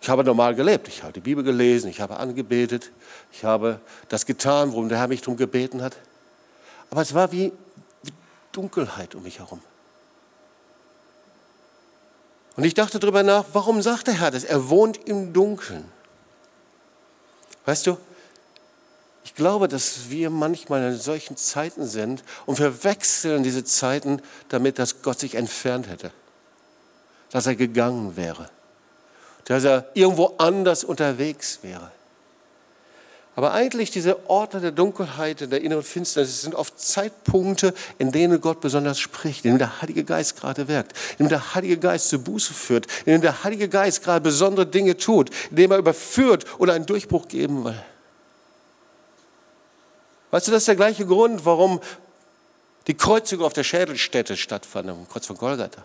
Ich 0.03 0.09
habe 0.09 0.25
normal 0.25 0.57
gelebt. 0.57 0.89
Ich 0.89 1.05
habe 1.05 1.13
die 1.13 1.21
Bibel 1.21 1.45
gelesen, 1.45 1.89
ich 1.89 2.01
habe 2.01 2.17
angebetet, 2.17 2.91
ich 3.31 3.45
habe 3.45 3.81
das 4.09 4.27
getan, 4.27 4.73
worum 4.73 4.89
der 4.89 4.99
Herr 4.99 5.07
mich 5.07 5.21
darum 5.21 5.37
gebeten 5.37 5.81
hat. 5.81 5.97
aber 6.91 7.03
es 7.03 7.15
war 7.15 7.31
wie, 7.31 7.53
wie 8.03 8.13
Dunkelheit 8.51 9.15
um 9.15 9.23
mich 9.23 9.39
herum. 9.39 9.63
Und 12.57 12.65
ich 12.65 12.75
dachte 12.75 12.99
darüber 12.99 13.23
nach, 13.23 13.45
warum 13.53 13.81
sagt 13.81 14.09
der 14.09 14.15
Herr 14.15 14.33
das? 14.33 14.43
Er 14.43 14.69
wohnt 14.69 14.99
im 15.09 15.33
Dunkeln. 15.33 15.85
Weißt 17.65 17.87
du, 17.87 17.97
ich 19.23 19.37
glaube, 19.37 19.69
dass 19.69 20.11
wir 20.11 20.31
manchmal 20.31 20.91
in 20.91 20.99
solchen 20.99 21.37
Zeiten 21.37 21.87
sind 21.87 22.25
und 22.45 22.59
wir 22.59 22.83
wechseln 22.83 23.45
diese 23.45 23.65
Zeiten 23.65 24.21
damit, 24.49 24.81
dass 24.81 25.03
Gott 25.03 25.21
sich 25.21 25.37
entfernt 25.37 25.89
hätte, 25.89 26.11
dass 27.31 27.47
er 27.47 27.55
gegangen 27.55 28.17
wäre, 28.17 28.51
dass 29.47 29.65
er 29.65 29.87
irgendwo 29.95 30.35
anders 30.39 30.85
unterwegs 30.85 31.61
wäre. 31.63 31.91
Aber 33.35 33.53
eigentlich 33.53 33.91
diese 33.91 34.29
Orte 34.29 34.61
der 34.61 34.73
Dunkelheit, 34.73 35.41
der 35.41 35.63
inneren 35.63 35.83
Finsternis 35.83 36.43
sind 36.43 36.55
oft 36.55 36.79
Zeitpunkte, 36.79 37.73
in 37.99 38.13
denen 38.13 38.43
Gott 38.43 38.61
besonders 38.61 38.99
spricht, 38.99 39.45
in 39.45 39.53
denen 39.53 39.59
der 39.59 39.81
Heilige 39.81 40.05
Geist 40.05 40.37
gerade 40.39 40.69
wirkt, 40.69 40.93
in 41.13 41.19
denen 41.19 41.29
der 41.31 41.55
Heilige 41.55 41.79
Geist 41.79 42.11
zur 42.11 42.19
Buße 42.19 42.53
führt, 42.53 42.87
in 43.01 43.13
denen 43.13 43.23
der 43.23 43.43
Heilige 43.43 43.71
Geist 43.71 44.05
gerade 44.05 44.21
besondere 44.21 44.67
Dinge 44.67 44.99
tut, 44.99 45.31
in 45.49 45.57
denen 45.57 45.73
er 45.73 45.79
überführt 45.79 46.45
oder 46.59 46.75
einen 46.75 46.85
Durchbruch 46.85 47.27
geben 47.27 47.65
will. 47.65 47.83
Weißt 50.31 50.49
du, 50.49 50.51
das 50.51 50.63
ist 50.63 50.69
der 50.69 50.77
gleiche 50.77 51.07
Grund, 51.07 51.47
warum 51.47 51.81
die 52.87 52.95
Kreuzigung 52.95 53.47
auf 53.47 53.53
der 53.55 53.65
Schädelstätte 53.65 54.37
stattfand, 54.37 54.91
am 54.91 55.09
Kreuz 55.09 55.27
von 55.27 55.37
Golgatha. 55.37 55.83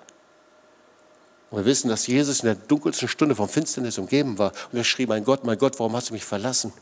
Und 1.49 1.59
wir 1.59 1.65
wissen, 1.65 1.89
dass 1.89 2.07
Jesus 2.07 2.41
in 2.41 2.47
der 2.47 2.55
dunkelsten 2.55 3.07
Stunde 3.07 3.35
vom 3.35 3.47
Finsternis 3.47 3.97
umgeben 3.97 4.37
war 4.37 4.51
und 4.71 4.77
er 4.77 4.83
schrie, 4.83 5.05
mein 5.05 5.23
Gott, 5.23 5.43
mein 5.43 5.57
Gott, 5.57 5.79
warum 5.79 5.95
hast 5.95 6.09
du 6.09 6.13
mich 6.13 6.25
verlassen? 6.25 6.73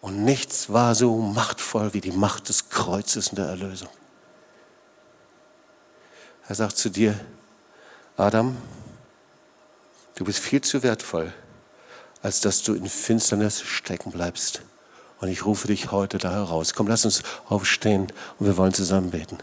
Und 0.00 0.24
nichts 0.24 0.70
war 0.70 0.94
so 0.94 1.16
machtvoll 1.16 1.92
wie 1.94 2.00
die 2.00 2.12
Macht 2.12 2.48
des 2.48 2.68
Kreuzes 2.68 3.28
in 3.28 3.36
der 3.36 3.46
Erlösung. 3.46 3.88
Er 6.46 6.54
sagt 6.54 6.76
zu 6.76 6.88
dir, 6.88 7.18
Adam, 8.16 8.56
du 10.14 10.24
bist 10.24 10.38
viel 10.38 10.60
zu 10.60 10.82
wertvoll, 10.82 11.32
als 12.22 12.40
dass 12.40 12.62
du 12.62 12.74
in 12.74 12.88
Finsternis 12.88 13.60
stecken 13.60 14.12
bleibst. 14.12 14.62
Und 15.20 15.28
ich 15.28 15.44
rufe 15.44 15.66
dich 15.68 15.90
heute 15.90 16.18
da 16.18 16.30
heraus. 16.30 16.74
Komm, 16.74 16.86
lass 16.86 17.04
uns 17.04 17.22
aufstehen 17.48 18.06
und 18.38 18.46
wir 18.46 18.56
wollen 18.56 18.72
zusammen 18.72 19.10
beten. 19.10 19.38